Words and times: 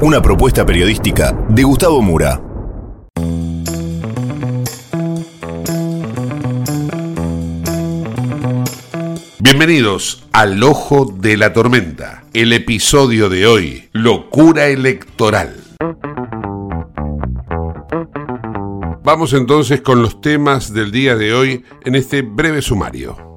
Una 0.00 0.20
propuesta 0.20 0.66
periodística 0.66 1.32
de 1.48 1.62
Gustavo 1.62 2.02
Mura. 2.02 2.40
Bienvenidos 9.38 10.26
al 10.32 10.62
Ojo 10.62 11.14
de 11.16 11.36
la 11.36 11.52
Tormenta, 11.52 12.24
el 12.32 12.52
episodio 12.52 13.28
de 13.28 13.46
hoy, 13.46 13.88
Locura 13.92 14.66
Electoral. 14.66 15.62
Vamos 19.04 19.32
entonces 19.32 19.80
con 19.80 20.02
los 20.02 20.20
temas 20.20 20.72
del 20.72 20.90
día 20.90 21.14
de 21.14 21.34
hoy 21.34 21.64
en 21.84 21.94
este 21.94 22.22
breve 22.22 22.62
sumario. 22.62 23.33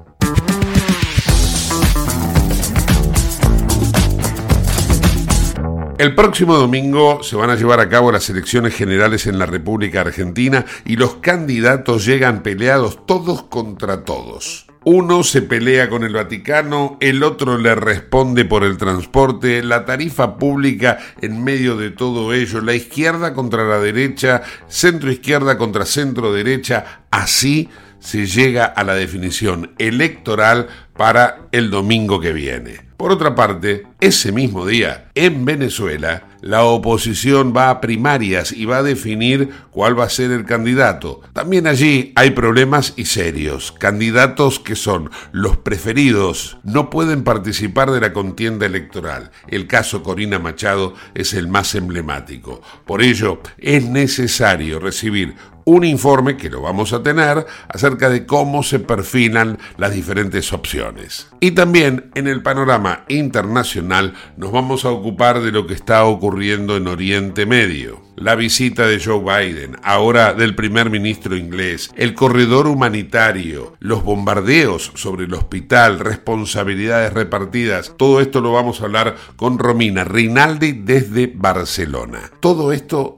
El 5.98 6.14
próximo 6.14 6.54
domingo 6.54 7.24
se 7.24 7.34
van 7.34 7.50
a 7.50 7.56
llevar 7.56 7.80
a 7.80 7.88
cabo 7.88 8.12
las 8.12 8.30
elecciones 8.30 8.72
generales 8.72 9.26
en 9.26 9.36
la 9.36 9.46
República 9.46 10.02
Argentina 10.02 10.64
y 10.84 10.94
los 10.94 11.16
candidatos 11.16 12.06
llegan 12.06 12.44
peleados 12.44 13.04
todos 13.04 13.42
contra 13.42 14.04
todos. 14.04 14.68
Uno 14.84 15.24
se 15.24 15.42
pelea 15.42 15.88
con 15.88 16.04
el 16.04 16.12
Vaticano, 16.12 16.98
el 17.00 17.24
otro 17.24 17.58
le 17.58 17.74
responde 17.74 18.44
por 18.44 18.62
el 18.62 18.76
transporte, 18.76 19.60
la 19.64 19.84
tarifa 19.84 20.38
pública 20.38 20.98
en 21.20 21.42
medio 21.42 21.76
de 21.76 21.90
todo 21.90 22.32
ello, 22.32 22.60
la 22.60 22.74
izquierda 22.74 23.34
contra 23.34 23.64
la 23.64 23.80
derecha, 23.80 24.42
centro 24.68 25.10
izquierda 25.10 25.58
contra 25.58 25.84
centro 25.84 26.32
derecha, 26.32 27.06
así 27.10 27.70
se 27.98 28.26
llega 28.26 28.66
a 28.66 28.84
la 28.84 28.94
definición 28.94 29.72
electoral 29.78 30.68
para 30.96 31.48
el 31.50 31.70
domingo 31.70 32.20
que 32.20 32.32
viene. 32.32 32.87
Por 32.98 33.12
otra 33.12 33.36
parte, 33.36 33.86
ese 34.00 34.32
mismo 34.32 34.66
día, 34.66 35.12
en 35.14 35.44
Venezuela, 35.44 36.24
la 36.40 36.64
oposición 36.64 37.54
va 37.56 37.70
a 37.70 37.80
primarias 37.80 38.50
y 38.50 38.64
va 38.64 38.78
a 38.78 38.82
definir 38.82 39.50
cuál 39.70 39.96
va 39.96 40.02
a 40.02 40.10
ser 40.10 40.32
el 40.32 40.44
candidato. 40.44 41.20
También 41.32 41.68
allí 41.68 42.12
hay 42.16 42.30
problemas 42.30 42.94
y 42.96 43.04
serios. 43.04 43.70
Candidatos 43.70 44.58
que 44.58 44.74
son 44.74 45.10
los 45.30 45.58
preferidos 45.58 46.58
no 46.64 46.90
pueden 46.90 47.22
participar 47.22 47.92
de 47.92 48.00
la 48.00 48.12
contienda 48.12 48.66
electoral. 48.66 49.30
El 49.46 49.68
caso 49.68 50.02
Corina 50.02 50.40
Machado 50.40 50.94
es 51.14 51.34
el 51.34 51.46
más 51.46 51.76
emblemático. 51.76 52.62
Por 52.84 53.00
ello, 53.00 53.40
es 53.58 53.84
necesario 53.84 54.80
recibir 54.80 55.36
un 55.68 55.84
informe 55.84 56.38
que 56.38 56.48
lo 56.48 56.62
vamos 56.62 56.94
a 56.94 57.02
tener 57.02 57.46
acerca 57.68 58.08
de 58.08 58.24
cómo 58.24 58.62
se 58.62 58.78
perfilan 58.78 59.58
las 59.76 59.92
diferentes 59.92 60.54
opciones. 60.54 61.28
Y 61.40 61.50
también 61.50 62.10
en 62.14 62.26
el 62.26 62.42
panorama 62.42 63.04
internacional 63.08 64.14
nos 64.38 64.50
vamos 64.50 64.86
a 64.86 64.90
ocupar 64.90 65.42
de 65.42 65.52
lo 65.52 65.66
que 65.66 65.74
está 65.74 66.06
ocurriendo 66.06 66.78
en 66.78 66.86
Oriente 66.86 67.44
Medio. 67.44 68.08
La 68.16 68.34
visita 68.34 68.86
de 68.86 68.98
Joe 68.98 69.20
Biden, 69.20 69.76
ahora 69.84 70.34
del 70.34 70.56
primer 70.56 70.90
ministro 70.90 71.36
inglés, 71.36 71.90
el 71.94 72.14
corredor 72.14 72.66
humanitario, 72.66 73.76
los 73.78 74.02
bombardeos 74.02 74.90
sobre 74.96 75.26
el 75.26 75.34
hospital, 75.34 76.00
responsabilidades 76.00 77.12
repartidas, 77.12 77.94
todo 77.96 78.20
esto 78.20 78.40
lo 78.40 78.52
vamos 78.52 78.80
a 78.80 78.86
hablar 78.86 79.14
con 79.36 79.58
Romina 79.58 80.02
Rinaldi 80.02 80.72
desde 80.72 81.28
Barcelona. 81.32 82.32
Todo 82.40 82.72
esto 82.72 83.17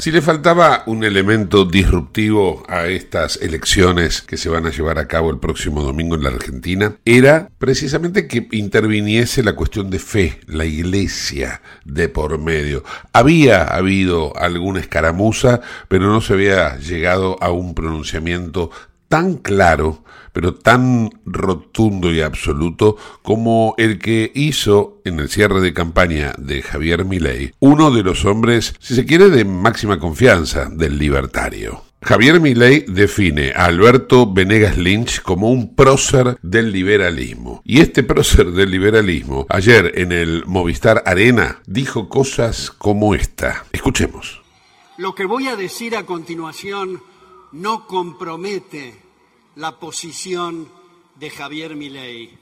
Si 0.00 0.10
le 0.10 0.22
faltaba 0.22 0.82
un 0.86 1.04
elemento 1.04 1.66
disruptivo 1.66 2.62
a 2.68 2.86
estas 2.86 3.36
elecciones 3.42 4.22
que 4.22 4.38
se 4.38 4.48
van 4.48 4.64
a 4.64 4.70
llevar 4.70 4.98
a 4.98 5.06
cabo 5.06 5.30
el 5.30 5.38
próximo 5.38 5.82
domingo 5.82 6.14
en 6.14 6.22
la 6.22 6.30
Argentina, 6.30 6.96
era 7.04 7.50
precisamente 7.58 8.26
que 8.26 8.48
interviniese 8.52 9.42
la 9.42 9.54
cuestión 9.54 9.90
de 9.90 9.98
fe, 9.98 10.40
la 10.46 10.64
iglesia 10.64 11.60
de 11.84 12.08
por 12.08 12.38
medio. 12.38 12.82
Había 13.12 13.64
habido 13.64 14.34
alguna 14.38 14.80
escaramuza, 14.80 15.60
pero 15.88 16.06
no 16.06 16.22
se 16.22 16.32
había 16.32 16.78
llegado 16.78 17.36
a 17.42 17.50
un 17.50 17.74
pronunciamiento 17.74 18.70
tan 19.10 19.34
claro 19.34 20.04
pero 20.32 20.54
tan 20.54 21.10
rotundo 21.24 22.12
y 22.12 22.20
absoluto 22.20 22.96
como 23.22 23.74
el 23.78 23.98
que 23.98 24.30
hizo 24.34 25.00
en 25.04 25.18
el 25.18 25.28
cierre 25.28 25.60
de 25.60 25.74
campaña 25.74 26.32
de 26.38 26.62
Javier 26.62 27.04
Milei, 27.04 27.52
uno 27.58 27.90
de 27.90 28.02
los 28.04 28.24
hombres, 28.24 28.74
si 28.78 28.94
se 28.94 29.04
quiere, 29.04 29.28
de 29.28 29.44
máxima 29.44 29.98
confianza 29.98 30.68
del 30.70 30.98
libertario. 30.98 31.82
Javier 32.02 32.40
Milei 32.40 32.84
define 32.86 33.52
a 33.54 33.66
Alberto 33.66 34.32
Venegas 34.32 34.78
Lynch 34.78 35.20
como 35.20 35.50
un 35.50 35.74
prócer 35.74 36.38
del 36.40 36.72
liberalismo. 36.72 37.60
Y 37.62 37.80
este 37.80 38.02
prócer 38.02 38.52
del 38.52 38.70
liberalismo, 38.70 39.46
ayer 39.50 39.92
en 39.96 40.12
el 40.12 40.44
Movistar 40.46 41.02
Arena, 41.04 41.60
dijo 41.66 42.08
cosas 42.08 42.70
como 42.70 43.14
esta. 43.14 43.66
Escuchemos. 43.72 44.40
Lo 44.96 45.14
que 45.14 45.26
voy 45.26 45.48
a 45.48 45.56
decir 45.56 45.94
a 45.96 46.06
continuación 46.06 47.02
no 47.52 47.86
compromete 47.86 49.00
la 49.56 49.78
posición 49.78 50.68
de 51.16 51.30
Javier 51.30 51.76
Milei. 51.76 52.38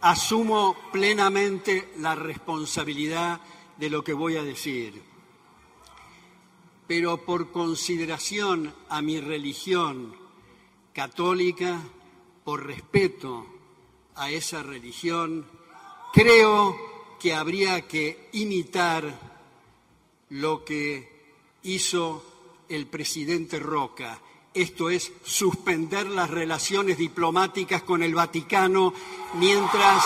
Asumo 0.00 0.76
plenamente 0.92 1.92
la 1.98 2.14
responsabilidad 2.14 3.40
de 3.76 3.90
lo 3.90 4.02
que 4.02 4.12
voy 4.12 4.36
a 4.36 4.42
decir. 4.42 5.02
pero 6.86 7.24
por 7.24 7.50
consideración 7.50 8.72
a 8.88 9.02
mi 9.02 9.20
religión 9.20 10.14
católica, 10.92 11.80
por 12.44 12.64
respeto 12.64 13.46
a 14.14 14.30
esa 14.30 14.62
religión, 14.62 15.46
creo 16.12 16.76
que 17.18 17.34
habría 17.34 17.88
que 17.88 18.28
imitar 18.32 19.18
lo 20.30 20.64
que 20.64 21.34
hizo 21.64 22.24
el 22.68 22.86
presidente 22.86 23.58
Roca, 23.58 24.20
esto 24.56 24.88
es 24.88 25.12
suspender 25.22 26.06
las 26.06 26.30
relaciones 26.30 26.96
diplomáticas 26.96 27.82
con 27.82 28.02
el 28.02 28.14
Vaticano 28.14 28.94
mientras 29.34 30.02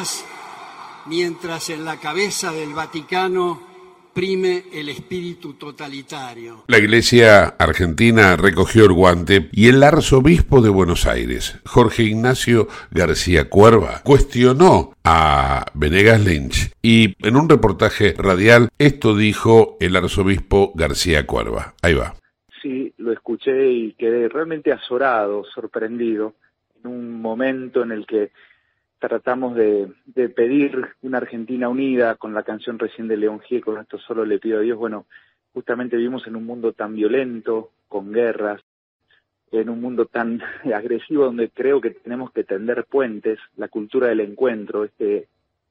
mientras, 0.00 0.24
mientras 1.06 1.70
en 1.70 1.84
la 1.84 1.98
cabeza 1.98 2.52
del 2.52 2.72
Vaticano 2.72 3.60
prime 4.14 4.64
el 4.72 4.88
espíritu 4.88 5.54
totalitario. 5.54 6.64
La 6.68 6.78
Iglesia 6.78 7.44
argentina 7.58 8.34
recogió 8.36 8.86
el 8.86 8.92
guante 8.92 9.50
y 9.52 9.68
el 9.68 9.82
arzobispo 9.82 10.62
de 10.62 10.70
Buenos 10.70 11.06
Aires, 11.06 11.60
Jorge 11.66 12.04
Ignacio 12.04 12.66
García 12.90 13.50
Cuerva, 13.50 14.00
cuestionó 14.02 14.94
a 15.04 15.66
Venegas 15.74 16.24
Lynch 16.24 16.72
y 16.80 17.14
en 17.18 17.36
un 17.36 17.50
reportaje 17.50 18.14
radial 18.16 18.70
esto 18.78 19.14
dijo 19.14 19.76
el 19.80 19.96
arzobispo 19.96 20.72
García 20.74 21.26
Cuerva. 21.26 21.74
Ahí 21.82 21.92
va. 21.92 22.14
Sí, 22.62 22.94
lo 22.96 23.12
escuché 23.12 23.70
y 23.70 23.92
quedé 23.98 24.30
realmente 24.30 24.72
azorado, 24.72 25.44
sorprendido, 25.54 26.34
en 26.82 26.90
un 26.90 27.20
momento 27.20 27.82
en 27.82 27.92
el 27.92 28.06
que 28.06 28.30
tratamos 29.00 29.56
de, 29.56 29.90
pedir 30.36 30.86
una 31.02 31.18
Argentina 31.18 31.68
unida 31.68 32.14
con 32.16 32.34
la 32.34 32.42
canción 32.42 32.78
recién 32.78 33.08
de 33.08 33.16
León 33.16 33.40
Gieco, 33.40 33.78
esto 33.78 33.98
solo 33.98 34.24
le 34.24 34.38
pido 34.38 34.58
a 34.58 34.62
Dios, 34.62 34.78
bueno, 34.78 35.06
justamente 35.52 35.96
vivimos 35.96 36.26
en 36.26 36.36
un 36.36 36.44
mundo 36.44 36.72
tan 36.74 36.94
violento, 36.94 37.70
con 37.88 38.12
guerras, 38.12 38.60
en 39.50 39.68
un 39.70 39.80
mundo 39.80 40.06
tan 40.06 40.40
agresivo 40.74 41.24
donde 41.24 41.48
creo 41.48 41.80
que 41.80 41.90
tenemos 41.90 42.30
que 42.30 42.44
tender 42.44 42.84
puentes, 42.84 43.38
la 43.56 43.68
cultura 43.68 44.08
del 44.08 44.20
encuentro, 44.20 44.84
este, 44.84 45.28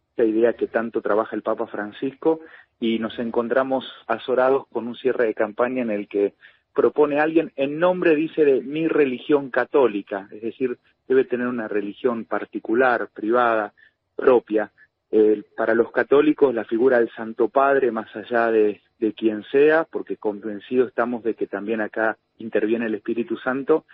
esta 0.09 0.25
idea 0.25 0.53
que 0.53 0.67
tanto 0.67 1.01
trabaja 1.01 1.35
el 1.35 1.43
Papa 1.43 1.67
Francisco, 1.67 2.41
y 2.79 2.97
nos 2.97 3.19
encontramos 3.19 3.85
azorados 4.07 4.65
con 4.67 4.87
un 4.87 4.95
cierre 4.95 5.27
de 5.27 5.33
campaña 5.35 5.83
en 5.83 5.91
el 5.91 6.07
que 6.07 6.33
propone 6.73 7.19
alguien 7.19 7.51
en 7.57 7.77
nombre, 7.77 8.15
dice, 8.15 8.43
de 8.43 8.61
mi 8.61 8.87
religión 8.87 9.51
católica, 9.51 10.27
es 10.31 10.41
decir, 10.41 10.79
debe 11.09 11.25
tener 11.25 11.47
una 11.47 11.67
religión 11.67 12.23
particular, 12.23 13.09
privada, 13.13 13.73
propia. 14.15 14.71
para 15.57 15.73
los 15.73 15.91
católicos, 15.91 16.53
la 16.53 16.65
figura 16.65 16.99
del 16.99 17.09
Santo 17.09 17.49
Padre, 17.49 17.91
más 17.91 18.15
allá 18.15 18.51
de, 18.51 18.79
de 18.99 19.13
quien 19.13 19.43
sea, 19.51 19.85
porque 19.85 20.17
convencidos 20.17 20.89
estamos 20.89 21.23
de 21.23 21.33
que 21.33 21.47
también 21.47 21.81
acá 21.81 22.17
interviene 22.37 22.85
el 22.85 22.95
Espíritu 22.95 23.37
Santo, 23.37 23.85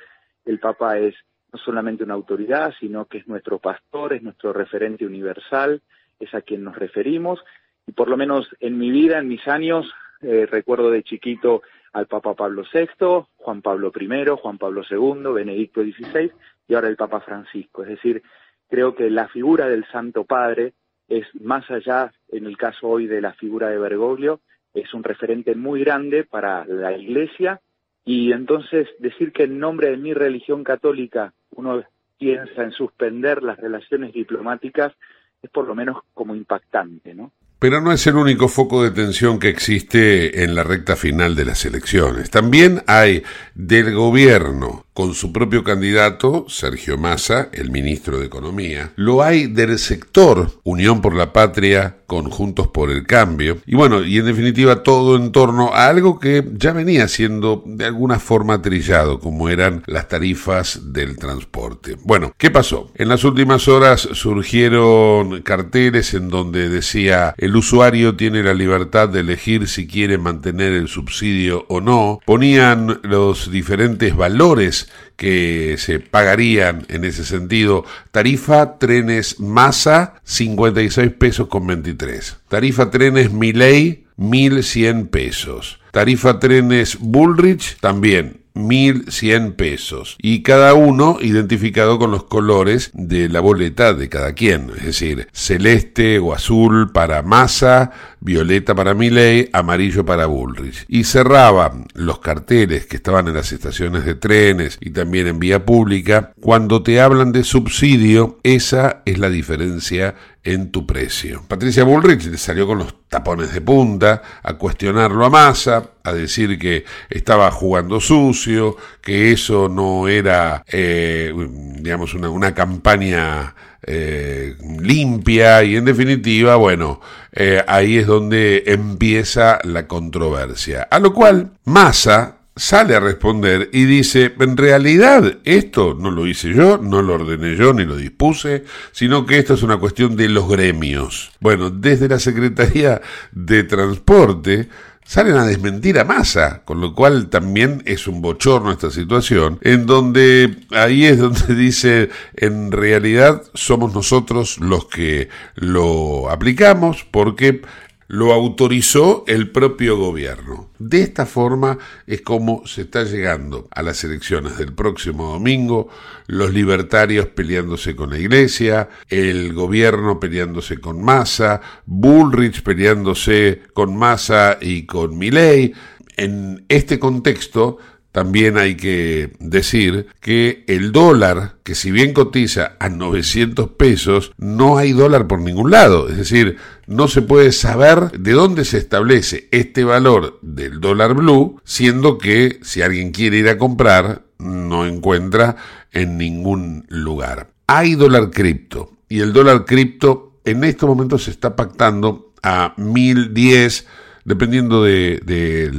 el 0.43 0.59
Papa 0.59 0.97
es 0.97 1.15
no 1.53 1.59
solamente 1.59 2.03
una 2.03 2.15
autoridad, 2.15 2.73
sino 2.79 3.05
que 3.05 3.19
es 3.19 3.27
nuestro 3.27 3.59
pastor, 3.59 4.13
es 4.13 4.23
nuestro 4.23 4.51
referente 4.51 5.05
universal, 5.05 5.81
es 6.19 6.33
a 6.33 6.41
quien 6.41 6.63
nos 6.63 6.75
referimos, 6.75 7.39
y 7.87 7.93
por 7.93 8.09
lo 8.09 8.17
menos 8.17 8.47
en 8.59 8.77
mi 8.77 8.91
vida, 8.91 9.19
en 9.19 9.29
mis 9.29 9.47
años, 9.47 9.89
eh, 10.21 10.47
recuerdo 10.49 10.91
de 10.91 11.03
chiquito 11.03 11.61
al 11.93 12.07
Papa 12.07 12.33
Pablo 12.33 12.63
VI, 12.73 13.25
Juan 13.37 13.61
Pablo 13.61 13.91
I, 13.97 14.25
Juan 14.41 14.57
Pablo 14.57 14.81
II, 14.89 15.33
Benedicto 15.33 15.81
XVI 15.81 16.31
y 16.67 16.73
ahora 16.73 16.87
el 16.87 16.95
Papa 16.95 17.21
Francisco. 17.21 17.83
Es 17.83 17.89
decir, 17.89 18.23
creo 18.69 18.95
que 18.95 19.09
la 19.09 19.27
figura 19.27 19.67
del 19.67 19.85
Santo 19.91 20.23
Padre 20.23 20.73
es 21.07 21.27
más 21.35 21.69
allá, 21.69 22.13
en 22.29 22.45
el 22.45 22.57
caso 22.57 22.87
hoy 22.87 23.07
de 23.07 23.21
la 23.21 23.33
figura 23.33 23.69
de 23.69 23.77
Bergoglio, 23.77 24.41
es 24.73 24.93
un 24.93 25.03
referente 25.03 25.55
muy 25.55 25.83
grande 25.83 26.23
para 26.23 26.65
la 26.65 26.97
Iglesia 26.97 27.61
y 28.03 28.31
entonces 28.31 28.87
decir 28.99 29.31
que 29.31 29.43
en 29.43 29.59
nombre 29.59 29.89
de 29.89 29.97
mi 29.97 30.13
religión 30.13 30.63
católica 30.63 31.33
uno 31.51 31.83
piensa 32.17 32.63
en 32.63 32.71
suspender 32.71 33.43
las 33.43 33.57
relaciones 33.57 34.13
diplomáticas 34.13 34.93
es 35.41 35.49
por 35.49 35.67
lo 35.67 35.75
menos 35.75 35.97
como 36.13 36.35
impactante, 36.35 37.13
¿no? 37.13 37.31
Pero 37.65 37.81
no 37.81 37.91
es 37.91 38.05
el 38.05 38.15
único 38.15 38.47
foco 38.47 38.83
de 38.83 38.91
tensión 38.91 39.39
que 39.39 39.49
existe 39.49 40.43
en 40.43 40.53
la 40.53 40.63
recta 40.63 40.95
final 40.95 41.33
de 41.35 41.45
las 41.45 41.65
elecciones. 41.65 42.29
También 42.29 42.83
hay 42.85 43.23
del 43.55 43.95
gobierno 43.95 44.85
con 44.95 45.13
su 45.13 45.33
propio 45.33 45.63
candidato, 45.63 46.45
Sergio 46.47 46.97
Massa, 46.97 47.49
el 47.51 47.69
ministro 47.69 48.17
de 48.17 48.27
Economía. 48.27 48.93
Lo 48.95 49.23
hay 49.23 49.47
del 49.47 49.77
sector 49.77 50.51
Unión 50.63 51.01
por 51.01 51.13
la 51.13 51.33
Patria, 51.33 51.97
Conjuntos 52.07 52.69
por 52.69 52.89
el 52.89 53.05
Cambio. 53.05 53.57
Y 53.65 53.75
bueno, 53.75 54.05
y 54.05 54.19
en 54.19 54.25
definitiva 54.25 54.83
todo 54.83 55.17
en 55.17 55.33
torno 55.33 55.73
a 55.73 55.87
algo 55.87 56.17
que 56.17 56.47
ya 56.53 56.71
venía 56.71 57.09
siendo 57.09 57.61
de 57.65 57.83
alguna 57.83 58.19
forma 58.19 58.61
trillado, 58.61 59.19
como 59.19 59.49
eran 59.49 59.83
las 59.85 60.07
tarifas 60.07 60.93
del 60.93 61.17
transporte. 61.17 61.97
Bueno, 62.03 62.33
¿qué 62.37 62.49
pasó? 62.49 62.89
En 62.95 63.09
las 63.09 63.25
últimas 63.25 63.67
horas 63.67 64.07
surgieron 64.13 65.41
carteles 65.41 66.13
en 66.13 66.29
donde 66.29 66.69
decía 66.69 67.35
el 67.37 67.54
usuario 67.55 68.15
tiene 68.15 68.43
la 68.43 68.53
libertad 68.53 69.09
de 69.09 69.21
elegir 69.21 69.67
si 69.67 69.87
quiere 69.87 70.17
mantener 70.17 70.73
el 70.73 70.87
subsidio 70.87 71.65
o 71.69 71.81
no. 71.81 72.19
Ponían 72.25 72.99
los 73.03 73.51
diferentes 73.51 74.15
valores 74.15 74.91
que 75.15 75.75
se 75.77 75.99
pagarían 75.99 76.85
en 76.89 77.05
ese 77.05 77.25
sentido. 77.25 77.85
Tarifa 78.11 78.77
trenes 78.77 79.39
masa 79.39 80.15
56 80.23 81.11
pesos 81.11 81.47
con 81.47 81.67
23. 81.67 82.37
Tarifa 82.47 82.91
trenes 82.91 83.31
Miley 83.31 84.05
1100 84.17 85.07
pesos. 85.07 85.79
Tarifa 85.91 86.39
trenes 86.39 86.97
Bullrich 86.99 87.77
también 87.79 88.44
1.100 88.55 89.55
pesos. 89.55 90.17
Y 90.21 90.41
cada 90.41 90.73
uno 90.73 91.17
identificado 91.21 91.99
con 91.99 92.11
los 92.11 92.23
colores 92.23 92.89
de 92.93 93.29
la 93.29 93.41
boleta 93.41 93.93
de 93.93 94.09
cada 94.09 94.33
quien, 94.33 94.71
es 94.77 94.85
decir, 94.85 95.27
celeste 95.33 96.19
o 96.19 96.33
azul 96.33 96.91
para 96.91 97.21
Massa, 97.21 97.91
violeta 98.19 98.73
para 98.73 98.93
Milley, 98.93 99.49
amarillo 99.53 100.05
para 100.05 100.25
Bullrich. 100.25 100.85
Y 100.87 101.03
cerraban 101.03 101.85
los 101.93 102.19
carteles 102.19 102.85
que 102.85 102.95
estaban 102.95 103.27
en 103.27 103.35
las 103.35 103.51
estaciones 103.51 104.05
de 104.05 104.15
trenes 104.15 104.77
y 104.81 104.91
también 104.91 105.27
en 105.27 105.39
vía 105.39 105.65
pública, 105.65 106.33
cuando 106.39 106.81
te 106.81 107.01
hablan 107.01 107.31
de 107.31 107.43
subsidio, 107.43 108.39
esa 108.43 109.01
es 109.05 109.19
la 109.19 109.29
diferencia 109.29 110.15
en 110.45 110.71
tu 110.71 110.85
precio. 110.85 111.43
Patricia 111.47 111.83
Bullrich 111.83 112.37
salió 112.37 112.67
con 112.67 112.77
los 112.77 113.09
tapones 113.09 113.51
de 113.51 113.61
punta 113.61 114.21
a 114.43 114.53
cuestionarlo 114.53 115.25
a 115.25 115.29
Massa, 115.29 115.89
a 116.03 116.13
decir 116.13 116.57
que 116.59 116.85
estaba 117.09 117.51
jugando 117.51 117.99
sucio, 117.99 118.77
que 119.01 119.31
eso 119.31 119.67
no 119.67 120.07
era, 120.07 120.63
eh, 120.67 121.33
digamos, 121.79 122.13
una, 122.13 122.29
una 122.29 122.53
campaña 122.53 123.55
eh, 123.87 124.55
limpia 124.79 125.63
y 125.63 125.75
en 125.75 125.85
definitiva, 125.85 126.55
bueno, 126.55 127.01
eh, 127.31 127.63
ahí 127.67 127.97
es 127.97 128.07
donde 128.07 128.63
empieza 128.67 129.59
la 129.63 129.87
controversia. 129.87 130.87
A 130.89 130.99
lo 130.99 131.13
cual 131.13 131.51
Massa 131.65 132.37
sale 132.55 132.95
a 132.95 132.99
responder 132.99 133.69
y 133.73 133.85
dice, 133.85 134.33
en 134.39 134.55
realidad 134.55 135.39
esto 135.43 135.95
no 135.99 136.09
lo 136.09 136.25
hice 136.25 136.53
yo, 136.53 136.77
no 136.77 137.01
lo 137.01 137.15
ordené 137.15 137.55
yo 137.55 137.73
ni 137.73 137.83
lo 137.83 137.97
dispuse, 137.97 138.63
sino 138.91 139.25
que 139.25 139.39
esto 139.39 139.55
es 139.55 139.63
una 139.63 139.77
cuestión 139.77 140.15
de 140.15 140.29
los 140.29 140.47
gremios. 140.47 141.31
Bueno, 141.39 141.69
desde 141.69 142.07
la 142.07 142.19
Secretaría 142.19 143.01
de 143.31 143.63
Transporte 143.63 144.69
salen 145.05 145.35
a 145.35 145.45
desmentir 145.45 145.99
a 145.99 146.03
Massa, 146.03 146.63
con 146.65 146.81
lo 146.81 146.95
cual 146.95 147.29
también 147.29 147.83
es 147.85 148.07
un 148.07 148.21
bochorno 148.21 148.71
esta 148.71 148.89
situación, 148.89 149.59
en 149.61 149.85
donde 149.85 150.57
ahí 150.71 151.05
es 151.05 151.19
donde 151.19 151.55
dice, 151.55 152.09
en 152.35 152.71
realidad 152.71 153.43
somos 153.53 153.93
nosotros 153.93 154.57
los 154.59 154.87
que 154.87 155.29
lo 155.55 156.29
aplicamos 156.29 157.05
porque 157.09 157.61
lo 158.07 158.33
autorizó 158.33 159.23
el 159.27 159.49
propio 159.51 159.97
gobierno. 159.97 160.69
De 160.77 161.01
esta 161.01 161.25
forma 161.25 161.77
es 162.05 162.21
como 162.21 162.65
se 162.67 162.81
está 162.81 163.03
llegando 163.03 163.67
a 163.71 163.81
las 163.81 164.03
elecciones 164.03 164.57
del 164.57 164.73
próximo 164.73 165.31
domingo, 165.31 165.89
los 166.27 166.53
libertarios 166.53 167.27
peleándose 167.27 167.95
con 167.95 168.11
la 168.11 168.19
iglesia, 168.19 168.89
el 169.09 169.53
gobierno 169.53 170.19
peleándose 170.19 170.79
con 170.79 171.03
Massa, 171.03 171.61
Bullrich 171.85 172.61
peleándose 172.61 173.63
con 173.73 173.95
Massa 173.95 174.57
y 174.61 174.85
con 174.85 175.17
Milley. 175.17 175.73
En 176.17 176.65
este 176.69 176.97
contexto 176.97 177.77
también 178.15 178.57
hay 178.57 178.75
que 178.75 179.33
decir 179.41 180.07
que 180.21 180.63
el 180.67 180.93
dólar, 180.93 181.57
que 181.63 181.75
si 181.75 181.91
bien 181.91 182.13
cotiza 182.13 182.77
a 182.79 182.87
900 182.87 183.71
pesos, 183.71 184.31
no 184.37 184.77
hay 184.77 184.93
dólar 184.93 185.27
por 185.27 185.41
ningún 185.41 185.69
lado. 185.69 186.07
Es 186.07 186.15
decir, 186.15 186.55
no 186.87 187.09
se 187.09 187.21
puede 187.21 187.51
saber 187.51 188.11
de 188.17 188.31
dónde 188.31 188.63
se 188.63 188.77
establece 188.77 189.49
este 189.51 189.83
valor 189.83 190.39
del 190.41 190.79
dólar 190.79 191.13
blue, 191.13 191.59
siendo 191.65 192.17
que 192.17 192.59
si 192.61 192.81
alguien 192.81 193.11
quiere 193.11 193.35
ir 193.35 193.49
a 193.49 193.57
comprar, 193.57 194.21
no 194.39 194.85
encuentra 194.85 195.57
en 195.91 196.17
ningún 196.17 196.85
lugar. 196.87 197.49
Hay 197.67 197.95
dólar 197.95 198.31
cripto 198.31 198.93
y 199.09 199.19
el 199.19 199.33
dólar 199.33 199.65
cripto 199.65 200.39
en 200.45 200.63
estos 200.63 200.87
momentos 200.87 201.25
se 201.25 201.31
está 201.31 201.57
pactando 201.57 202.31
a 202.41 202.75
1010 202.77 203.85
dependiendo 204.25 204.83
de, 204.83 205.71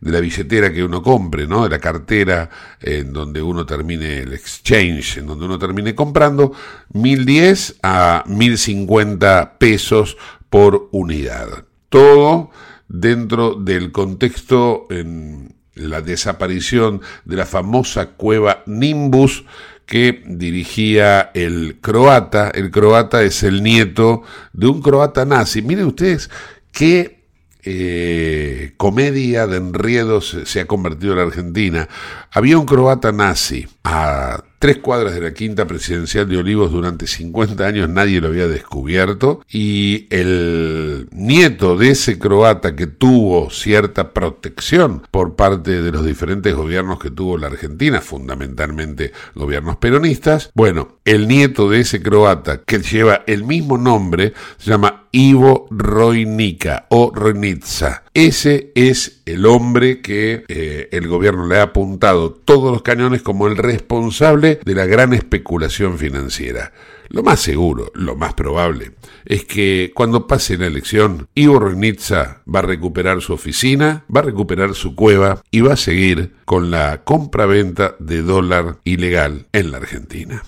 la 0.00 0.20
billetera 0.20 0.72
que 0.72 0.84
uno 0.84 1.02
compre, 1.02 1.46
¿no? 1.46 1.64
de 1.64 1.70
la 1.70 1.80
cartera 1.80 2.48
en 2.80 3.12
donde 3.12 3.42
uno 3.42 3.66
termine 3.66 4.18
el 4.18 4.32
exchange, 4.32 5.18
en 5.18 5.26
donde 5.26 5.44
uno 5.44 5.58
termine 5.58 5.94
comprando, 5.94 6.52
1010 6.92 7.80
a 7.82 8.24
1050 8.26 9.58
pesos 9.58 10.16
por 10.48 10.88
unidad. 10.92 11.64
Todo 11.88 12.50
dentro 12.88 13.54
del 13.54 13.90
contexto 13.90 14.86
en 14.88 15.54
la 15.74 16.00
desaparición 16.00 17.00
de 17.24 17.36
la 17.36 17.46
famosa 17.46 18.10
cueva 18.10 18.62
Nimbus 18.66 19.44
que 19.86 20.22
dirigía 20.26 21.32
el 21.34 21.78
croata. 21.80 22.50
El 22.50 22.70
croata 22.70 23.22
es 23.22 23.42
el 23.42 23.62
nieto 23.62 24.22
de 24.52 24.68
un 24.68 24.80
croata 24.80 25.24
nazi. 25.24 25.62
Miren 25.62 25.86
ustedes 25.86 26.30
qué 26.70 27.21
eh, 27.64 28.72
comedia 28.76 29.46
de 29.46 29.58
enredos 29.58 30.36
se 30.44 30.60
ha 30.60 30.66
convertido 30.66 31.12
en 31.12 31.18
la 31.18 31.24
Argentina. 31.24 31.88
Había 32.30 32.58
un 32.58 32.66
croata 32.66 33.12
nazi 33.12 33.66
a 33.84 34.42
tres 34.62 34.78
cuadras 34.78 35.12
de 35.14 35.20
la 35.20 35.34
quinta 35.34 35.66
presidencial 35.66 36.28
de 36.28 36.36
Olivos 36.36 36.70
durante 36.70 37.08
50 37.08 37.66
años, 37.66 37.88
nadie 37.88 38.20
lo 38.20 38.28
había 38.28 38.46
descubierto, 38.46 39.42
y 39.50 40.06
el 40.10 41.08
nieto 41.10 41.76
de 41.76 41.90
ese 41.90 42.16
croata 42.20 42.76
que 42.76 42.86
tuvo 42.86 43.50
cierta 43.50 44.12
protección 44.12 45.02
por 45.10 45.34
parte 45.34 45.82
de 45.82 45.90
los 45.90 46.04
diferentes 46.04 46.54
gobiernos 46.54 47.00
que 47.00 47.10
tuvo 47.10 47.38
la 47.38 47.48
Argentina, 47.48 48.00
fundamentalmente 48.00 49.10
gobiernos 49.34 49.78
peronistas, 49.78 50.52
bueno, 50.54 50.98
el 51.04 51.26
nieto 51.26 51.68
de 51.68 51.80
ese 51.80 52.00
croata 52.00 52.60
que 52.62 52.78
lleva 52.78 53.24
el 53.26 53.42
mismo 53.42 53.78
nombre 53.78 54.32
se 54.58 54.70
llama 54.70 54.91
Ivo 55.12 55.66
Roinica 55.70 56.86
o 56.88 57.12
Roinitza. 57.14 58.02
Ese 58.14 58.72
es 58.74 59.20
el 59.26 59.44
hombre 59.44 60.00
que 60.00 60.44
eh, 60.48 60.88
el 60.90 61.06
gobierno 61.06 61.46
le 61.46 61.58
ha 61.58 61.64
apuntado 61.64 62.32
todos 62.32 62.72
los 62.72 62.82
cañones 62.82 63.20
como 63.20 63.46
el 63.46 63.58
responsable 63.58 64.60
de 64.64 64.74
la 64.74 64.86
gran 64.86 65.12
especulación 65.12 65.98
financiera. 65.98 66.72
Lo 67.10 67.22
más 67.22 67.40
seguro, 67.40 67.92
lo 67.94 68.16
más 68.16 68.32
probable, 68.32 68.92
es 69.26 69.44
que 69.44 69.92
cuando 69.94 70.26
pase 70.26 70.56
la 70.56 70.66
elección, 70.66 71.28
Ivo 71.34 71.58
Roinitza 71.58 72.40
va 72.52 72.60
a 72.60 72.62
recuperar 72.62 73.20
su 73.20 73.34
oficina, 73.34 74.06
va 74.14 74.20
a 74.20 74.24
recuperar 74.24 74.74
su 74.74 74.94
cueva 74.94 75.42
y 75.50 75.60
va 75.60 75.74
a 75.74 75.76
seguir 75.76 76.32
con 76.46 76.70
la 76.70 77.04
compra-venta 77.04 77.96
de 77.98 78.22
dólar 78.22 78.78
ilegal 78.84 79.46
en 79.52 79.72
la 79.72 79.76
Argentina. 79.76 80.42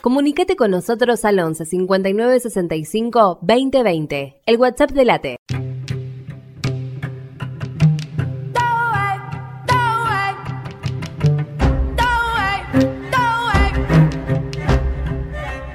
Comunicate 0.00 0.54
con 0.54 0.70
nosotros 0.70 1.24
al 1.24 1.40
11 1.40 1.66
59 1.66 2.38
65 2.38 3.40
2020, 3.42 4.42
el 4.46 4.56
WhatsApp 4.56 4.92
de 4.92 5.04
Late. 5.04 5.36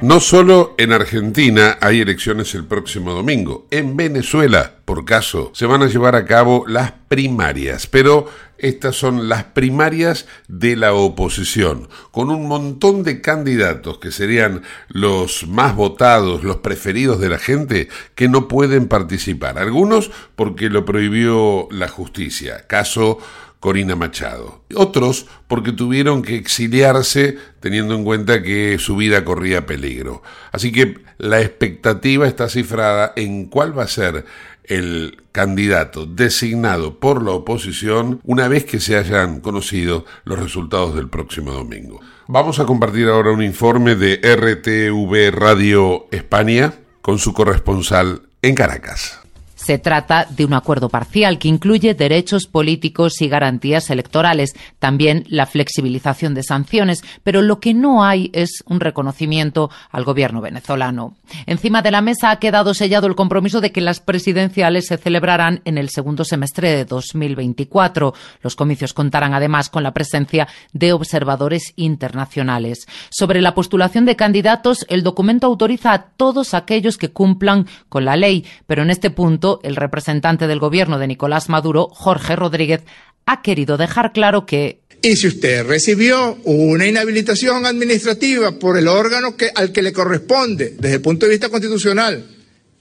No 0.03 0.19
solo 0.21 0.75
en 0.77 0.93
Argentina 0.93 1.77
hay 1.81 1.99
elecciones 1.99 2.55
el 2.55 2.65
próximo 2.65 3.13
domingo, 3.13 3.67
en 3.71 3.97
Venezuela, 3.97 4.73
por 4.85 5.03
caso, 5.03 5.51
se 5.53 5.65
van 5.65 5.81
a 5.81 5.87
llevar 5.87 6.15
a 6.15 6.25
cabo 6.25 6.65
las 6.67 6.91
primarias, 7.09 7.87
pero 7.87 8.27
estas 8.63 8.95
son 8.95 9.27
las 9.27 9.43
primarias 9.43 10.25
de 10.47 10.77
la 10.77 10.93
oposición, 10.93 11.89
con 12.11 12.29
un 12.29 12.47
montón 12.47 13.03
de 13.03 13.19
candidatos 13.21 13.99
que 13.99 14.11
serían 14.11 14.63
los 14.87 15.45
más 15.47 15.75
votados, 15.75 16.43
los 16.43 16.57
preferidos 16.57 17.19
de 17.19 17.29
la 17.29 17.39
gente, 17.39 17.89
que 18.15 18.29
no 18.29 18.47
pueden 18.47 18.87
participar. 18.87 19.59
Algunos 19.59 20.11
porque 20.35 20.69
lo 20.69 20.85
prohibió 20.85 21.67
la 21.71 21.89
justicia, 21.89 22.65
caso 22.65 23.19
Corina 23.59 23.95
Machado. 23.95 24.63
Otros 24.75 25.25
porque 25.47 25.71
tuvieron 25.71 26.21
que 26.21 26.35
exiliarse 26.35 27.37
teniendo 27.61 27.95
en 27.95 28.03
cuenta 28.03 28.43
que 28.43 28.77
su 28.77 28.95
vida 28.97 29.23
corría 29.23 29.65
peligro. 29.65 30.21
Así 30.51 30.71
que 30.71 30.99
la 31.17 31.39
expectativa 31.39 32.27
está 32.27 32.49
cifrada 32.49 33.13
en 33.15 33.45
cuál 33.45 33.77
va 33.77 33.83
a 33.83 33.87
ser 33.87 34.25
el 34.65 35.23
candidato 35.31 36.05
designado 36.05 36.99
por 36.99 37.23
la 37.23 37.31
oposición 37.31 38.21
una 38.23 38.47
vez 38.47 38.65
que 38.65 38.79
se 38.79 38.95
hayan 38.95 39.41
conocido 39.41 40.05
los 40.25 40.39
resultados 40.39 40.95
del 40.95 41.09
próximo 41.09 41.51
domingo. 41.51 41.99
Vamos 42.27 42.59
a 42.59 42.65
compartir 42.65 43.07
ahora 43.07 43.31
un 43.31 43.43
informe 43.43 43.95
de 43.95 44.15
RTV 44.15 45.35
Radio 45.37 46.05
España 46.11 46.73
con 47.01 47.19
su 47.19 47.33
corresponsal 47.33 48.21
en 48.41 48.55
Caracas. 48.55 49.22
Se 49.63 49.77
trata 49.77 50.27
de 50.29 50.43
un 50.43 50.53
acuerdo 50.53 50.89
parcial 50.89 51.39
que 51.39 51.47
incluye 51.47 51.93
derechos 51.93 52.47
políticos 52.47 53.21
y 53.21 53.29
garantías 53.29 53.89
electorales, 53.89 54.53
también 54.77 55.23
la 55.29 55.45
flexibilización 55.45 56.33
de 56.33 56.43
sanciones, 56.43 57.01
pero 57.23 57.41
lo 57.41 57.61
que 57.61 57.73
no 57.73 58.03
hay 58.03 58.29
es 58.33 58.61
un 58.67 58.81
reconocimiento 58.81 59.69
al 59.89 60.03
gobierno 60.03 60.41
venezolano. 60.41 61.15
Encima 61.45 61.81
de 61.81 61.91
la 61.91 62.01
mesa 62.01 62.29
ha 62.29 62.39
quedado 62.39 62.73
sellado 62.73 63.07
el 63.07 63.15
compromiso 63.15 63.61
de 63.61 63.71
que 63.71 63.79
las 63.79 64.01
presidenciales 64.01 64.87
se 64.87 64.97
celebrarán 64.97 65.61
en 65.63 65.77
el 65.77 65.87
segundo 65.87 66.25
semestre 66.25 66.69
de 66.69 66.83
2024. 66.83 68.13
Los 68.41 68.57
comicios 68.57 68.91
contarán 68.91 69.33
además 69.33 69.69
con 69.69 69.83
la 69.83 69.93
presencia 69.93 70.49
de 70.73 70.91
observadores 70.91 71.71
internacionales. 71.77 72.85
Sobre 73.09 73.39
la 73.39 73.55
postulación 73.55 74.03
de 74.03 74.17
candidatos, 74.17 74.85
el 74.89 75.03
documento 75.03 75.47
autoriza 75.47 75.93
a 75.93 76.03
todos 76.03 76.53
aquellos 76.53 76.97
que 76.97 77.11
cumplan 77.11 77.65
con 77.87 78.03
la 78.03 78.17
ley, 78.17 78.45
pero 78.67 78.81
en 78.81 78.89
este 78.89 79.09
punto 79.09 79.52
el 79.63 79.75
representante 79.75 80.47
del 80.47 80.59
gobierno 80.59 80.99
de 80.99 81.07
Nicolás 81.07 81.49
Maduro, 81.49 81.89
Jorge 81.91 82.35
Rodríguez, 82.35 82.81
ha 83.25 83.41
querido 83.41 83.77
dejar 83.77 84.11
claro 84.11 84.45
que 84.45 84.83
y 85.05 85.17
si 85.17 85.27
usted 85.27 85.65
recibió 85.65 86.37
una 86.45 86.87
inhabilitación 86.87 87.65
administrativa 87.65 88.57
por 88.57 88.77
el 88.77 88.87
órgano 88.87 89.35
que, 89.35 89.49
al 89.53 89.73
que 89.73 89.81
le 89.81 89.91
corresponde 89.91 90.75
desde 90.79 90.95
el 90.95 91.01
punto 91.01 91.25
de 91.25 91.31
vista 91.31 91.49
constitucional, 91.49 92.25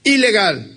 ilegal, 0.05 0.71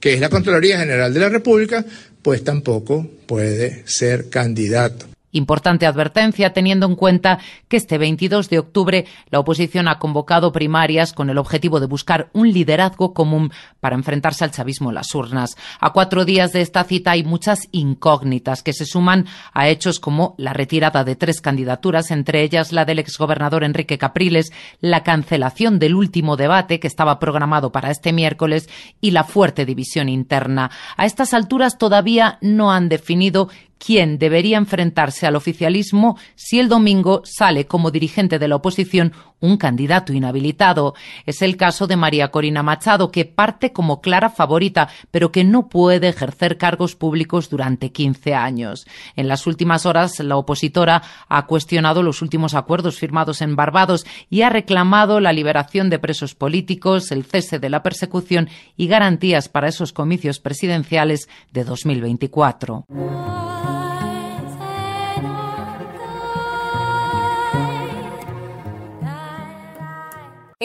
que 0.00 0.14
es 0.14 0.20
la 0.20 0.30
Contraloría 0.30 0.78
General 0.78 1.12
de 1.12 1.20
la 1.20 1.28
República, 1.28 1.84
pues 2.22 2.42
tampoco 2.42 3.06
puede 3.26 3.82
ser 3.86 4.30
candidato. 4.30 5.06
Importante 5.32 5.86
advertencia 5.86 6.52
teniendo 6.52 6.86
en 6.86 6.94
cuenta 6.94 7.38
que 7.68 7.76
este 7.76 7.98
22 7.98 8.48
de 8.48 8.58
octubre 8.58 9.06
la 9.28 9.40
oposición 9.40 9.88
ha 9.88 9.98
convocado 9.98 10.52
primarias 10.52 11.12
con 11.12 11.28
el 11.28 11.36
objetivo 11.36 11.80
de 11.80 11.86
buscar 11.86 12.30
un 12.32 12.52
liderazgo 12.52 13.12
común 13.12 13.52
para 13.80 13.96
enfrentarse 13.96 14.44
al 14.44 14.52
chavismo 14.52 14.90
en 14.90 14.94
las 14.94 15.14
urnas. 15.14 15.56
A 15.80 15.92
cuatro 15.92 16.24
días 16.24 16.52
de 16.52 16.62
esta 16.62 16.84
cita 16.84 17.10
hay 17.10 17.24
muchas 17.24 17.68
incógnitas 17.72 18.62
que 18.62 18.72
se 18.72 18.86
suman 18.86 19.26
a 19.52 19.68
hechos 19.68 20.00
como 20.00 20.34
la 20.38 20.52
retirada 20.52 21.04
de 21.04 21.16
tres 21.16 21.40
candidaturas, 21.40 22.10
entre 22.10 22.42
ellas 22.42 22.72
la 22.72 22.84
del 22.84 22.98
exgobernador 22.98 23.64
Enrique 23.64 23.98
Capriles, 23.98 24.52
la 24.80 25.02
cancelación 25.02 25.78
del 25.78 25.96
último 25.96 26.36
debate 26.36 26.80
que 26.80 26.86
estaba 26.86 27.18
programado 27.18 27.72
para 27.72 27.90
este 27.90 28.12
miércoles 28.12 28.68
y 29.00 29.10
la 29.10 29.24
fuerte 29.24 29.66
división 29.66 30.08
interna. 30.08 30.70
A 30.96 31.04
estas 31.04 31.34
alturas 31.34 31.78
todavía 31.78 32.38
no 32.40 32.72
han 32.72 32.88
definido 32.88 33.48
quién 33.78 34.18
debería 34.18 34.58
enfrentarse 34.58 35.26
al 35.26 35.36
oficialismo 35.36 36.18
si 36.34 36.58
el 36.58 36.68
domingo 36.68 37.22
sale 37.24 37.66
como 37.66 37.90
dirigente 37.90 38.38
de 38.38 38.48
la 38.48 38.56
oposición 38.56 39.12
un 39.40 39.56
candidato 39.56 40.12
inhabilitado. 40.12 40.94
Es 41.26 41.42
el 41.42 41.56
caso 41.56 41.86
de 41.86 41.96
María 41.96 42.30
Corina 42.30 42.62
Machado, 42.62 43.10
que 43.10 43.24
parte 43.24 43.72
como 43.72 44.00
clara 44.00 44.30
favorita, 44.30 44.88
pero 45.10 45.30
que 45.30 45.44
no 45.44 45.68
puede 45.68 46.08
ejercer 46.08 46.56
cargos 46.56 46.96
públicos 46.96 47.50
durante 47.50 47.92
15 47.92 48.34
años. 48.34 48.86
En 49.14 49.28
las 49.28 49.46
últimas 49.46 49.86
horas, 49.86 50.18
la 50.20 50.36
opositora 50.36 51.02
ha 51.28 51.46
cuestionado 51.46 52.02
los 52.02 52.22
últimos 52.22 52.54
acuerdos 52.54 52.98
firmados 52.98 53.42
en 53.42 53.56
Barbados 53.56 54.06
y 54.30 54.42
ha 54.42 54.50
reclamado 54.50 55.20
la 55.20 55.32
liberación 55.32 55.90
de 55.90 55.98
presos 55.98 56.34
políticos, 56.34 57.10
el 57.10 57.24
cese 57.24 57.58
de 57.58 57.70
la 57.70 57.82
persecución 57.82 58.48
y 58.76 58.86
garantías 58.86 59.48
para 59.48 59.68
esos 59.68 59.92
comicios 59.92 60.40
presidenciales 60.40 61.28
de 61.52 61.64
2024. 61.64 62.86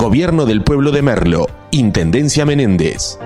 Gobierno 0.00 0.46
del 0.46 0.62
Pueblo 0.62 0.92
de 0.92 1.02
Merlo, 1.02 1.48
Intendencia 1.72 2.46
Menéndez. 2.46 3.18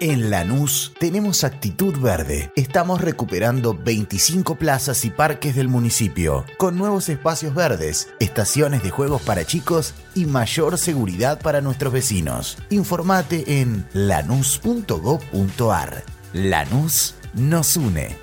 En 0.00 0.30
Lanús 0.30 0.92
tenemos 0.98 1.44
actitud 1.44 1.96
verde. 1.96 2.50
Estamos 2.56 3.00
recuperando 3.00 3.72
25 3.72 4.56
plazas 4.56 5.04
y 5.04 5.10
parques 5.10 5.54
del 5.54 5.68
municipio, 5.68 6.44
con 6.56 6.76
nuevos 6.76 7.08
espacios 7.08 7.54
verdes, 7.54 8.12
estaciones 8.18 8.82
de 8.82 8.90
juegos 8.90 9.22
para 9.22 9.44
chicos 9.44 9.94
y 10.16 10.26
mayor 10.26 10.76
seguridad 10.76 11.40
para 11.40 11.60
nuestros 11.60 11.92
vecinos. 11.92 12.58
Informate 12.70 13.60
en 13.60 13.86
lanús.gov.ar. 13.92 16.02
Lanús 16.32 17.14
nos 17.34 17.76
une. 17.76 18.16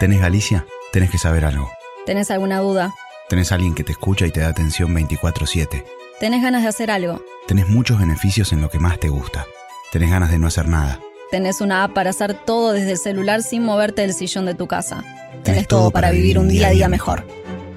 ¿Tenés 0.00 0.20
Galicia? 0.20 0.66
Tenés 0.90 1.12
que 1.12 1.18
saber 1.18 1.44
algo. 1.44 1.77
¿Tenés 2.08 2.30
alguna 2.30 2.60
duda? 2.60 2.94
Tenés 3.28 3.52
alguien 3.52 3.74
que 3.74 3.84
te 3.84 3.92
escucha 3.92 4.24
y 4.24 4.30
te 4.30 4.40
da 4.40 4.48
atención 4.48 4.94
24/7. 4.94 5.84
¿Tenés 6.18 6.42
ganas 6.42 6.62
de 6.62 6.68
hacer 6.68 6.90
algo? 6.90 7.22
Tenés 7.46 7.68
muchos 7.68 7.98
beneficios 7.98 8.50
en 8.54 8.62
lo 8.62 8.70
que 8.70 8.78
más 8.78 8.98
te 8.98 9.10
gusta. 9.10 9.44
Tenés 9.92 10.08
ganas 10.08 10.30
de 10.30 10.38
no 10.38 10.46
hacer 10.46 10.68
nada. 10.68 11.00
Tenés 11.30 11.60
una 11.60 11.84
app 11.84 11.92
para 11.92 12.08
hacer 12.08 12.32
todo 12.32 12.72
desde 12.72 12.92
el 12.92 12.96
celular 12.96 13.42
sin 13.42 13.62
moverte 13.62 14.00
del 14.00 14.14
sillón 14.14 14.46
de 14.46 14.54
tu 14.54 14.66
casa. 14.66 15.04
Tenés, 15.42 15.68
todo 15.68 15.90
para 15.90 16.10
vivir 16.10 16.38
un 16.38 16.48
día 16.48 16.68
a 16.68 16.70
día 16.70 16.88
mejor. 16.88 17.26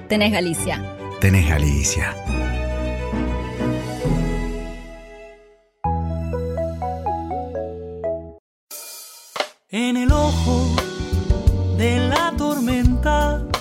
Tenés 0.08 0.32
Galicia. 0.32 0.82
Tenés 1.20 1.50
Galicia. 1.50 2.16
En 9.68 9.98
el 9.98 10.10
ojo 10.10 10.74
de 11.76 11.98
la 12.08 12.32
tormenta 12.38 13.51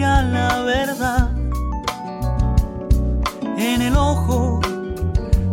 la 0.00 0.62
verdad. 0.62 1.30
En 3.56 3.82
el 3.82 3.96
ojo 3.96 4.60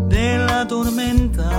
de 0.10 0.38
la 0.38 0.67
tormenta 0.67 1.49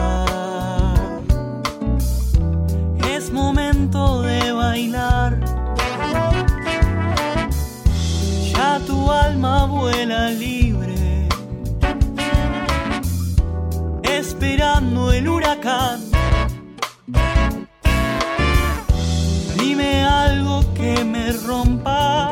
es 3.15 3.33
momento 3.33 4.23
de 4.23 4.53
bailar. 4.53 5.41
Ya 8.53 8.81
tu 8.87 9.11
alma 9.11 9.67
vuela 9.67 10.31
libre, 10.31 11.29
esperando 14.03 15.13
el 15.13 15.29
huracán. 15.29 16.01
Dime 19.57 20.05
algo 20.05 20.63
que 20.75 21.05
me 21.05 21.33
rompa. 21.33 22.32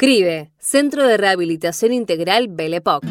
CRIBE, 0.01 0.49
Centro 0.57 1.07
de 1.07 1.15
Rehabilitación 1.15 1.93
Integral 1.93 2.47
Belepoc. 2.49 3.03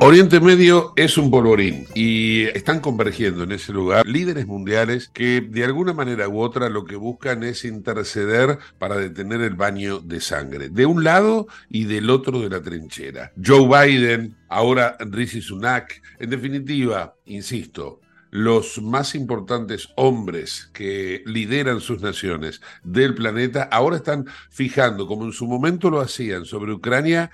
Oriente 0.00 0.38
Medio 0.40 0.92
es 0.96 1.16
un 1.16 1.30
polvorín 1.30 1.86
y 1.94 2.42
están 2.42 2.80
convergiendo 2.80 3.44
en 3.44 3.52
ese 3.52 3.72
lugar 3.72 4.06
líderes 4.06 4.46
mundiales 4.46 5.08
que 5.08 5.40
de 5.40 5.64
alguna 5.64 5.94
manera 5.94 6.28
u 6.28 6.40
otra 6.40 6.68
lo 6.68 6.84
que 6.84 6.96
buscan 6.96 7.42
es 7.42 7.64
interceder 7.64 8.58
para 8.78 8.98
detener 8.98 9.40
el 9.40 9.54
baño 9.54 10.00
de 10.00 10.20
sangre, 10.20 10.68
de 10.68 10.84
un 10.84 11.04
lado 11.04 11.46
y 11.70 11.84
del 11.84 12.10
otro 12.10 12.40
de 12.40 12.50
la 12.50 12.60
trinchera. 12.60 13.32
Joe 13.42 13.66
Biden, 13.66 14.36
ahora 14.50 14.98
Rishi 15.00 15.40
Sunak, 15.40 16.02
en 16.18 16.28
definitiva, 16.28 17.14
insisto, 17.24 18.02
los 18.36 18.82
más 18.82 19.14
importantes 19.14 19.88
hombres 19.94 20.68
que 20.74 21.22
lideran 21.24 21.80
sus 21.80 22.02
naciones 22.02 22.60
del 22.82 23.14
planeta 23.14 23.62
ahora 23.62 23.96
están 23.96 24.26
fijando, 24.50 25.06
como 25.06 25.24
en 25.24 25.32
su 25.32 25.46
momento 25.46 25.88
lo 25.88 26.02
hacían 26.02 26.44
sobre 26.44 26.74
Ucrania, 26.74 27.30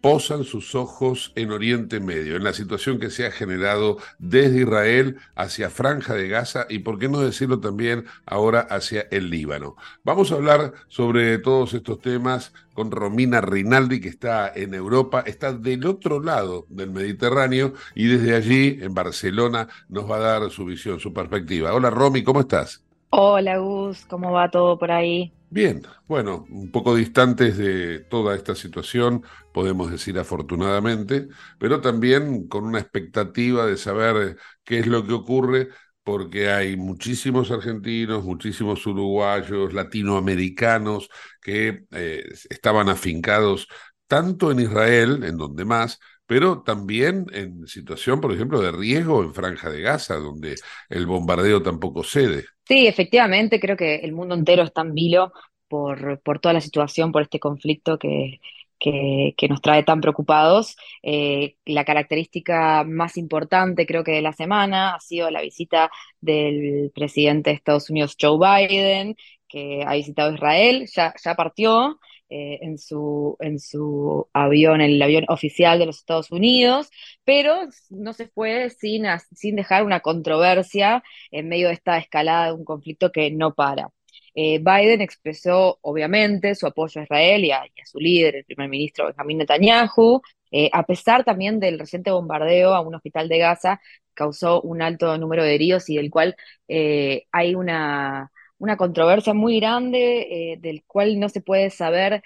posan 0.00 0.44
sus 0.44 0.74
ojos 0.74 1.32
en 1.34 1.50
Oriente 1.50 2.00
Medio, 2.00 2.36
en 2.36 2.44
la 2.44 2.52
situación 2.52 2.98
que 2.98 3.10
se 3.10 3.26
ha 3.26 3.30
generado 3.30 3.98
desde 4.18 4.60
Israel 4.60 5.16
hacia 5.34 5.70
Franja 5.70 6.14
de 6.14 6.28
Gaza 6.28 6.66
y, 6.68 6.80
por 6.80 6.98
qué 6.98 7.08
no 7.08 7.20
decirlo 7.20 7.60
también, 7.60 8.04
ahora 8.26 8.60
hacia 8.60 9.06
el 9.10 9.30
Líbano. 9.30 9.76
Vamos 10.04 10.32
a 10.32 10.36
hablar 10.36 10.72
sobre 10.88 11.38
todos 11.38 11.74
estos 11.74 12.00
temas 12.00 12.52
con 12.72 12.90
Romina 12.90 13.40
Rinaldi, 13.40 14.00
que 14.00 14.08
está 14.08 14.50
en 14.54 14.74
Europa, 14.74 15.22
está 15.26 15.52
del 15.52 15.86
otro 15.86 16.20
lado 16.20 16.66
del 16.68 16.90
Mediterráneo 16.90 17.74
y 17.94 18.06
desde 18.06 18.34
allí, 18.34 18.78
en 18.80 18.94
Barcelona, 18.94 19.68
nos 19.88 20.10
va 20.10 20.16
a 20.16 20.40
dar 20.40 20.50
su 20.50 20.64
visión, 20.64 20.98
su 20.98 21.12
perspectiva. 21.12 21.74
Hola 21.74 21.90
Romy, 21.90 22.22
¿cómo 22.22 22.40
estás? 22.40 22.82
Hola 23.10 23.58
Gus, 23.58 24.06
¿cómo 24.06 24.32
va 24.32 24.50
todo 24.50 24.78
por 24.78 24.92
ahí? 24.92 25.32
Bien, 25.52 25.82
bueno, 26.06 26.46
un 26.50 26.70
poco 26.70 26.94
distantes 26.94 27.56
de 27.58 27.98
toda 28.08 28.36
esta 28.36 28.54
situación, 28.54 29.24
podemos 29.52 29.90
decir 29.90 30.16
afortunadamente, 30.18 31.26
pero 31.58 31.80
también 31.80 32.46
con 32.46 32.64
una 32.64 32.78
expectativa 32.78 33.66
de 33.66 33.76
saber 33.76 34.36
qué 34.64 34.78
es 34.78 34.86
lo 34.86 35.04
que 35.04 35.12
ocurre, 35.12 35.68
porque 36.04 36.50
hay 36.50 36.76
muchísimos 36.76 37.50
argentinos, 37.50 38.22
muchísimos 38.24 38.86
uruguayos, 38.86 39.72
latinoamericanos 39.74 41.08
que 41.42 41.84
eh, 41.90 42.24
estaban 42.48 42.88
afincados 42.88 43.66
tanto 44.06 44.52
en 44.52 44.60
Israel, 44.60 45.24
en 45.24 45.36
donde 45.36 45.64
más, 45.64 45.98
pero 46.30 46.62
también 46.62 47.26
en 47.32 47.66
situación, 47.66 48.20
por 48.20 48.32
ejemplo, 48.32 48.60
de 48.60 48.70
riesgo 48.70 49.24
en 49.24 49.34
Franja 49.34 49.68
de 49.68 49.80
Gaza, 49.80 50.14
donde 50.14 50.54
el 50.88 51.04
bombardeo 51.04 51.60
tampoco 51.60 52.04
cede. 52.04 52.44
Sí, 52.68 52.86
efectivamente, 52.86 53.58
creo 53.58 53.76
que 53.76 53.96
el 53.96 54.12
mundo 54.12 54.36
entero 54.36 54.62
está 54.62 54.82
en 54.82 54.94
vilo 54.94 55.32
por, 55.66 56.20
por 56.20 56.38
toda 56.38 56.52
la 56.52 56.60
situación, 56.60 57.10
por 57.10 57.22
este 57.22 57.40
conflicto 57.40 57.98
que, 57.98 58.38
que, 58.78 59.48
nos 59.48 59.60
trae 59.60 59.82
tan 59.82 60.00
preocupados. 60.00 60.76
Eh, 61.02 61.56
la 61.64 61.84
característica 61.84 62.84
más 62.84 63.16
importante, 63.16 63.84
creo 63.84 64.04
que 64.04 64.12
de 64.12 64.22
la 64.22 64.32
semana, 64.32 64.94
ha 64.94 65.00
sido 65.00 65.32
la 65.32 65.42
visita 65.42 65.90
del 66.20 66.92
presidente 66.94 67.50
de 67.50 67.56
Estados 67.56 67.90
Unidos, 67.90 68.16
Joe 68.20 68.38
Biden, 68.38 69.16
que 69.48 69.82
ha 69.84 69.94
visitado 69.94 70.32
Israel, 70.32 70.88
ya, 70.94 71.12
ya 71.24 71.34
partió, 71.34 71.98
eh, 72.32 72.60
en 72.62 72.78
su, 72.78 73.36
en 73.40 73.58
su 73.58 74.28
avión, 74.32 74.80
el 74.80 75.02
avión 75.02 75.24
oficial 75.28 75.80
de 75.80 75.86
los 75.86 75.98
Estados 75.98 76.30
Unidos, 76.30 76.88
pero 77.24 77.56
no 77.90 78.12
se 78.12 78.28
fue 78.28 78.70
sin, 78.70 79.04
sin 79.34 79.56
dejar 79.56 79.84
una 79.84 79.98
controversia 79.98 81.02
en 81.32 81.48
medio 81.48 81.66
de 81.68 81.74
esta 81.74 81.98
escalada 81.98 82.46
de 82.46 82.52
un 82.52 82.64
conflicto 82.64 83.10
que 83.10 83.32
no 83.32 83.54
para. 83.54 83.88
Eh, 84.34 84.60
Biden 84.60 85.00
expresó, 85.00 85.78
obviamente, 85.82 86.54
su 86.54 86.68
apoyo 86.68 87.00
a 87.00 87.04
Israel 87.04 87.44
y 87.44 87.50
a, 87.50 87.64
su 87.84 87.98
líder, 87.98 88.36
el 88.36 88.44
primer 88.44 88.68
ministro 88.68 89.06
Benjamin 89.06 89.38
Netanyahu, 89.38 90.22
eh, 90.52 90.70
a 90.72 90.84
pesar 90.84 91.24
también 91.24 91.58
del 91.58 91.80
reciente 91.80 92.12
bombardeo 92.12 92.74
a 92.74 92.80
un 92.80 92.94
hospital 92.94 93.28
de 93.28 93.38
Gaza, 93.38 93.80
causó 94.14 94.60
un 94.62 94.82
alto 94.82 95.18
número 95.18 95.42
de 95.42 95.54
heridos 95.54 95.90
y 95.90 95.96
del 95.96 96.10
cual 96.10 96.36
hay 96.68 97.54
una, 97.56 98.30
una 98.60 98.76
controversia 98.76 99.34
muy 99.34 99.58
grande, 99.60 100.58
del 100.60 100.84
cual 100.86 101.18
no 101.18 101.28
se 101.28 101.40
puede 101.40 101.70
saber 101.70 102.22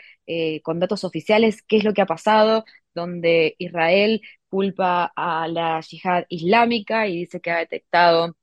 con 0.62 0.80
datos 0.80 1.04
oficiales 1.04 1.62
qué 1.62 1.78
es 1.78 1.84
lo 1.84 1.94
que 1.94 2.02
ha 2.02 2.06
pasado, 2.06 2.64
donde 2.94 3.54
Israel 3.58 4.20
culpa 4.48 5.12
a 5.16 5.48
la 5.48 5.80
yihad 5.80 6.24
islámica 6.28 7.08
y 7.08 7.18
dice 7.20 7.40
que 7.40 7.50
ha 7.50 7.58
detectado 7.58 8.36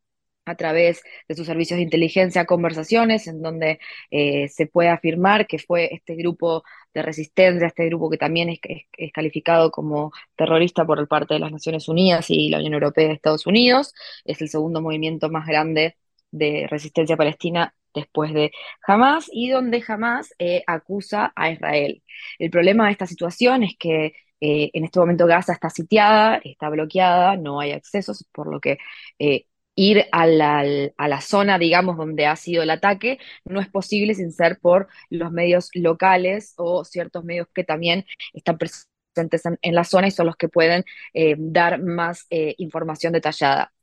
a 0.46 0.56
través 0.56 1.04
de 1.28 1.36
sus 1.36 1.46
servicios 1.48 1.78
de 1.78 1.84
inteligencia 1.84 2.46
conversaciones 2.46 3.28
en 3.28 3.42
donde 3.42 3.80
eh, 4.12 4.48
se 4.50 4.66
puede 4.68 4.90
afirmar 4.90 5.48
que 5.48 5.60
fue 5.60 5.90
este 5.94 6.16
grupo 6.16 6.64
de 6.94 7.02
resistencia, 7.04 7.68
este 7.68 7.86
grupo 7.88 8.10
que 8.10 8.18
también 8.18 8.50
es, 8.50 8.60
calificado 9.14 9.72
como 9.72 10.12
terrorista 10.36 10.86
por 10.86 11.08
parte 11.08 11.36
de 11.36 11.40
las 11.40 11.52
Naciones 11.52 11.88
Unidas 11.88 12.30
y 12.30 12.50
la 12.50 12.58
Unión 12.58 12.74
Europea 12.74 13.08
de 13.08 13.14
Estados 13.14 13.46
Unidos, 13.48 13.94
es 14.26 14.42
el 14.42 14.50
segundo 14.50 14.82
movimiento 14.82 15.30
más 15.30 15.48
grande 15.48 15.98
de 16.32 16.68
resistencia 16.70 17.18
palestina 17.18 17.74
después 17.94 18.34
de 18.34 18.52
Hamas 18.88 19.28
y 19.32 19.50
donde 19.50 19.84
Hamas 19.88 20.34
eh, 20.40 20.64
acusa 20.68 21.34
a 21.36 21.52
Israel. 21.52 22.04
El 22.40 22.50
problema 22.52 22.86
de 22.86 22.92
esta 22.92 23.08
situación 23.08 23.64
es 23.64 23.76
que 23.78 24.14
eh, 24.42 24.72
en 24.74 24.86
este 24.86 25.00
momento 25.00 25.28
Gaza 25.28 25.54
está 25.54 25.70
sitiada, 25.70 26.42
está 26.44 26.70
bloqueada, 26.70 27.38
no 27.38 27.60
hay 27.60 27.72
accesos, 27.72 28.26
por 28.32 28.52
lo 28.52 28.60
que 28.60 28.78
ir 29.76 30.06
a 30.12 30.28
la, 30.28 31.22
zona, 31.22 31.58
digamos, 31.58 31.98
donde 31.98 32.26
ha 32.26 32.36
sido 32.36 32.64
el 32.64 32.70
ataque, 32.70 33.20
no 33.46 33.60
es 33.62 33.70
posible 33.70 34.14
sin 34.16 34.32
ser 34.32 34.60
por 34.60 34.88
los 35.10 35.32
medios 35.32 35.70
locales 35.74 36.54
o 36.58 36.84
ciertos 36.86 37.24
medios 37.24 37.48
que 37.54 37.64
también 37.64 38.06
están 38.34 38.58
presentes 38.58 39.44
en, 39.62 39.76
la 39.76 39.84
zona 39.84 40.08
y 40.08 40.12
son 40.12 40.28
los 40.28 40.36
que 40.38 40.50
pueden 40.50 40.86
eh, 41.14 41.36
dar 41.38 41.82
más 41.82 42.26
eh, 42.30 42.56
información 42.58 43.14
detallada. 43.14 43.74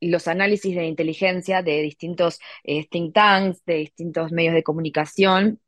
Los 0.00 0.28
análisis 0.28 0.74
de 0.76 0.86
inteligencia 0.86 1.62
de 1.62 1.82
distintos 1.82 2.40
eh, 2.64 2.86
think 2.88 3.14
tanks, 3.14 3.64
de 3.64 3.74
distintos 3.76 4.32
medios 4.32 4.54
de 4.54 4.62
comunicación, 4.62 5.60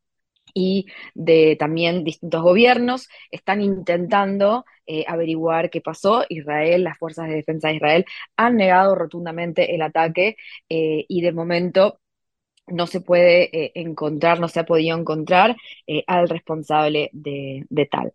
y 0.55 0.87
de 1.15 1.57
también 1.59 2.05
distintos 2.05 2.43
gobiernos 2.43 3.09
están 3.31 3.61
intentando 3.61 4.65
eh, 4.87 5.05
averiguar 5.07 5.71
qué 5.71 5.81
pasó. 5.83 6.25
Israel, 6.29 6.85
las 6.85 6.99
fuerzas 6.99 7.29
de 7.29 7.35
defensa 7.35 7.69
de 7.69 7.77
Israel 7.77 8.05
han 8.37 8.57
negado 8.57 8.95
rotundamente 8.95 9.75
el 9.75 9.83
ataque 9.83 10.37
eh, 10.69 11.05
y 11.09 11.21
de 11.21 11.33
momento 11.33 12.01
no 12.69 12.87
se 12.87 13.01
puede 13.01 13.79
encontrar, 13.81 14.41
no 14.41 14.49
se 14.49 14.61
ha 14.61 14.65
podido 14.65 14.97
encontrar 14.99 15.57
al 16.07 16.29
responsable 16.29 17.11
de, 17.13 17.67
tal. 17.91 18.13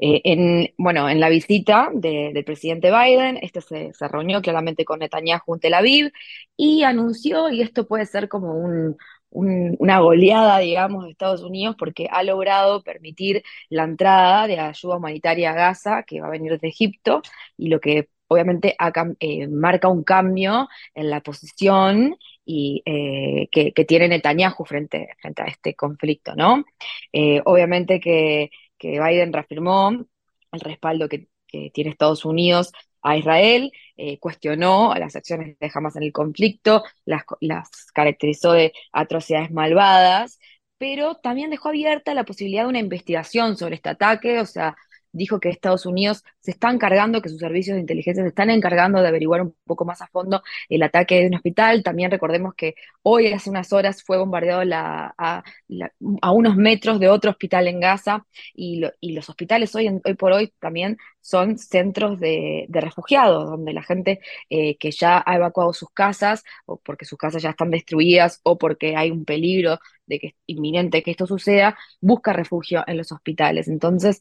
En, 0.00 0.72
bueno, 0.78 1.08
en 1.08 1.20
la 1.20 1.28
visita 1.28 1.90
del 1.92 2.44
presidente 2.44 2.90
Biden, 2.90 3.38
este 3.42 3.60
se, 3.60 3.92
reunió 4.08 4.40
claramente 4.42 4.84
con 4.84 5.00
Netanyahu 5.00 5.54
en 5.54 5.60
Tel 5.60 5.74
Aviv 5.74 6.12
y 6.56 6.82
anunció, 6.84 7.50
y 7.50 7.62
esto 7.62 7.86
puede 7.86 8.06
ser 8.06 8.28
como 8.28 8.54
un, 8.54 8.96
una 9.30 10.00
goleada, 10.00 10.58
digamos, 10.58 11.04
de 11.04 11.10
Estados 11.10 11.42
Unidos 11.42 11.76
porque 11.78 12.08
ha 12.10 12.22
logrado 12.22 12.82
permitir 12.82 13.42
la 13.68 13.84
entrada 13.84 14.46
de 14.46 14.58
ayuda 14.58 14.96
humanitaria 14.96 15.50
a 15.50 15.54
Gaza, 15.54 16.02
que 16.04 16.20
va 16.20 16.28
a 16.28 16.30
venir 16.30 16.58
de 16.58 16.68
Egipto, 16.68 17.22
y 17.56 17.68
lo 17.68 17.80
que 17.80 18.08
obviamente 18.28 18.76
eh, 19.20 19.48
marca 19.48 19.88
un 19.88 20.04
cambio 20.04 20.68
en 20.94 21.10
la 21.10 21.20
posición 21.20 22.16
y, 22.44 22.82
eh, 22.84 23.48
que, 23.50 23.84
tiene 23.84 24.08
Netanyahu 24.08 24.64
frente, 24.64 25.08
frente 25.20 25.42
a 25.42 25.46
este 25.46 25.74
conflicto, 25.74 26.34
¿no? 26.36 26.64
Eh, 27.12 27.40
obviamente 27.44 28.00
que, 28.00 28.50
Biden 28.82 29.32
reafirmó 29.32 29.90
el 29.90 30.60
respaldo 30.60 31.08
que, 31.08 31.28
que 31.46 31.70
tiene 31.72 31.90
Estados 31.90 32.24
Unidos 32.24 32.72
a 33.02 33.16
Israel, 33.16 33.72
eh, 33.96 34.18
cuestionó 34.18 34.94
las 34.94 35.16
acciones 35.16 35.58
de 35.58 35.70
Hamas 35.72 35.96
en 35.96 36.02
el 36.02 36.12
conflicto, 36.12 36.84
las, 37.04 37.22
las 37.40 37.68
caracterizó 37.94 38.52
de 38.52 38.72
atrocidades 38.92 39.50
malvadas, 39.50 40.38
pero 40.78 41.16
también 41.16 41.50
dejó 41.50 41.68
abierta 41.70 42.14
la 42.14 42.24
posibilidad 42.24 42.62
de 42.64 42.68
una 42.70 42.78
investigación 42.78 43.56
sobre 43.56 43.76
este 43.76 43.90
ataque, 43.90 44.40
o 44.40 44.46
sea, 44.46 44.76
dijo 45.12 45.40
que 45.40 45.48
Estados 45.48 45.86
Unidos 45.86 46.24
se 46.40 46.52
está 46.52 46.70
encargando, 46.70 47.22
que 47.22 47.28
sus 47.28 47.38
servicios 47.40 47.74
de 47.74 47.80
inteligencia 47.80 48.22
se 48.22 48.28
están 48.28 48.50
encargando 48.50 49.00
de 49.00 49.08
averiguar 49.08 49.42
un 49.42 49.54
poco 49.64 49.84
más 49.84 50.02
a 50.02 50.06
fondo 50.08 50.42
el 50.68 50.82
ataque 50.82 51.20
de 51.20 51.26
un 51.26 51.34
hospital. 51.34 51.82
También 51.82 52.10
recordemos 52.10 52.54
que 52.54 52.74
hoy, 53.02 53.32
hace 53.32 53.50
unas 53.50 53.72
horas, 53.72 54.02
fue 54.02 54.18
bombardeado 54.18 54.62
a, 55.18 55.42
unos 56.32 56.56
metros 56.56 57.00
de 57.00 57.08
otro 57.08 57.30
hospital 57.30 57.68
en 57.68 57.80
Gaza 57.80 58.26
y, 58.54 58.80
los 58.80 59.28
hospitales 59.28 59.74
hoy, 59.74 59.88
hoy 60.04 60.14
por 60.14 60.32
hoy 60.32 60.52
también 60.58 60.96
son 61.20 61.58
centros 61.58 62.18
de, 62.18 62.66
refugiados, 62.70 63.50
donde 63.50 63.72
la 63.72 63.82
gente 63.82 64.20
eh, 64.48 64.76
que 64.78 64.90
ya 64.90 65.22
ha 65.24 65.36
evacuado 65.36 65.72
sus 65.72 65.90
casas, 65.90 66.44
o 66.66 66.78
porque 66.78 67.04
sus 67.04 67.18
casas 67.18 67.42
ya 67.42 67.50
están 67.50 67.70
destruidas, 67.70 68.40
o 68.42 68.58
porque 68.58 68.96
hay 68.96 69.10
un 69.10 69.24
peligro 69.24 69.78
de 70.06 70.18
que 70.18 70.36
inminente 70.46 71.02
que 71.02 71.12
esto 71.12 71.26
suceda, 71.26 71.78
busca 72.00 72.32
refugio 72.32 72.82
en 72.86 72.96
los 72.96 73.12
hospitales. 73.12 73.68
Entonces, 73.68 74.20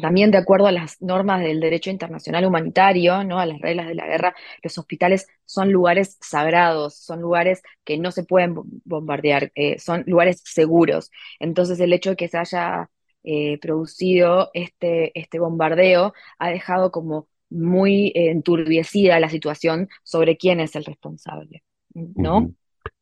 también 0.00 0.30
de 0.30 0.38
acuerdo 0.38 0.66
a 0.66 0.72
las 0.72 1.00
normas 1.02 1.42
del 1.42 1.60
derecho 1.60 1.90
internacional 1.90 2.46
humanitario, 2.46 3.24
¿no? 3.24 3.38
a 3.38 3.46
las 3.46 3.60
reglas 3.60 3.88
de 3.88 3.94
la 3.94 4.06
guerra, 4.06 4.34
los 4.62 4.78
hospitales 4.78 5.26
son 5.44 5.70
lugares 5.70 6.16
sagrados, 6.20 6.96
son 6.96 7.20
lugares 7.20 7.62
que 7.84 7.98
no 7.98 8.10
se 8.10 8.24
pueden 8.24 8.54
bombardear, 8.84 9.52
eh, 9.54 9.78
son 9.78 10.04
lugares 10.06 10.40
seguros. 10.44 11.10
Entonces 11.40 11.78
el 11.80 11.92
hecho 11.92 12.10
de 12.10 12.16
que 12.16 12.28
se 12.28 12.38
haya 12.38 12.90
eh, 13.22 13.58
producido 13.58 14.50
este, 14.54 15.18
este 15.18 15.38
bombardeo 15.38 16.14
ha 16.38 16.50
dejado 16.50 16.90
como 16.90 17.28
muy 17.50 18.12
enturbiecida 18.14 19.20
la 19.20 19.28
situación 19.28 19.88
sobre 20.02 20.38
quién 20.38 20.60
es 20.60 20.74
el 20.74 20.86
responsable, 20.86 21.62
¿no? 21.92 22.50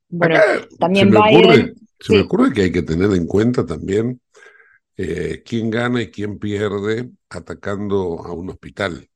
Bueno, 0.09 0.41
también 0.81 1.11
Biden... 1.11 1.77
se 2.01 2.15
me 2.15 2.21
ocurre 2.23 2.53
que 2.53 2.63
hay 2.63 2.73
que 2.73 2.83
tener 2.83 3.13
en 3.13 3.27
cuenta 3.27 3.65
también 3.65 4.21
eh, 5.03 5.43
quién 5.43 5.71
gana 5.71 6.03
y 6.03 6.11
quién 6.11 6.39
pierde 6.39 7.11
atacando 7.31 8.23
a 8.23 8.33
un 8.33 8.51
hospital. 8.51 9.09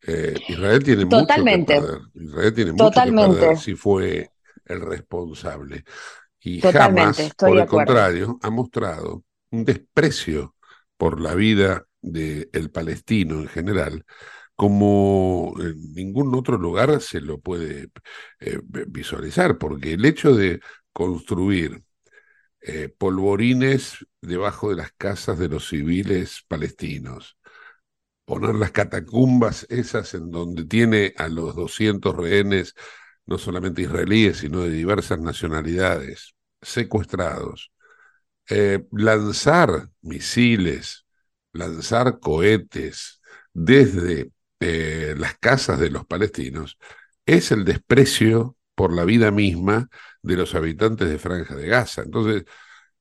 Eh, 0.00 0.34
Israel 0.48 0.84
tiene 0.84 1.06
Totalmente. 1.06 1.74
mucho 1.74 1.86
que 1.86 1.92
perder. 1.92 2.08
Israel 2.14 2.54
tiene 2.54 2.72
mucho 2.72 3.02
que 3.02 3.12
perder 3.12 3.58
si 3.58 3.74
fue 3.74 4.30
el 4.64 4.80
responsable. 4.80 5.82
Y 6.40 6.60
jamás, 6.60 7.34
por 7.36 7.58
el 7.58 7.66
contrario, 7.66 8.38
ha 8.42 8.50
mostrado 8.50 9.24
un 9.50 9.64
desprecio 9.64 10.54
por 10.96 11.20
la 11.20 11.34
vida 11.34 11.84
del 12.00 12.70
palestino 12.70 13.40
en 13.40 13.48
general, 13.48 14.04
como 14.54 15.52
en 15.58 15.94
ningún 15.94 16.32
otro 16.36 16.58
lugar 16.58 17.00
se 17.00 17.20
lo 17.20 17.40
puede 17.40 17.90
eh, 18.38 18.60
visualizar, 18.86 19.58
porque 19.58 19.94
el 19.94 20.04
hecho 20.04 20.32
de 20.36 20.60
construir 20.92 21.82
eh, 22.62 22.88
polvorines 22.96 24.06
debajo 24.20 24.70
de 24.70 24.76
las 24.76 24.92
casas 24.92 25.38
de 25.38 25.48
los 25.48 25.68
civiles 25.68 26.44
palestinos, 26.48 27.38
poner 28.24 28.54
las 28.54 28.70
catacumbas 28.72 29.66
esas 29.68 30.14
en 30.14 30.30
donde 30.30 30.64
tiene 30.64 31.14
a 31.18 31.28
los 31.28 31.56
200 31.56 32.16
rehenes, 32.16 32.74
no 33.26 33.38
solamente 33.38 33.82
israelíes, 33.82 34.38
sino 34.38 34.62
de 34.62 34.70
diversas 34.70 35.18
nacionalidades, 35.20 36.34
secuestrados, 36.60 37.72
eh, 38.48 38.84
lanzar 38.92 39.88
misiles, 40.00 41.06
lanzar 41.52 42.20
cohetes 42.20 43.20
desde 43.52 44.32
eh, 44.60 45.14
las 45.18 45.36
casas 45.38 45.78
de 45.80 45.90
los 45.90 46.06
palestinos, 46.06 46.78
es 47.26 47.52
el 47.52 47.64
desprecio 47.64 48.56
por 48.74 48.92
la 48.94 49.04
vida 49.04 49.30
misma 49.30 49.88
de 50.22 50.36
los 50.36 50.54
habitantes 50.54 51.08
de 51.08 51.18
Franja 51.18 51.54
de 51.54 51.66
Gaza. 51.66 52.02
Entonces, 52.02 52.44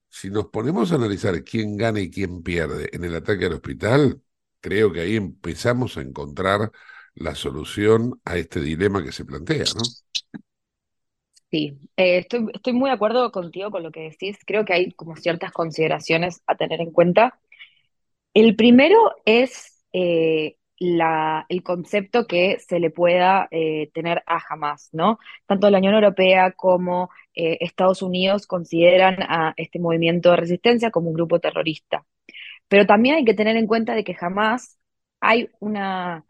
si 0.10 0.30
nos 0.30 0.48
ponemos 0.48 0.92
a 0.92 0.96
analizar 0.96 1.44
quién 1.44 1.78
gana 1.78 2.00
y 2.02 2.12
quién 2.12 2.44
pierde 2.44 2.90
en 2.94 3.04
el 3.04 3.16
ataque 3.16 3.46
al 3.46 3.54
hospital, 3.54 4.22
creo 4.60 4.92
que 4.92 5.02
ahí 5.02 5.16
empezamos 5.16 5.98
a 5.98 6.02
encontrar 6.02 6.72
la 7.16 7.36
solución 7.36 8.20
a 8.26 8.38
este 8.38 8.62
dilema 8.62 9.04
que 9.04 9.12
se 9.12 9.26
plantea, 9.26 9.66
¿no? 9.76 10.42
Sí, 11.52 11.78
eh, 11.98 12.20
estoy, 12.20 12.74
muy 12.74 12.90
de 12.90 12.96
acuerdo 12.96 13.30
contigo 13.32 13.72
con 13.72 13.84
lo 13.84 13.92
que 13.92 14.02
decís. 14.02 14.38
Creo 14.46 14.64
que 14.64 14.74
hay 14.74 14.92
como 14.94 15.18
ciertas 15.18 15.52
consideraciones 15.52 16.42
a 16.48 16.56
tener 16.56 16.80
en 16.80 16.92
cuenta. 16.92 17.42
El 18.34 18.56
primero 18.56 18.98
es 19.26 19.84
eh, 19.92 20.56
el 21.50 21.63
concepto 21.63 22.26
que 22.28 22.60
se 22.60 22.80
le 22.80 22.89
pueda 22.89 23.48
eh, 23.52 23.91
tener 23.94 24.24
a 24.26 24.41
Hamas, 24.50 24.89
¿no? 24.94 25.20
Tanto 25.46 25.70
la 25.70 25.78
Unión 25.78 25.94
Europea 25.94 26.52
como 26.54 27.10
Estados 27.34 28.02
Unidos 28.02 28.46
consideran 28.48 29.17
a 29.22 29.54
este 29.58 29.80
movimiento 29.80 30.32
de 30.32 30.38
resistencia 30.38 30.91
como 30.91 31.10
un 31.10 31.15
grupo 31.15 31.39
terrorista. 31.39 32.06
Pero 32.67 32.86
también 32.86 33.15
hay 33.15 33.26
que 33.26 33.34
tener 33.34 33.58
en 33.58 33.67
cuenta 33.67 33.96
de 33.96 34.04
que 34.04 34.13
jamás 34.15 34.80
hay 35.20 35.50
una 35.60 36.26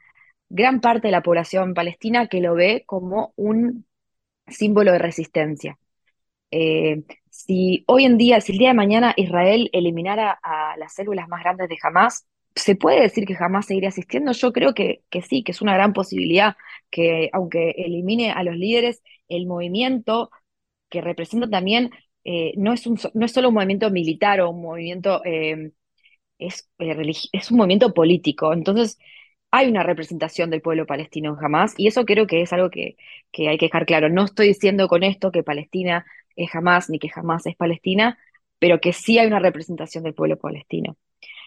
gran 0.49 0.81
parte 0.81 1.07
de 1.07 1.11
la 1.13 1.23
población 1.23 1.73
palestina 1.73 2.27
que 2.27 2.41
lo 2.41 2.55
ve 2.55 2.83
como 2.85 3.33
un 3.37 3.85
símbolo 4.47 4.91
de 4.91 4.99
resistencia. 4.99 5.79
Eh, 6.51 7.03
si 7.29 7.83
hoy 7.87 8.05
en 8.05 8.17
día, 8.17 8.41
si 8.41 8.51
el 8.53 8.57
día 8.59 8.69
de 8.69 8.73
mañana 8.75 9.13
Israel 9.15 9.69
eliminara 9.73 10.37
a 10.43 10.75
las 10.77 10.93
células 10.93 11.27
más 11.29 11.41
grandes 11.41 11.69
de 11.69 11.77
Hamas, 11.81 12.27
¿se 12.55 12.75
puede 12.75 13.01
decir 13.01 13.25
que 13.25 13.35
jamás 13.35 13.67
seguiría 13.67 13.89
asistiendo? 13.89 14.31
Yo 14.33 14.53
creo 14.53 14.73
que, 14.73 15.03
que 15.09 15.21
sí, 15.21 15.43
que 15.43 15.51
es 15.51 15.61
una 15.61 15.73
gran 15.73 15.93
posibilidad 15.93 16.55
que 16.89 17.29
aunque 17.33 17.71
elimine 17.71 18.31
a 18.31 18.43
los 18.43 18.55
líderes, 18.55 19.01
el 19.29 19.47
movimiento 19.47 20.31
que 20.89 21.01
representa 21.01 21.49
también 21.49 21.91
eh, 22.23 22.53
no, 22.57 22.73
es 22.73 22.85
un, 22.87 22.99
no 23.13 23.25
es 23.25 23.31
solo 23.31 23.49
un 23.49 23.55
movimiento 23.55 23.89
militar 23.91 24.41
o 24.41 24.51
un 24.51 24.61
movimiento, 24.61 25.23
eh, 25.25 25.71
es, 26.39 26.69
es 27.33 27.51
un 27.51 27.57
movimiento 27.57 27.93
político. 27.93 28.53
Entonces, 28.53 28.97
hay 29.51 29.67
una 29.69 29.83
representación 29.83 30.49
del 30.49 30.61
pueblo 30.61 30.85
palestino 30.85 31.37
en 31.37 31.45
Hamas 31.45 31.73
y 31.77 31.87
eso 31.87 32.05
creo 32.05 32.27
que 32.27 32.41
es 32.41 32.53
algo 32.53 32.69
que, 32.69 32.95
hay 33.37 33.57
que 33.57 33.65
dejar 33.67 33.85
claro. 33.85 34.09
No 34.09 34.25
estoy 34.25 34.47
diciendo 34.47 34.87
con 34.87 35.03
esto 35.03 35.31
que 35.31 35.43
Palestina 35.43 36.05
es 36.35 36.53
Hamas 36.55 36.89
ni 36.89 36.99
que 36.99 37.09
Hamas 37.13 37.45
es 37.45 37.55
Palestina, 37.55 38.17
pero 38.59 38.79
que 38.79 38.93
sí 38.93 39.19
hay 39.19 39.27
una 39.27 39.39
representación 39.39 40.03
del 40.03 40.13
pueblo 40.13 40.37
palestino. 40.39 40.97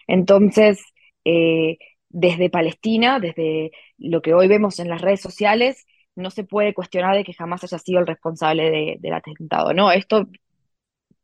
Entonces, 0.07 0.83
eh, 1.25 1.77
desde 2.09 2.49
Palestina, 2.49 3.19
desde 3.19 3.71
lo 3.97 4.21
que 4.21 4.33
hoy 4.33 4.47
vemos 4.47 4.79
en 4.79 4.89
las 4.89 5.01
redes 5.01 5.21
sociales, 5.21 5.85
no 6.15 6.29
se 6.31 6.45
puede 6.45 6.73
cuestionar 6.73 7.15
de 7.15 7.23
que 7.25 7.33
jamás 7.33 7.63
haya 7.63 7.79
sido 7.79 7.99
el 7.99 8.07
responsable 8.07 8.97
del 8.99 9.13
atentado, 9.13 9.73
¿no? 9.73 9.91
Esto 9.91 10.27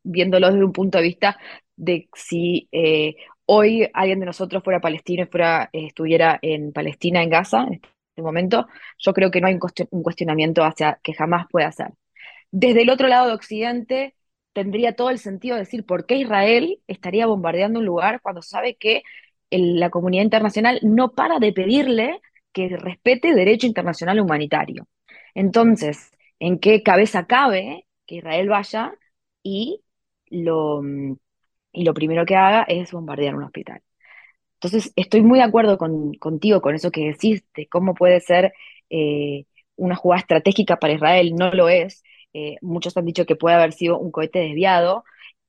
viéndolo 0.04 0.48
desde 0.52 0.66
un 0.66 0.74
punto 0.74 0.98
de 0.98 1.04
vista 1.04 1.38
de 1.76 2.10
si 2.14 2.68
eh, 2.72 3.16
hoy 3.46 3.90
alguien 3.94 4.20
de 4.20 4.26
nosotros 4.26 4.64
fuera 4.64 4.82
palestino 4.82 5.24
y 5.24 5.28
fuera, 5.28 5.70
eh, 5.74 5.88
estuviera 5.88 6.40
en 6.42 6.72
Palestina, 6.74 7.24
en 7.24 7.30
Gaza, 7.30 7.64
en 7.64 7.74
este 7.76 8.22
momento, 8.22 8.68
yo 9.00 9.14
creo 9.14 9.32
que 9.32 9.42
no 9.42 9.48
hay 9.48 9.58
un 9.92 10.04
cuestionamiento 10.04 10.64
hacia 10.64 11.00
que 11.04 11.14
jamás 11.14 11.48
pueda 11.50 11.72
ser. 11.72 11.92
Desde 12.52 12.82
el 12.84 12.90
otro 12.90 13.08
lado 13.08 13.28
de 13.28 13.34
Occidente, 13.34 14.16
tendría 14.54 14.96
todo 14.96 15.10
el 15.10 15.20
sentido 15.20 15.56
de 15.56 15.62
decir 15.62 15.86
por 15.86 16.06
qué 16.06 16.16
Israel 16.16 16.80
estaría 16.88 17.26
bombardeando 17.26 17.80
un 17.80 17.86
lugar 17.86 18.22
cuando 18.22 18.42
sabe 18.42 18.76
que 18.76 19.04
la 19.52 19.90
comunidad 19.90 20.24
internacional 20.24 20.80
no 20.84 21.12
para 21.12 21.40
de 21.40 21.54
pedirle 21.54 22.22
que 22.54 22.70
respete 22.70 23.34
derecho 23.34 23.68
internacional 23.68 24.20
humanitario. 24.20 24.88
Entonces, 25.36 26.12
¿en 26.40 26.60
qué 26.60 26.84
cabeza 26.84 27.26
cabe 27.28 27.86
que 28.06 28.16
Israel 28.16 28.50
vaya 28.50 28.94
y 29.44 29.84
lo, 30.30 30.82
mm, 30.82 31.16
y 31.74 31.84
lo 31.86 31.94
primero 31.94 32.26
que 32.26 32.36
haga 32.36 32.64
es 32.64 32.92
bombardear 32.92 33.36
un 33.36 33.44
hospital. 33.44 33.82
Entonces, 34.56 34.94
estoy 34.96 35.22
muy 35.24 35.40
de 35.40 35.46
acuerdo 35.46 35.78
contigo 35.78 36.62
con 36.62 36.76
eso 36.76 36.92
que 36.92 37.08
decís, 37.08 37.44
de 37.56 37.68
cómo 37.68 37.96
puede 37.96 38.22
ser 38.22 38.54
eh, 38.90 39.46
una 39.76 39.96
jugada 39.96 40.22
estratégica 40.22 40.78
para 40.78 40.94
Israel, 40.94 41.36
no 41.36 41.52
lo 41.52 41.70
es. 41.70 42.04
Eh, 42.34 42.58
muchos 42.62 42.96
han 42.98 43.06
dicho 43.06 43.26
que 43.26 43.36
puede 43.36 43.56
haber 43.56 43.74
sido 43.74 44.00
un 44.00 44.12
cohete 44.12 44.40
desviado. 44.40 45.04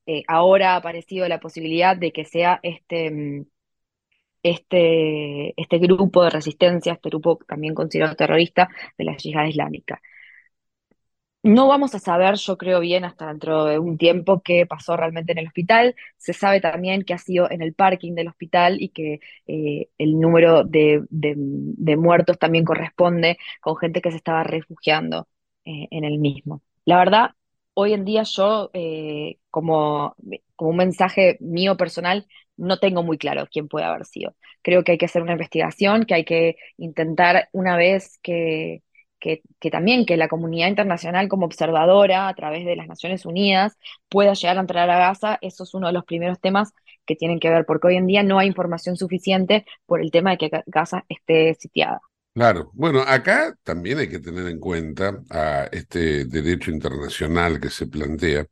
Eh, 0.07 0.25
ahora 0.29 0.75
ha 0.75 0.77
aparecido 0.77 1.29
la 1.29 1.41
posibilidad 1.41 1.97
de 1.97 2.13
que 2.13 2.25
sea 2.25 2.61
este, 2.63 3.11
mm, 3.11 3.47
este, 4.43 5.61
este 5.61 5.79
grupo 5.79 6.25
de 6.25 6.31
resistencia, 6.31 6.95
este 6.95 7.09
grupo 7.11 7.39
también 7.49 7.75
considerado 7.75 8.17
terrorista 8.17 8.69
de 8.99 9.05
la 9.05 9.17
yihad 9.17 9.47
islámica. 9.47 10.01
No 11.45 11.67
vamos 11.67 11.93
a 11.97 11.99
saber, 11.99 12.37
yo 12.37 12.57
creo 12.57 12.79
bien, 12.79 13.05
hasta 13.05 13.27
dentro 13.27 13.65
de 13.65 13.79
un 13.81 13.99
tiempo 13.99 14.43
qué 14.45 14.65
pasó 14.65 14.97
realmente 14.97 15.33
en 15.33 15.39
el 15.39 15.49
hospital. 15.49 15.97
Se 16.17 16.33
sabe 16.33 16.61
también 16.61 17.03
que 17.03 17.15
ha 17.15 17.19
sido 17.19 17.51
en 17.51 17.63
el 17.63 17.75
parking 17.75 18.15
del 18.15 18.29
hospital 18.29 18.81
y 18.81 18.91
que 18.91 19.19
eh, 19.49 19.89
el 19.99 20.21
número 20.21 20.63
de, 20.63 21.03
muertos 21.97 22.39
también 22.39 22.65
corresponde 22.65 23.39
con 23.61 23.77
gente 23.77 24.01
que 24.01 24.13
se 24.13 24.19
estaba 24.19 24.45
refugiando 24.45 25.27
eh, 25.65 25.89
en 25.91 26.05
el 26.05 26.19
mismo. 26.19 26.63
La 26.85 26.99
verdad, 26.99 27.31
hoy 27.75 27.93
en 27.93 28.05
día 28.05 28.23
yo, 28.23 28.71
eh, 28.73 29.39
como, 29.51 30.15
como 30.55 30.71
un 30.71 30.77
mensaje 30.77 31.39
mío 31.41 31.77
personal, 31.77 32.27
no 32.63 32.79
tengo 32.79 33.03
muy 33.03 33.19
claro 33.19 33.49
quién 33.51 33.69
puede 33.69 33.87
haber 33.87 34.05
sido. 34.07 34.35
Creo 34.63 34.85
que 34.85 34.93
hay 34.93 34.99
que 34.99 35.07
hacer 35.07 35.23
una 35.23 35.33
investigación, 35.33 36.05
que 36.05 36.15
hay 36.15 36.25
que 36.25 36.57
intentar 36.77 37.49
una 37.53 37.77
vez 37.77 38.19
que 38.23 38.83
que, 39.23 39.71
también 39.71 40.05
que 40.05 40.17
la 40.17 40.29
comunidad 40.29 40.69
internacional 40.69 41.29
como 41.29 41.47
observadora 41.47 42.29
a 42.29 42.35
través 42.35 42.65
de 42.65 42.77
las 42.77 42.89
Naciones 42.89 43.25
Unidas 43.25 43.79
pueda 44.09 44.35
llegar 44.35 44.59
a 44.59 44.61
entrar 44.61 44.91
a 44.91 44.99
Gaza, 44.99 45.39
eso 45.41 45.63
es 45.63 45.75
uno 45.75 45.87
de 45.87 45.93
los 45.93 46.05
primeros 46.05 46.41
temas 46.41 46.73
que 47.07 47.15
tienen 47.15 47.39
que 47.39 47.49
ver, 47.49 47.65
porque 47.65 47.89
hoy 47.89 47.97
en 47.97 48.07
día 48.07 48.23
no 48.23 48.39
hay 48.39 48.49
información 48.49 48.97
suficiente 48.97 49.65
por 49.87 50.01
el 50.01 50.11
tema 50.11 50.33
de 50.33 50.39
que 50.39 50.51
Gaza 50.67 51.05
esté 51.09 51.55
sitiada. 51.55 52.01
Claro, 52.35 52.71
bueno, 52.75 53.01
acá 53.07 53.55
también 53.63 53.99
hay 53.99 54.09
que 54.09 54.19
tener 54.19 54.47
en 54.49 54.59
cuenta 54.59 55.21
a 55.31 55.69
este 55.71 56.25
derecho 56.25 56.71
internacional 56.71 57.61
que 57.61 57.71
se 57.71 57.87
plantea, 57.87 58.47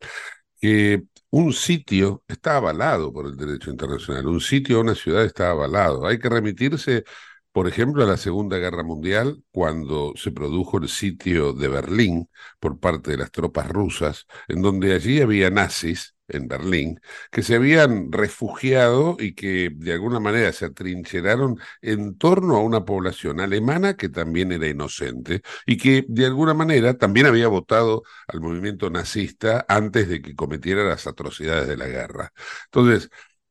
que 0.60 1.02
un 1.30 1.52
sitio 1.52 2.24
está 2.28 2.56
avalado 2.56 3.12
por 3.12 3.26
el 3.26 3.36
derecho 3.36 3.70
internacional, 3.70 4.26
un 4.26 4.40
sitio 4.40 4.78
o 4.78 4.80
una 4.82 4.94
ciudad 4.94 5.24
está 5.24 5.50
avalado. 5.50 6.06
Hay 6.06 6.18
que 6.18 6.28
remitirse 6.28 7.04
por 7.52 7.66
ejemplo, 7.68 8.04
a 8.04 8.06
la 8.06 8.16
Segunda 8.16 8.58
Guerra 8.58 8.82
Mundial, 8.84 9.42
cuando 9.50 10.12
se 10.16 10.30
produjo 10.32 10.78
el 10.78 10.88
sitio 10.88 11.52
de 11.52 11.68
Berlín 11.68 12.28
por 12.60 12.78
parte 12.80 13.10
de 13.12 13.16
las 13.18 13.30
tropas 13.32 13.68
rusas, 13.68 14.26
en 14.48 14.62
donde 14.62 14.94
allí 14.94 15.20
había 15.20 15.50
nazis 15.50 16.14
en 16.28 16.46
Berlín, 16.48 17.00
que 17.32 17.42
se 17.42 17.56
habían 17.56 18.12
refugiado 18.12 19.16
y 19.18 19.34
que 19.34 19.70
de 19.74 19.92
alguna 19.92 20.20
manera 20.20 20.52
se 20.52 20.66
atrincheraron 20.66 21.58
en 21.82 22.16
torno 22.18 22.56
a 22.56 22.62
una 22.62 22.84
población 22.84 23.40
alemana 23.40 23.96
que 23.96 24.08
también 24.08 24.52
era 24.52 24.68
inocente 24.68 25.42
y 25.66 25.76
que 25.76 26.04
de 26.08 26.26
alguna 26.26 26.54
manera 26.54 26.96
también 26.98 27.26
había 27.26 27.48
votado 27.48 28.02
al 28.28 28.40
movimiento 28.40 28.90
nazista 28.90 29.64
antes 29.68 30.08
de 30.08 30.22
que 30.22 30.36
cometiera 30.36 30.84
las 30.84 31.06
atrocidades 31.08 31.66
de 31.68 31.76
la 31.76 31.86
guerra. 31.88 32.32
Entonces, 32.66 33.10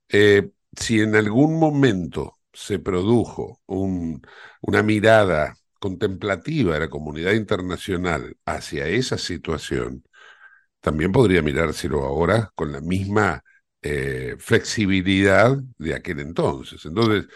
eh, 0.10 0.50
si 0.78 1.02
en 1.02 1.16
algún 1.16 1.60
momento 1.60 2.39
se 2.54 2.80
produjo 2.80 3.62
una 3.68 4.84
mirada 4.84 5.56
contemplativa 5.80 6.74
de 6.74 6.82
la 6.82 6.90
comunidad 6.90 7.34
internacional 7.34 8.36
hacia 8.46 8.88
esa 8.88 9.18
situación, 9.18 10.04
también 10.82 11.12
podría 11.12 11.42
mirárselo 11.42 12.04
ahora 12.04 12.52
con 12.56 12.72
la 12.72 12.82
misma 12.82 13.44
eh, 13.82 14.36
flexibilidad 14.40 15.58
de 15.78 15.96
aquel 15.96 16.20
entonces. 16.20 16.86
Entonces, 16.86 17.28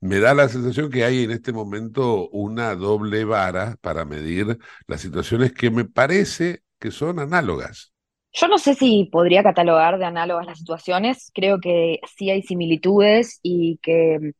me 0.00 0.20
da 0.20 0.34
la 0.34 0.48
sensación 0.48 0.90
que 0.90 1.04
hay 1.04 1.24
en 1.24 1.30
este 1.30 1.52
momento 1.52 2.28
una 2.30 2.74
doble 2.74 3.24
vara 3.24 3.76
para 3.80 4.04
medir 4.04 4.58
las 4.86 5.00
situaciones 5.00 5.52
que 5.52 5.70
me 5.70 5.84
parece 5.84 6.62
que 6.78 6.90
son 6.90 7.18
análogas. 7.18 7.92
Yo 8.32 8.48
no 8.48 8.58
sé 8.58 8.74
si 8.74 9.08
podría 9.10 9.42
catalogar 9.42 9.98
de 9.98 10.04
análogas 10.04 10.46
las 10.46 10.58
situaciones, 10.58 11.30
creo 11.34 11.58
que 11.58 12.00
sí 12.18 12.28
hay 12.28 12.42
similitudes 12.42 13.40
y 13.42 13.78
que 13.82 14.32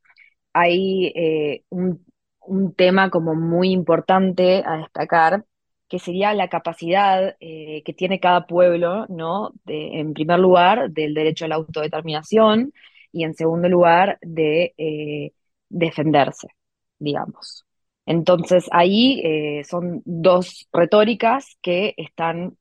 hay 0.57 1.13
eh, 1.15 1.65
un, 1.69 2.05
tema 2.77 3.11
como 3.11 3.35
muy 3.35 3.71
importante 3.73 4.63
a 4.65 4.79
destacar, 4.79 5.45
que 5.89 5.99
sería 5.99 6.33
la 6.33 6.49
capacidad 6.49 7.37
eh, 7.41 7.83
que 7.85 7.93
tiene 7.93 8.21
cada 8.21 8.47
pueblo, 8.47 9.07
¿no? 9.09 9.53
En 9.67 10.15
primer 10.15 10.39
lugar, 10.39 10.91
del 10.91 11.15
derecho 11.15 11.45
a 11.45 11.49
la 11.49 11.57
autodeterminación 11.57 12.73
y 13.13 13.25
en 13.25 13.35
segundo 13.35 13.69
lugar, 13.69 14.19
de 14.23 14.75
eh, 14.79 15.33
defenderse, 15.69 16.49
digamos. 16.99 17.65
Entonces, 18.07 18.69
ahí 18.71 19.21
son 19.65 20.03
dos 20.05 20.69
retóricas 20.73 21.57
que 21.61 21.95
están 21.97 22.57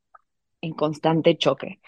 en 0.61 0.73
constante 0.73 1.37
choque. 1.37 1.79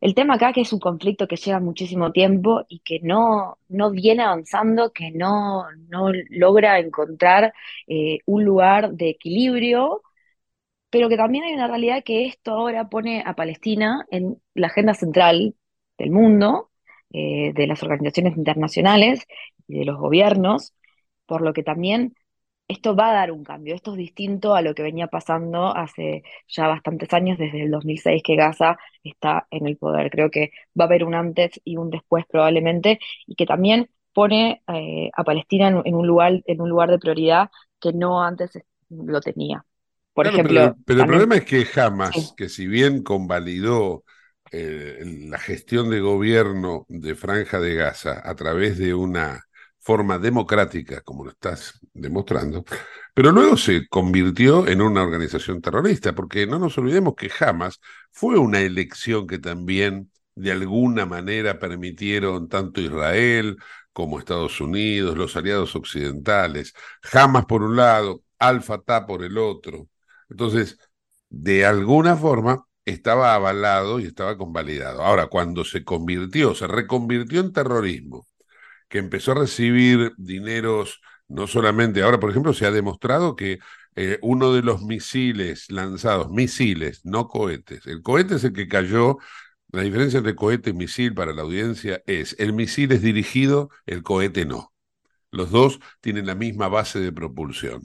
El 0.00 0.14
tema 0.14 0.34
acá 0.34 0.52
que 0.52 0.60
es 0.62 0.72
un 0.72 0.78
conflicto 0.80 1.26
que 1.26 1.36
lleva 1.36 1.60
muchísimo 1.60 2.12
tiempo 2.12 2.64
y 2.68 2.80
que 2.80 3.00
no, 3.00 3.58
no 3.68 3.90
viene 3.90 4.22
avanzando, 4.22 4.92
que 4.92 5.10
no, 5.10 5.64
no 5.88 6.12
logra 6.30 6.78
encontrar 6.78 7.52
eh, 7.88 8.18
un 8.26 8.44
lugar 8.44 8.92
de 8.92 9.10
equilibrio, 9.10 10.02
pero 10.90 11.08
que 11.08 11.16
también 11.16 11.44
hay 11.44 11.54
una 11.54 11.68
realidad 11.68 12.04
que 12.04 12.26
esto 12.26 12.52
ahora 12.52 12.88
pone 12.88 13.22
a 13.26 13.34
Palestina 13.34 14.06
en 14.10 14.40
la 14.54 14.68
agenda 14.68 14.94
central 14.94 15.54
del 15.98 16.10
mundo 16.10 16.70
eh, 17.12 17.52
de 17.54 17.66
las 17.66 17.82
organizaciones 17.82 18.36
internacionales 18.36 19.26
y 19.66 19.78
de 19.80 19.84
los 19.84 19.98
gobiernos, 19.98 20.74
por 21.26 21.42
lo 21.42 21.52
que 21.52 21.62
también 21.62 22.14
esto 22.68 22.94
va 22.94 23.10
a 23.10 23.14
dar 23.14 23.32
un 23.32 23.42
cambio. 23.42 23.74
Esto 23.74 23.92
es 23.92 23.96
distinto 23.96 24.54
a 24.54 24.60
lo 24.60 24.74
que 24.74 24.82
venía 24.82 25.06
pasando 25.06 25.74
hace 25.74 26.22
ya 26.46 26.68
bastantes 26.68 27.12
años, 27.14 27.38
desde 27.38 27.64
el 27.64 27.70
2006 27.70 28.22
que 28.22 28.36
Gaza 28.36 28.78
está 29.02 29.46
en 29.50 29.66
el 29.66 29.78
poder. 29.78 30.10
Creo 30.10 30.30
que 30.30 30.52
va 30.78 30.84
a 30.84 30.86
haber 30.86 31.04
un 31.04 31.14
antes 31.14 31.60
y 31.64 31.78
un 31.78 31.88
después 31.90 32.26
probablemente, 32.30 33.00
y 33.26 33.34
que 33.34 33.46
también 33.46 33.88
pone 34.12 34.62
eh, 34.68 35.10
a 35.16 35.24
Palestina 35.24 35.68
en, 35.68 35.94
un 35.94 36.06
lugar, 36.06 36.42
en 36.44 36.60
un 36.60 36.68
lugar 36.68 36.90
de 36.90 36.98
prioridad 36.98 37.50
que 37.80 37.92
no 37.92 38.22
antes 38.22 38.58
lo 38.90 39.20
tenía. 39.20 39.64
Por 40.12 40.26
ejemplo, 40.26 40.76
pero, 40.84 41.02
el 41.02 41.06
problema 41.06 41.36
es 41.36 41.44
que 41.44 41.64
Hamas, 41.80 42.34
que 42.36 42.48
si 42.48 42.66
bien 42.66 43.02
convalidó 43.02 44.04
eh, 44.50 44.98
la 45.04 45.38
gestión 45.38 45.88
de 45.90 46.00
gobierno 46.00 46.84
de 46.88 47.14
Franja 47.14 47.60
de 47.60 47.76
Gaza 47.76 48.20
a 48.24 48.34
través 48.34 48.76
de 48.78 48.94
una 48.94 49.47
forma 49.88 50.18
democrática, 50.18 51.00
como 51.00 51.24
lo 51.24 51.30
estás 51.30 51.80
demostrando, 51.94 52.62
pero 53.14 53.32
luego 53.32 53.56
se 53.56 53.88
convirtió 53.88 54.68
en 54.68 54.82
una 54.82 55.02
organización 55.02 55.62
terrorista, 55.62 56.14
porque 56.14 56.46
no 56.46 56.58
nos 56.58 56.76
olvidemos 56.76 57.14
que 57.16 57.30
Hamas 57.40 57.80
fue 58.12 58.38
una 58.38 58.60
elección 58.60 59.26
que 59.26 59.38
también 59.38 60.12
de 60.34 60.52
alguna 60.52 61.06
manera 61.06 61.58
permitieron 61.58 62.50
tanto 62.50 62.82
Israel 62.82 63.56
como 63.94 64.18
Estados 64.18 64.60
Unidos, 64.60 65.16
los 65.16 65.34
aliados 65.36 65.74
occidentales, 65.74 66.74
Hamas 67.10 67.46
por 67.46 67.62
un 67.62 67.76
lado, 67.76 68.22
Al-Fatah 68.38 69.06
por 69.06 69.24
el 69.24 69.38
otro. 69.38 69.88
Entonces, 70.28 70.78
de 71.30 71.64
alguna 71.64 72.14
forma 72.14 72.66
estaba 72.84 73.34
avalado 73.34 74.00
y 74.00 74.04
estaba 74.04 74.36
convalidado. 74.36 75.02
Ahora, 75.02 75.28
cuando 75.28 75.64
se 75.64 75.82
convirtió, 75.82 76.54
se 76.54 76.66
reconvirtió 76.66 77.40
en 77.40 77.54
terrorismo, 77.54 78.27
que 78.88 78.98
empezó 78.98 79.32
a 79.32 79.36
recibir 79.36 80.12
dineros, 80.16 81.00
no 81.28 81.46
solamente, 81.46 82.02
ahora 82.02 82.20
por 82.20 82.30
ejemplo 82.30 82.54
se 82.54 82.66
ha 82.66 82.70
demostrado 82.70 83.36
que 83.36 83.58
eh, 83.96 84.18
uno 84.22 84.52
de 84.52 84.62
los 84.62 84.82
misiles 84.82 85.70
lanzados, 85.70 86.30
misiles, 86.30 87.04
no 87.04 87.28
cohetes, 87.28 87.86
el 87.86 88.02
cohete 88.02 88.36
es 88.36 88.44
el 88.44 88.52
que 88.52 88.68
cayó, 88.68 89.18
la 89.70 89.82
diferencia 89.82 90.18
entre 90.18 90.34
cohete 90.34 90.70
y 90.70 90.72
misil 90.72 91.14
para 91.14 91.32
la 91.34 91.42
audiencia 91.42 92.02
es, 92.06 92.36
el 92.38 92.52
misil 92.54 92.92
es 92.92 93.02
dirigido, 93.02 93.70
el 93.86 94.02
cohete 94.02 94.46
no. 94.46 94.72
Los 95.30 95.50
dos 95.50 95.80
tienen 96.00 96.26
la 96.26 96.34
misma 96.34 96.68
base 96.68 97.00
de 97.00 97.12
propulsión. 97.12 97.82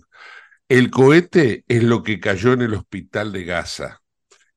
El 0.69 0.91
cohete 0.91 1.65
es 1.67 1.83
lo 1.83 2.03
que 2.03 2.19
cayó 2.19 2.53
en 2.53 2.61
el 2.61 2.73
hospital 2.75 3.31
de 3.33 3.43
Gaza, 3.43 4.02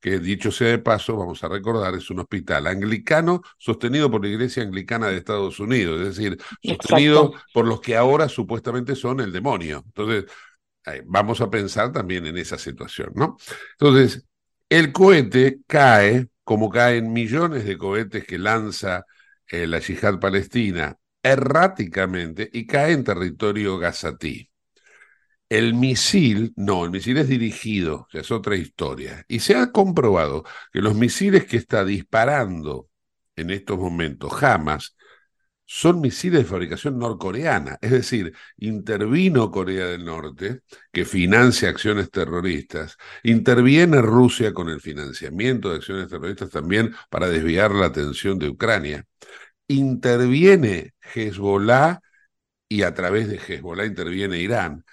que 0.07 0.21
dicho 0.21 0.53
sea 0.53 0.69
de 0.69 0.79
paso, 0.79 1.17
vamos 1.17 1.43
a 1.43 1.49
recordar, 1.49 1.97
es 1.97 2.09
un 2.11 2.21
hospital 2.21 2.69
anglicano 2.69 3.43
sostenido 3.59 4.09
por 4.09 4.23
la 4.23 4.31
Iglesia 4.31 4.63
Anglicana 4.63 5.09
de 5.09 5.17
Estados 5.17 5.59
Unidos, 5.59 6.01
es 6.01 6.17
decir, 6.17 6.39
sostenido 6.63 7.35
por 7.53 7.67
los 7.67 7.81
que 7.81 7.97
ahora 7.97 8.29
supuestamente 8.29 8.95
son 8.95 9.19
el 9.19 9.33
demonio. 9.33 9.83
Entonces, 9.85 10.27
vamos 11.07 11.41
a 11.41 11.51
pensar 11.51 11.91
también 11.91 12.25
en 12.25 12.37
esa 12.37 12.57
situación, 12.57 13.15
¿no? 13.17 13.37
Entonces, 13.73 14.25
el 14.69 14.93
cohete 14.93 15.59
cae, 15.67 16.29
como 16.45 16.71
caen 16.71 17.13
millones 17.13 17.65
de 17.65 17.77
cohetes 17.77 18.25
que 18.25 18.39
lanza 18.39 19.05
eh, 19.49 19.67
la 19.67 19.81
yihad 19.81 20.21
palestina 20.21 20.97
erráticamente 21.21 22.49
y 22.53 22.65
cae 22.65 22.93
en 22.93 23.03
territorio 23.03 23.77
gazatí. 23.77 24.49
El 25.49 25.75
misil, 25.75 26.53
no, 26.57 26.85
el 26.85 26.91
misil 26.91 27.19
es 27.19 27.29
dirigido, 27.29 28.09
es 28.13 28.31
otra 28.33 28.57
historia. 28.57 29.25
Y 29.29 29.41
se 29.41 29.55
ha 29.55 29.71
comprobado 29.71 30.45
que 30.73 30.81
los 30.83 30.95
misiles 30.97 31.47
que 31.47 31.57
está 31.57 31.85
disparando 31.85 32.89
en 33.37 33.51
estos 33.51 33.79
momentos 33.79 34.33
jamás 34.33 34.97
son 35.67 36.01
misiles 36.01 36.43
de 36.43 36.49
fabricación 36.49 36.99
norcoreana. 36.99 37.79
Es 37.81 37.91
decir, 37.91 38.33
intervino 38.59 39.51
Corea 39.51 39.87
del 39.87 40.05
Norte, 40.05 40.61
que 40.93 41.05
financia 41.05 41.69
acciones 41.69 42.11
terroristas, 42.11 42.97
interviene 43.25 44.01
Rusia 44.01 44.53
con 44.55 44.69
el 44.69 44.81
financiamiento 44.81 45.71
de 45.71 45.77
acciones 45.77 46.09
terroristas 46.09 46.51
también 46.51 46.95
para 47.11 47.29
desviar 47.29 47.73
la 47.73 47.87
atención 47.87 48.39
de 48.39 48.49
Ucrania, 48.49 49.05
interviene 49.69 50.95
Hezbollah 51.15 52.01
y 52.69 52.83
a 52.83 52.95
través 52.95 53.29
de 53.29 53.39
Hezbollah 53.39 53.87
interviene 53.87 54.39
Irán. 54.41 54.85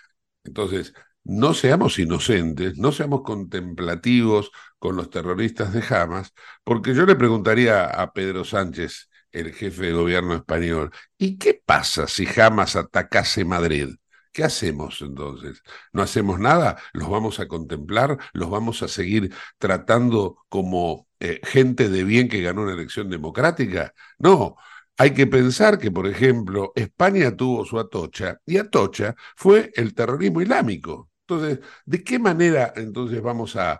Entonces, 0.43 0.93
no 1.23 1.53
seamos 1.53 1.99
inocentes, 1.99 2.77
no 2.77 2.91
seamos 2.91 3.21
contemplativos 3.23 4.51
con 4.79 4.95
los 4.95 5.09
terroristas 5.09 5.73
de 5.73 5.83
Hamas, 5.89 6.33
porque 6.63 6.93
yo 6.93 7.05
le 7.05 7.15
preguntaría 7.15 7.85
a 7.85 8.11
Pedro 8.13 8.43
Sánchez, 8.43 9.09
el 9.31 9.53
jefe 9.53 9.87
de 9.87 9.93
gobierno 9.93 10.35
español, 10.35 10.91
¿y 11.17 11.37
qué 11.37 11.61
pasa 11.65 12.07
si 12.07 12.27
Hamas 12.39 12.75
atacase 12.75 13.45
Madrid? 13.45 13.89
¿Qué 14.31 14.43
hacemos 14.43 15.01
entonces? 15.01 15.61
¿No 15.91 16.01
hacemos 16.01 16.39
nada? 16.39 16.77
¿Los 16.93 17.09
vamos 17.09 17.39
a 17.39 17.47
contemplar? 17.47 18.17
¿Los 18.33 18.49
vamos 18.49 18.81
a 18.81 18.87
seguir 18.87 19.33
tratando 19.59 20.37
como 20.49 21.07
eh, 21.19 21.39
gente 21.43 21.87
de 21.87 22.03
bien 22.03 22.27
que 22.27 22.41
ganó 22.41 22.63
una 22.63 22.73
elección 22.73 23.09
democrática? 23.09 23.93
No, 24.17 24.55
hay 24.97 25.13
que 25.13 25.27
pensar 25.27 25.79
que, 25.79 25.91
por 25.91 26.07
ejemplo, 26.07 26.71
España 26.75 27.35
tuvo 27.35 27.65
su 27.65 27.79
Atocha 27.79 28.39
y 28.45 28.57
Atocha 28.57 29.15
fue 29.35 29.71
el 29.75 29.93
terrorismo 29.93 30.41
islámico. 30.41 31.09
Entonces, 31.27 31.59
¿de 31.85 32.03
qué 32.03 32.19
manera 32.19 32.73
entonces 32.75 33.21
vamos 33.21 33.55
a, 33.55 33.79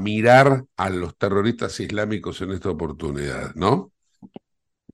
mirar 0.00 0.64
a 0.76 0.90
los 0.90 1.16
terroristas 1.16 1.78
islámicos 1.80 2.40
en 2.40 2.52
esta 2.52 2.70
oportunidad, 2.70 3.54
no? 3.54 3.92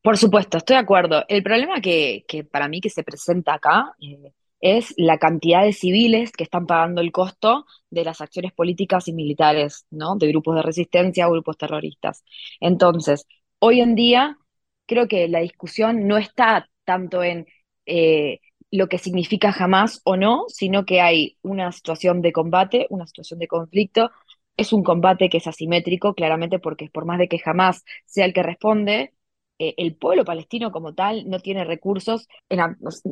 Por 0.03 0.19
supuesto, 0.19 0.59
estoy 0.59 0.75
de 0.75 0.83
acuerdo. 0.83 1.25
El 1.29 1.43
problema 1.43 1.81
que, 1.81 2.25
que 2.29 2.45
para 2.45 2.69
mí 2.69 2.81
que 2.81 2.91
se 2.91 3.05
presenta 3.05 3.55
acá 3.55 3.95
eh, 4.03 4.33
es 4.61 4.93
la 4.99 5.19
cantidad 5.19 5.63
de 5.63 5.73
civiles 5.73 6.33
que 6.33 6.45
están 6.45 6.67
pagando 6.67 7.01
el 7.01 7.13
costo 7.13 7.65
de 7.89 8.05
las 8.05 8.21
acciones 8.21 8.53
políticas 8.53 9.09
y 9.09 9.15
militares, 9.15 9.87
¿no? 9.91 10.17
De 10.17 10.27
grupos 10.29 10.57
de 10.57 10.63
resistencia 10.63 11.29
o 11.29 11.33
grupos 11.33 11.57
terroristas. 11.57 12.25
Entonces, 12.61 13.27
hoy 13.61 13.81
en 13.81 13.95
día 13.95 14.39
creo 14.87 15.09
que 15.09 15.29
la 15.29 15.41
discusión 15.41 16.07
no 16.07 16.19
está 16.19 16.69
tanto 16.85 17.23
en 17.23 17.47
eh, 17.87 18.41
lo 18.71 18.89
que 18.89 18.99
significa 18.99 19.53
jamás 19.53 20.01
o 20.05 20.17
no, 20.17 20.45
sino 20.49 20.85
que 20.85 21.01
hay 21.01 21.39
una 21.43 21.73
situación 21.73 22.23
de 22.23 22.33
combate, 22.33 22.87
una 22.91 23.07
situación 23.07 23.39
de 23.39 23.49
conflicto. 23.49 24.11
Es 24.57 24.73
un 24.73 24.83
combate 24.83 25.29
que 25.29 25.39
es 25.39 25.47
asimétrico, 25.47 26.15
claramente, 26.15 26.59
porque 26.59 26.89
por 26.93 27.07
más 27.07 27.19
de 27.19 27.29
que 27.29 27.39
jamás 27.39 27.85
sea 28.07 28.25
el 28.25 28.33
que 28.33 28.43
responde, 28.43 29.15
eh, 29.59 29.75
el 29.77 29.97
pueblo 29.97 30.25
palestino 30.25 30.73
como 30.73 30.95
tal 30.95 31.29
no 31.29 31.39
tiene 31.41 31.65
recursos, 31.65 32.29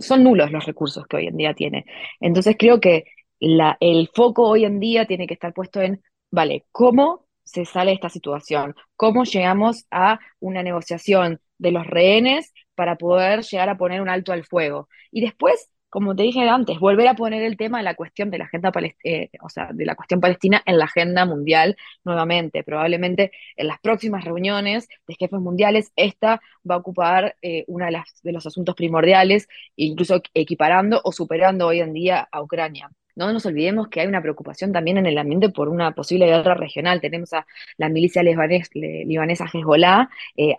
son 0.01 0.25
nulos 0.25 0.51
los 0.51 0.67
recursos 0.67 1.07
que 1.07 1.17
hoy 1.17 1.27
en 1.29 1.37
día 1.37 1.55
tiene. 1.55 1.85
Entonces 2.21 2.57
creo 2.59 2.81
que 2.81 3.05
el 3.41 4.09
foco 4.15 4.49
hoy 4.49 4.65
en 4.65 4.79
día 4.81 5.07
tiene 5.07 5.27
que 5.27 5.35
estar 5.35 5.53
puesto 5.53 5.81
en, 5.81 6.03
vale, 6.31 6.67
¿cómo 6.73 7.27
se 7.45 7.65
sale 7.65 7.91
de 7.91 7.95
esta 7.97 8.09
situación? 8.09 8.75
¿Cómo 8.97 9.25
llegamos 9.25 9.87
a 9.91 10.19
una 10.41 10.63
negociación 10.63 11.41
de 11.63 11.73
los 11.73 11.87
rehenes 11.87 12.53
para 12.75 12.97
poder 12.97 13.43
llegar 13.43 13.69
a 13.69 13.77
poner 13.79 14.01
un 14.03 14.09
alto 14.09 14.33
al 14.33 14.45
fuego. 14.45 14.89
Y 15.11 15.21
después, 15.21 15.71
como 15.89 16.17
te 16.17 16.25
dije 16.25 16.49
antes, 16.49 16.79
volver 16.81 17.07
a 17.09 17.15
poner 17.15 17.43
el 17.43 17.57
tema 17.57 17.79
de 17.79 17.85
la 17.85 17.95
cuestión 17.95 18.31
de 18.31 18.39
la 18.39 18.45
agenda 18.47 18.73
eh, 19.05 19.31
o 19.41 19.49
sea, 19.49 19.71
de 19.73 19.85
la 19.87 19.95
cuestión 19.95 20.21
palestina 20.21 20.63
en 20.67 20.79
la 20.79 20.87
agenda 20.87 21.25
mundial 21.27 21.77
nuevamente. 22.05 22.65
Probablemente 22.65 23.33
en 23.57 23.69
las 23.69 23.79
próximas 23.81 24.25
reuniones 24.25 24.89
de 25.07 25.15
jefes 25.15 25.41
mundiales, 25.41 25.93
esta 25.97 26.41
va 26.69 26.77
a 26.77 26.79
ocupar 26.79 27.37
eh, 27.43 27.65
uno 27.69 27.87
de, 27.87 28.03
de 28.23 28.33
los 28.33 28.47
asuntos 28.47 28.75
primordiales, 28.75 29.49
incluso 29.77 30.21
equiparando 30.35 31.01
o 31.05 31.13
superando 31.13 31.69
hoy 31.69 31.81
en 31.81 31.93
día 31.93 32.29
a 32.33 32.43
Ucrania. 32.43 32.91
No 33.15 33.33
nos 33.33 33.47
olvidemos 33.47 33.89
que 33.89 34.01
hay 34.01 34.07
una 34.07 34.23
preocupación 34.23 34.73
también 34.73 34.99
en 34.99 35.07
el 35.07 35.19
ambiente 35.19 35.51
por 35.51 35.69
una 35.69 35.93
posible 35.93 36.27
guerra 36.27 36.55
regional. 36.55 37.01
Tenemos 37.01 37.33
a 37.33 37.47
la 37.77 37.89
milicia 37.89 38.23
libanesa 38.23 39.47
Hezbollah 39.53 40.09
eh, 40.37 40.55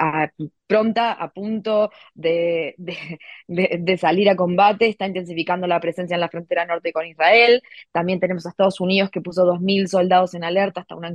pronta, 0.68 1.14
a 1.14 1.32
punto 1.32 1.92
de, 2.14 2.76
salir 4.00 4.30
a 4.30 4.36
combate, 4.36 4.88
está 4.88 5.06
intensificando 5.08 5.68
la 5.68 5.80
presencia 5.80 6.16
en 6.16 6.22
la 6.22 6.30
frontera 6.30 6.66
norte 6.66 6.92
con 6.92 7.06
Israel. 7.06 7.62
También 7.92 8.20
tenemos 8.20 8.46
a 8.46 8.50
Estados 8.50 8.80
Unidos 8.80 9.10
que 9.12 9.22
puso 9.22 9.46
2.000 9.46 9.88
soldados 9.88 10.34
en 10.34 10.44
alerta 10.44 10.82
hasta 10.82 10.96
una, 10.96 11.14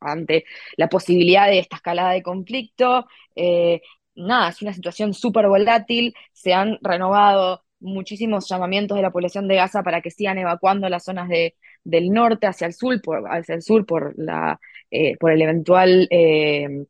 ante 0.00 0.44
la 0.76 0.88
posibilidad 0.88 1.46
de 1.46 1.58
esta 1.58 1.76
escalada 1.76 2.12
de 2.12 2.22
conflicto. 2.22 3.06
Eh, 3.34 3.80
nada, 4.14 4.48
es 4.50 4.62
una 4.62 4.72
situación 4.72 5.14
súper 5.14 5.46
volátil, 5.48 6.14
se 6.32 6.54
han 6.54 6.78
renovado 6.82 7.65
muchísimos 7.86 8.48
llamamientos 8.48 8.96
de 8.96 9.02
la 9.02 9.10
población 9.10 9.48
de 9.48 9.56
Gaza 9.56 9.82
para 9.82 10.00
que 10.02 10.10
sigan 10.10 10.38
evacuando 10.38 10.88
las 10.88 11.04
zonas 11.04 11.28
de, 11.28 11.54
del 11.84 12.10
norte 12.10 12.46
hacia 12.46 12.66
el 12.66 12.74
sur, 12.74 13.00
por, 13.00 13.24
hacia 13.28 13.54
el 13.54 13.62
sur 13.62 13.86
por, 13.86 14.14
la, 14.18 14.60
eh, 14.90 15.16
por 15.18 15.32
el 15.32 15.40
eventual 15.42 16.08
eh, 16.10 16.86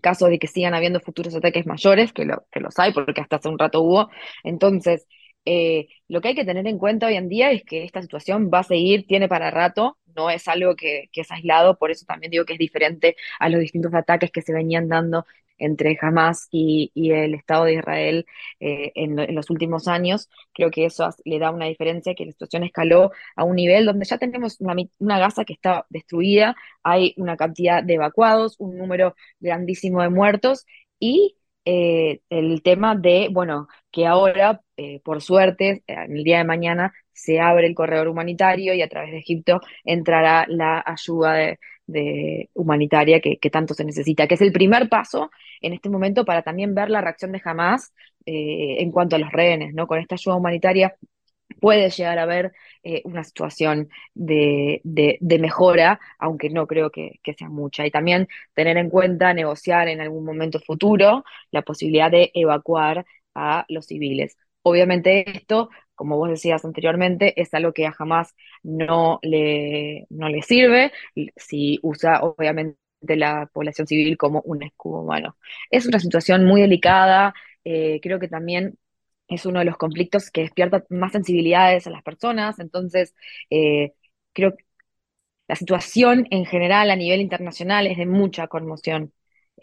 caso 0.00 0.26
de 0.26 0.38
que 0.38 0.46
sigan 0.46 0.74
habiendo 0.74 1.00
futuros 1.00 1.34
ataques 1.34 1.66
mayores, 1.66 2.12
que, 2.12 2.24
lo, 2.24 2.46
que 2.50 2.60
los 2.60 2.78
hay, 2.78 2.92
porque 2.92 3.20
hasta 3.20 3.36
hace 3.36 3.48
un 3.48 3.58
rato 3.58 3.82
hubo. 3.82 4.08
Entonces, 4.44 5.06
eh, 5.44 5.88
lo 6.08 6.20
que 6.20 6.28
hay 6.28 6.34
que 6.34 6.44
tener 6.44 6.66
en 6.66 6.78
cuenta 6.78 7.06
hoy 7.06 7.14
en 7.14 7.28
día 7.28 7.50
es 7.52 7.64
que 7.64 7.84
esta 7.84 8.02
situación 8.02 8.50
va 8.52 8.60
a 8.60 8.64
seguir, 8.64 9.06
tiene 9.06 9.28
para 9.28 9.50
rato, 9.50 9.98
no 10.14 10.30
es 10.30 10.48
algo 10.48 10.76
que, 10.76 11.08
que, 11.12 11.22
es 11.22 11.30
aislado, 11.30 11.78
por 11.78 11.90
eso 11.90 12.04
también 12.06 12.30
digo 12.30 12.44
que 12.44 12.54
es 12.54 12.58
diferente 12.58 13.16
a 13.38 13.48
los 13.48 13.60
distintos 13.60 13.94
ataques 13.94 14.30
que 14.30 14.42
se 14.42 14.52
venían 14.52 14.88
dando 14.88 15.24
entre 15.58 15.98
Hamas 16.00 16.48
y, 16.50 16.90
el 16.94 17.34
Estado 17.34 17.64
de 17.64 17.74
Israel 17.74 18.26
eh, 18.60 18.92
en, 18.94 19.34
los 19.34 19.50
últimos 19.50 19.88
años. 19.88 20.28
Creo 20.52 20.70
que 20.70 20.84
eso 20.86 21.08
le 21.24 21.38
da 21.38 21.50
una 21.50 21.66
diferencia, 21.66 22.14
que 22.14 22.26
la 22.26 22.32
situación 22.32 22.64
escaló 22.64 23.10
a 23.36 23.44
un 23.44 23.56
nivel 23.56 23.86
donde 23.86 24.04
ya 24.06 24.18
tenemos 24.18 24.60
una, 24.60 24.74
una 24.98 25.18
Gaza 25.18 25.44
que 25.44 25.52
está 25.54 25.86
destruida, 25.90 26.56
hay 26.82 27.14
una 27.16 27.36
cantidad 27.36 27.82
de 27.82 27.94
evacuados, 27.94 28.56
un 28.58 28.76
número 28.78 29.14
grandísimo 29.40 30.02
de 30.02 30.10
muertos 30.10 30.66
y 31.00 31.36
eh, 31.70 32.22
el 32.30 32.62
tema 32.62 32.94
de, 32.96 33.28
bueno, 33.30 33.68
que 33.90 34.06
ahora, 34.06 34.62
eh, 34.76 35.00
por 35.04 35.20
suerte, 35.20 35.82
en 35.86 36.16
el 36.16 36.24
día 36.24 36.38
de 36.38 36.44
mañana 36.44 36.94
se 37.12 37.40
abre 37.40 37.66
el 37.66 37.74
corredor 37.74 38.08
humanitario 38.08 38.72
y 38.74 38.80
a 38.80 38.88
través 38.88 39.10
de 39.12 39.18
Egipto 39.18 39.60
entrará 39.84 40.46
la 40.48 40.82
ayuda 40.86 41.34
de, 41.34 41.58
humanitaria 42.54 43.20
que, 43.20 43.50
tanto 43.50 43.74
se 43.74 43.84
necesita, 43.84 44.26
que 44.26 44.34
es 44.34 44.42
el 44.42 44.52
primer 44.52 44.88
paso 44.88 45.30
en 45.60 45.72
este 45.72 45.88
momento 45.88 46.24
para 46.24 46.42
también 46.42 46.74
ver 46.74 46.90
la 46.90 47.00
reacción 47.00 47.32
de 47.32 47.40
Hamas 47.44 47.92
eh, 48.26 48.76
en 48.80 48.90
cuanto 48.92 49.16
a 49.16 49.18
los 49.18 49.32
rehenes, 49.32 49.74
¿no? 49.74 49.86
Con 49.86 49.98
esta 49.98 50.14
ayuda 50.16 50.36
humanitaria 50.36 50.94
puede 51.60 51.90
llegar 51.90 52.18
a 52.18 52.22
haber 52.22 52.52
eh, 52.82 53.02
una 53.04 53.24
situación 53.24 53.88
de, 54.14 54.80
mejora, 55.40 56.00
aunque 56.18 56.50
no 56.50 56.66
creo 56.66 56.90
que, 56.90 57.20
sea 57.36 57.48
mucha. 57.48 57.86
Y 57.86 57.90
también 57.90 58.28
tener 58.54 58.76
en 58.76 58.90
cuenta 58.90 59.32
negociar 59.34 59.88
en 59.88 60.00
algún 60.00 60.24
momento 60.24 60.60
futuro 60.60 61.24
la 61.50 61.62
posibilidad 61.62 62.10
de 62.10 62.30
evacuar 62.34 63.06
a 63.34 63.64
los 63.68 63.86
civiles. 63.86 64.36
Obviamente 64.62 65.30
esto, 65.30 65.70
como 65.98 66.16
vos 66.16 66.30
decías 66.30 66.64
anteriormente, 66.64 67.40
es 67.40 67.52
algo 67.54 67.72
que 67.72 67.86
a 67.86 67.92
jamás 67.92 68.34
no 68.62 69.18
le, 69.22 70.06
no 70.10 70.28
le 70.28 70.42
sirve 70.42 70.92
si 71.36 71.80
usa 71.82 72.20
obviamente 72.22 72.78
la 73.02 73.50
población 73.52 73.86
civil 73.86 74.16
como 74.16 74.40
un 74.42 74.62
escudo 74.62 75.00
humano. 75.02 75.36
Es 75.70 75.86
una 75.86 75.98
situación 75.98 76.44
muy 76.46 76.62
delicada, 76.62 77.34
eh, 77.64 78.00
creo 78.02 78.18
que 78.20 78.28
también 78.28 78.78
es 79.28 79.46
uno 79.46 79.58
de 79.60 79.66
los 79.66 79.76
conflictos 79.76 80.30
que 80.30 80.42
despierta 80.42 80.84
más 80.90 81.12
sensibilidades 81.12 81.86
a 81.86 81.90
las 81.90 82.02
personas, 82.02 82.58
entonces 82.60 83.14
eh, 83.50 83.92
creo 84.32 84.56
que 84.56 84.64
la 85.48 85.56
situación 85.56 86.26
en 86.30 86.46
general 86.46 86.90
a 86.90 86.96
nivel 86.96 87.20
internacional 87.20 87.86
es 87.86 87.98
de 87.98 88.06
mucha 88.06 88.48
conmoción. 88.48 89.12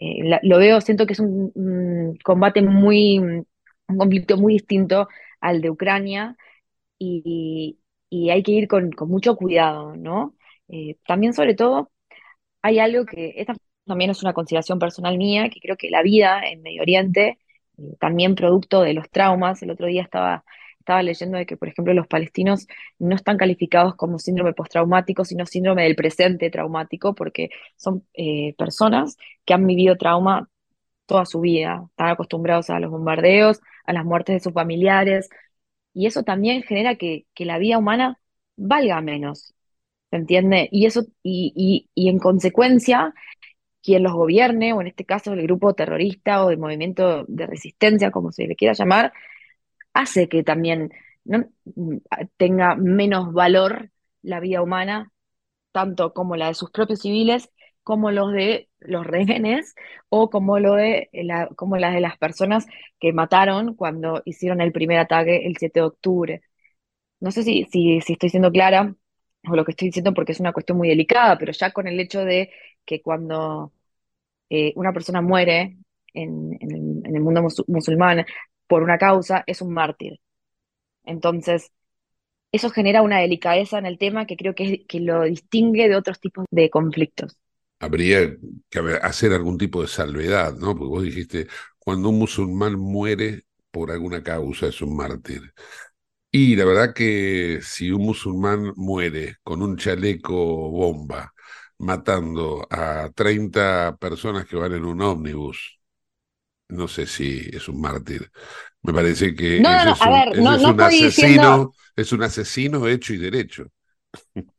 Eh, 0.00 0.38
lo 0.42 0.58
veo, 0.58 0.80
siento 0.80 1.06
que 1.06 1.14
es 1.14 1.20
un, 1.20 2.18
combate 2.24 2.62
muy, 2.62 3.18
un 3.18 3.46
conflicto 3.98 4.36
muy 4.36 4.54
distinto 4.54 5.08
al 5.46 5.60
de 5.60 5.70
Ucrania 5.70 6.36
y, 6.98 7.78
hay 8.30 8.42
que 8.42 8.52
ir 8.52 8.68
con, 8.68 8.90
mucho 9.08 9.36
cuidado, 9.36 9.96
¿no? 9.96 10.34
Eh, 10.68 10.96
también 11.06 11.34
sobre 11.34 11.54
todo 11.54 11.92
hay 12.62 12.78
algo 12.80 13.06
que, 13.06 13.34
esta 13.36 13.54
también 13.86 14.10
es 14.10 14.22
una 14.22 14.32
consideración 14.32 14.78
personal 14.78 15.18
mía, 15.18 15.48
que 15.50 15.60
creo 15.60 15.76
que 15.76 15.90
la 15.90 16.02
vida 16.02 16.40
en 16.44 16.62
Medio 16.62 16.82
Oriente 16.82 17.38
también 18.00 18.34
producto 18.34 18.82
de 18.82 18.94
los 18.94 19.10
traumas. 19.10 19.62
El 19.62 19.70
otro 19.70 19.86
día 19.86 20.02
estaba, 20.02 20.44
estaba 20.78 21.02
leyendo 21.02 21.38
de 21.38 21.46
que, 21.46 21.56
por 21.56 21.68
ejemplo, 21.68 21.94
los 21.94 22.06
palestinos 22.06 22.66
no 22.98 23.14
están 23.16 23.36
calificados 23.36 23.94
como 23.96 24.18
síndrome 24.18 24.54
postraumático, 24.54 25.24
sino 25.24 25.46
síndrome 25.46 25.84
del 25.84 25.96
presente 25.96 26.50
traumático, 26.50 27.14
porque 27.14 27.50
son 27.76 28.06
eh, 28.14 28.54
personas 28.58 29.16
que 29.44 29.54
han 29.54 29.66
vivido 29.66 29.96
trauma 29.96 30.48
toda 31.06 31.26
su 31.26 31.40
vida, 31.40 31.84
están 31.90 32.08
acostumbrados 32.08 32.70
a 32.70 32.80
los 32.80 32.90
bombardeos, 32.90 33.60
a 33.86 33.92
las 33.92 34.04
muertes 34.04 34.34
de 34.36 34.40
sus 34.40 34.52
familiares, 34.52 35.28
y 35.94 36.06
eso 36.06 36.22
también 36.24 36.62
genera 36.62 36.96
que, 36.96 37.26
la 37.38 37.58
vida 37.58 37.78
humana 37.78 38.20
valga 38.56 39.00
menos, 39.00 39.54
¿se 40.10 40.16
entiende? 40.16 40.68
Y 40.72 40.86
eso, 40.86 41.06
y, 41.22 41.88
y 41.94 42.08
en 42.08 42.18
consecuencia, 42.18 43.14
quien 43.86 44.02
los 44.02 44.14
gobierne, 44.14 44.72
o 44.72 44.80
en 44.80 44.88
este 44.88 45.04
caso 45.04 45.32
el 45.32 45.42
grupo 45.42 45.74
terrorista 45.74 46.44
o 46.44 46.50
el 46.50 46.58
movimiento 46.58 47.24
de 47.28 47.46
resistencia, 47.46 48.10
como 48.10 48.32
se 48.32 48.46
le 48.48 48.56
quiera 48.56 48.74
llamar, 48.74 49.12
hace 49.94 50.28
que 50.28 50.42
también 50.42 50.92
¿no? 51.24 51.46
tenga 52.36 52.74
menos 52.76 53.32
valor 53.32 53.90
la 54.22 54.40
vida 54.40 54.62
humana, 54.62 55.12
tanto 55.72 56.12
como 56.14 56.36
la 56.36 56.48
de 56.48 56.54
sus 56.54 56.70
propios 56.70 57.00
civiles, 57.02 57.50
como 57.86 58.10
los 58.10 58.32
de 58.32 58.68
los 58.80 59.06
rehenes, 59.06 59.76
o 60.08 60.30
como, 60.30 60.58
lo 60.58 60.74
de 60.74 61.08
la, 61.12 61.48
como 61.56 61.76
las 61.78 61.94
de 61.94 62.00
las 62.00 62.18
personas 62.18 62.66
que 63.00 63.12
mataron 63.12 63.74
cuando 63.76 64.22
hicieron 64.24 64.60
el 64.60 64.72
primer 64.72 64.98
ataque 64.98 65.46
el 65.46 65.56
7 65.56 65.80
de 65.80 65.86
octubre. 65.86 66.42
No 67.20 67.30
sé 67.32 67.44
si, 67.44 67.64
si, 67.72 67.98
estoy 67.98 68.30
siendo 68.30 68.52
clara 68.52 68.94
o 69.48 69.56
lo 69.56 69.64
que 69.64 69.72
estoy 69.72 69.88
diciendo 69.88 70.14
porque 70.14 70.32
es 70.32 70.40
una 70.40 70.52
cuestión 70.52 70.78
muy 70.78 70.88
delicada, 70.88 71.38
pero 71.38 71.52
ya 71.52 71.72
con 71.72 71.88
el 71.88 72.00
hecho 72.00 72.24
de 72.24 72.50
que 72.84 73.02
cuando 73.02 73.72
eh, 74.50 74.72
una 74.76 74.92
persona 74.92 75.22
muere 75.22 75.78
en, 76.14 76.58
el, 76.60 77.20
mundo 77.22 77.42
musulmán 77.68 78.26
por 78.68 78.82
una 78.82 78.98
causa, 78.98 79.44
es 79.46 79.62
un 79.62 79.72
mártir. 79.72 80.20
Entonces, 81.04 81.72
eso 82.52 82.70
genera 82.70 83.02
una 83.02 83.20
delicadeza 83.20 83.78
en 83.78 83.86
el 83.86 83.98
tema 83.98 84.26
que 84.26 84.36
creo 84.36 84.54
que, 84.54 84.86
que 84.86 85.00
lo 85.00 85.24
distingue 85.24 85.88
de 85.88 85.96
otros 85.96 86.20
tipos 86.20 86.46
de 86.50 86.70
conflictos. 86.70 87.38
Habría 87.78 88.36
que 88.70 88.78
hacer 89.02 89.32
algún 89.32 89.58
tipo 89.58 89.82
de 89.82 89.88
salvedad, 89.88 90.54
¿no? 90.54 90.76
Porque 90.76 90.88
vos 90.88 91.02
dijiste, 91.02 91.46
cuando 91.78 92.08
un 92.08 92.18
musulmán 92.18 92.78
muere 92.78 93.44
por 93.70 93.90
alguna 93.90 94.22
causa 94.22 94.68
es 94.68 94.80
un 94.80 94.96
mártir. 94.96 95.52
Y 96.30 96.56
la 96.56 96.64
verdad 96.64 96.94
que 96.94 97.60
si 97.62 97.90
un 97.90 98.02
musulmán 98.02 98.72
muere 98.76 99.36
con 99.42 99.62
un 99.62 99.76
chaleco 99.76 100.34
bomba, 100.70 101.32
matando 101.78 102.66
a 102.70 103.10
30 103.14 103.96
personas 103.98 104.46
que 104.46 104.56
van 104.56 104.72
en 104.72 104.84
un 104.84 105.00
ómnibus, 105.02 105.78
no 106.68 106.88
sé 106.88 107.06
si 107.06 107.48
es 107.52 107.68
un 107.68 107.80
mártir. 107.80 108.30
Me 108.82 108.92
parece 108.92 109.34
que 109.34 109.60
no, 109.60 109.84
no, 109.84 109.92
es, 109.92 110.00
un, 110.00 110.12
ver, 110.12 110.38
no, 110.38 110.70
un 110.70 110.80
asesino, 110.80 111.72
es 111.94 112.12
un 112.12 112.22
asesino 112.22 112.86
hecho 112.86 113.14
y 113.14 113.18
derecho. 113.18 113.66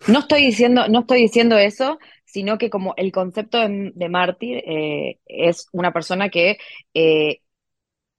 No 0.07 0.19
estoy 0.19 0.45
diciendo, 0.45 0.87
no 0.87 0.99
estoy 0.99 1.21
diciendo 1.21 1.57
eso, 1.57 1.97
sino 2.37 2.59
que 2.59 2.69
como 2.69 2.93
el 2.97 3.11
concepto 3.11 3.57
de, 3.67 4.09
mártir 4.09 4.59
eh, 4.59 5.17
es 5.25 5.67
una 5.71 5.91
persona 5.91 6.29
que 6.29 6.59
eh, 6.93 7.41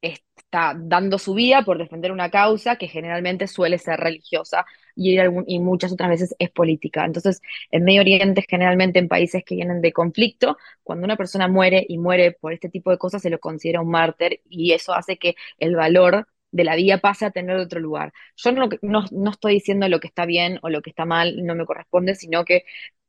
está 0.03 0.75
dando 0.77 1.19
su 1.19 1.35
vida 1.35 1.63
por 1.65 1.79
defender 1.79 2.11
una 2.11 2.29
causa 2.29 2.75
que 2.77 2.89
generalmente 2.89 3.47
suele 3.47 3.79
ser 3.79 4.01
religiosa 4.01 4.67
y, 4.97 5.17
muchas 5.61 5.93
otras 5.93 6.11
veces 6.11 6.35
es 6.41 6.51
política. 6.51 7.05
Entonces, 7.05 7.41
en 7.71 7.85
Medio 7.85 8.01
Oriente, 8.01 8.45
generalmente 8.49 8.99
en 8.99 9.07
países 9.07 9.45
que 9.45 9.55
vienen 9.55 9.81
de 9.81 9.93
conflicto, 9.93 10.57
cuando 10.83 11.05
una 11.05 11.17
persona 11.17 11.47
muere 11.47 11.87
y 11.89 11.97
muere 11.99 12.33
por 12.33 12.53
este 12.53 12.69
tipo 12.69 12.91
de 12.91 12.99
cosas, 12.99 13.23
se 13.23 13.31
lo 13.31 13.39
considera 13.39 13.83
un 13.83 13.91
mártir 13.91 14.41
y 14.51 14.73
eso 14.73 14.95
hace 14.95 15.17
que 15.17 15.37
el 15.59 15.77
valor 15.77 16.27
de 16.51 16.65
la 16.65 16.77
vida 16.77 16.99
pase 16.99 17.25
a 17.27 17.31
tener 17.31 17.57
otro 17.57 17.79
lugar. 17.81 18.13
Yo 18.37 18.53
no, 18.53 18.69
no, 18.83 19.31
estoy 19.31 19.55
diciendo 19.55 19.89
lo 19.89 20.01
que 20.01 20.09
está 20.09 20.27
bien 20.27 20.59
o 20.63 20.71
lo 20.71 20.83
que 20.83 20.91
está 20.91 21.05
mal, 21.05 21.45
no 21.45 21.55
me 21.55 21.67
corresponde, 21.67 22.15
sino 22.15 22.45
que 22.45 22.65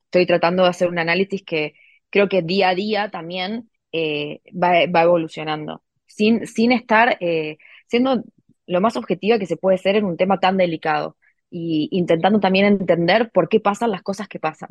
estoy 0.10 0.26
tratando 0.26 0.64
de 0.64 0.70
hacer 0.70 0.90
un 0.90 1.00
análisis 1.00 1.44
que 1.44 1.74
creo 2.10 2.28
que 2.30 2.42
día 2.42 2.70
a 2.70 2.76
día 2.76 3.10
también 3.12 3.70
eh, 3.92 4.42
va, 4.52 4.72
va 4.94 5.04
evolucionando 5.04 5.84
sin, 6.08 6.48
sin 6.48 6.72
estar 6.72 7.18
eh, 7.22 7.58
siendo 7.88 8.24
lo 8.68 8.82
más 8.82 8.98
objetiva 8.98 9.40
que 9.40 9.46
se 9.48 9.58
puede 9.58 9.78
ser 9.78 9.96
en 9.96 10.06
un 10.06 10.18
tema 10.18 10.40
tan 10.40 10.58
delicado 10.58 11.18
y 11.50 11.90
intentando 11.92 12.40
también 12.40 12.66
entender 12.66 13.32
por 13.32 13.50
qué 13.50 13.60
pasan 13.60 13.92
las 13.92 14.04
cosas 14.04 14.28
que 14.28 14.40
pasan. 14.40 14.70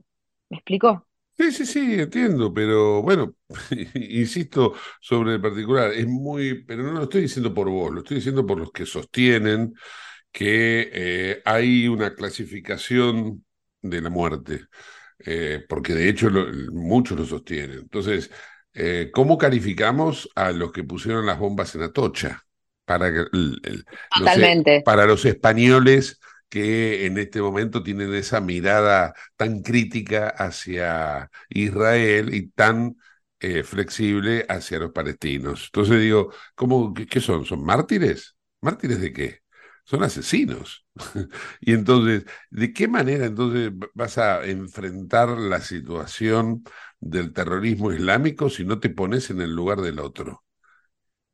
¿Me 0.51 0.59
explico? 0.59 1.07
Sí, 1.39 1.53
sí, 1.53 1.67
sí, 1.67 1.95
entiendo, 2.01 2.53
pero 2.53 3.01
bueno, 3.01 3.37
insisto 3.95 4.75
sobre 5.01 5.35
el 5.35 5.41
particular, 5.41 5.93
es 5.93 6.07
muy, 6.09 6.65
pero 6.65 6.83
no 6.83 6.93
lo 6.93 7.05
estoy 7.05 7.23
diciendo 7.23 7.55
por 7.55 7.71
vos, 7.71 7.93
lo 7.93 8.01
estoy 8.01 8.17
diciendo 8.17 8.45
por 8.45 8.59
los 8.59 8.73
que 8.73 8.85
sostienen 8.87 9.73
que 10.33 10.91
eh, 10.93 11.43
hay 11.45 11.89
una 11.89 12.15
clasificación 12.15 13.45
de 13.83 14.01
la 14.01 14.11
muerte, 14.11 14.67
eh, 15.21 15.65
porque 15.69 15.95
de 15.95 16.09
hecho 16.09 16.31
muchos 16.73 17.19
lo 17.19 17.25
sostienen. 17.25 17.79
Entonces, 17.81 18.31
eh, 18.75 19.11
¿cómo 19.13 19.39
calificamos 19.39 20.29
a 20.35 20.53
los 20.53 20.73
que 20.73 20.85
pusieron 20.85 21.27
las 21.27 21.39
bombas 21.39 21.75
en 21.75 21.83
Atocha? 21.83 22.43
Para, 22.85 23.13
para 24.83 25.05
los 25.05 25.25
españoles 25.27 26.19
que 26.49 27.07
en 27.07 27.19
este 27.19 27.43
momento 27.43 27.83
tienen 27.83 28.15
esa 28.15 28.41
mirada 28.41 29.15
tan 29.37 29.63
crítica 29.63 30.29
hacia 30.29 31.31
Israel 31.51 32.33
y 32.35 32.49
tan 32.49 32.97
eh, 33.41 33.63
flexible 33.63 34.47
hacia 34.49 34.79
los 34.79 34.93
palestinos. 34.93 35.67
Entonces 35.67 36.01
digo, 36.01 36.33
¿cómo, 36.55 36.95
qué, 36.95 37.21
son? 37.21 37.45
¿Son 37.45 37.63
mártires? 37.63 38.37
¿Mártires 38.61 39.01
de 39.01 39.13
qué? 39.13 39.41
Son 39.89 40.03
asesinos. 40.03 40.85
y 41.61 41.73
entonces, 41.73 42.27
¿de 42.51 42.75
qué 42.75 42.89
manera 42.89 43.25
entonces 43.25 43.73
vas 43.95 44.19
a 44.19 44.45
enfrentar 44.45 45.31
la 45.31 45.63
situación 45.63 46.63
del 47.01 47.33
terrorismo 47.33 47.93
islámico 47.93 48.51
si 48.51 48.65
no 48.65 48.79
te 48.81 48.91
pones 48.91 49.31
en 49.31 49.41
el 49.41 49.55
lugar 49.55 49.81
del 49.81 50.01
otro. 50.01 50.45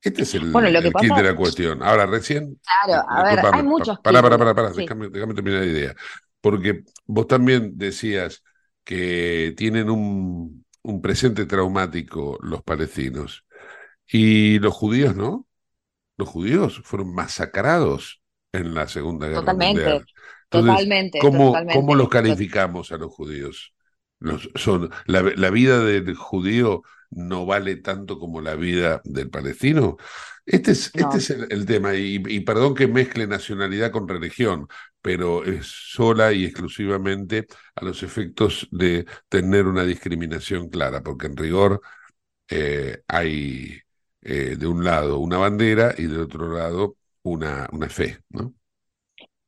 Este 0.00 0.22
es 0.22 0.34
el, 0.34 0.52
bueno, 0.52 0.68
de 0.68 1.22
la 1.22 1.34
cuestión. 1.34 1.82
Ahora, 1.82 2.04
recién. 2.04 2.60
Claro, 2.84 3.04
a 3.08 3.24
ver, 3.24 3.40
hay 3.52 3.62
muchos. 3.62 3.98
Pará, 4.00 4.20
pará, 4.20 4.36
pará, 4.36 4.54
pará 4.54 4.70
déjame, 4.70 5.08
terminar 5.08 5.60
la 5.60 5.66
idea. 5.66 5.94
Porque 6.42 6.84
vos 7.06 7.26
también 7.26 7.78
decías 7.78 8.42
que 8.84 9.54
tienen 9.56 9.88
un, 9.88 10.66
un 10.82 11.00
presente 11.00 11.46
traumático 11.46 12.38
los 12.42 12.62
palestinos. 12.62 13.46
Y 14.06 14.58
los 14.58 14.74
judíos, 14.74 15.16
¿no? 15.16 15.48
Los 16.18 16.28
judíos 16.28 16.82
fueron 16.84 17.14
masacrados 17.14 18.22
en 18.54 18.74
la 18.74 18.88
Segunda 18.88 19.28
Guerra 19.28 19.40
Totalmente, 19.40 19.82
Mundial. 19.82 20.06
Entonces, 20.44 20.72
totalmente, 20.76 21.18
¿cómo, 21.18 21.46
totalmente. 21.46 21.78
¿cómo 21.80 21.94
los 21.94 22.08
calificamos 22.08 22.92
a 22.92 22.98
los 22.98 23.12
judíos? 23.12 23.74
Los- 24.20 24.50
son, 24.54 24.90
la, 25.06 25.22
la 25.22 25.50
vida 25.50 25.80
del 25.84 26.14
judío 26.14 26.82
no 27.10 27.46
vale 27.46 27.76
tanto 27.76 28.18
como 28.18 28.40
la 28.40 28.54
vida 28.56 29.00
del 29.04 29.30
palestino. 29.30 29.96
Este 30.46 30.72
es, 30.72 30.92
este 30.94 31.18
es 31.18 31.30
el, 31.30 31.46
el 31.50 31.66
tema, 31.66 31.94
y, 31.94 32.22
y 32.26 32.40
perdón 32.40 32.74
que 32.74 32.86
mezcle 32.86 33.26
nacionalidad 33.26 33.90
con 33.90 34.08
religión, 34.08 34.68
pero 35.00 35.44
es 35.44 35.66
sola 35.66 36.32
y 36.32 36.44
exclusivamente 36.44 37.46
a 37.74 37.84
los 37.84 38.02
efectos 38.02 38.68
de 38.70 39.06
tener 39.28 39.66
una 39.66 39.84
discriminación 39.84 40.68
clara, 40.68 41.02
porque 41.02 41.26
en 41.26 41.36
rigor 41.36 41.80
eh, 42.48 43.02
hay 43.08 43.80
eh, 44.22 44.56
de 44.58 44.66
un 44.66 44.84
lado 44.84 45.18
una 45.18 45.38
bandera 45.38 45.94
y 45.98 46.04
del 46.06 46.20
otro 46.22 46.52
lado 46.52 46.96
una, 47.24 47.68
una 47.72 47.88
fe, 47.88 48.18
¿no? 48.30 48.54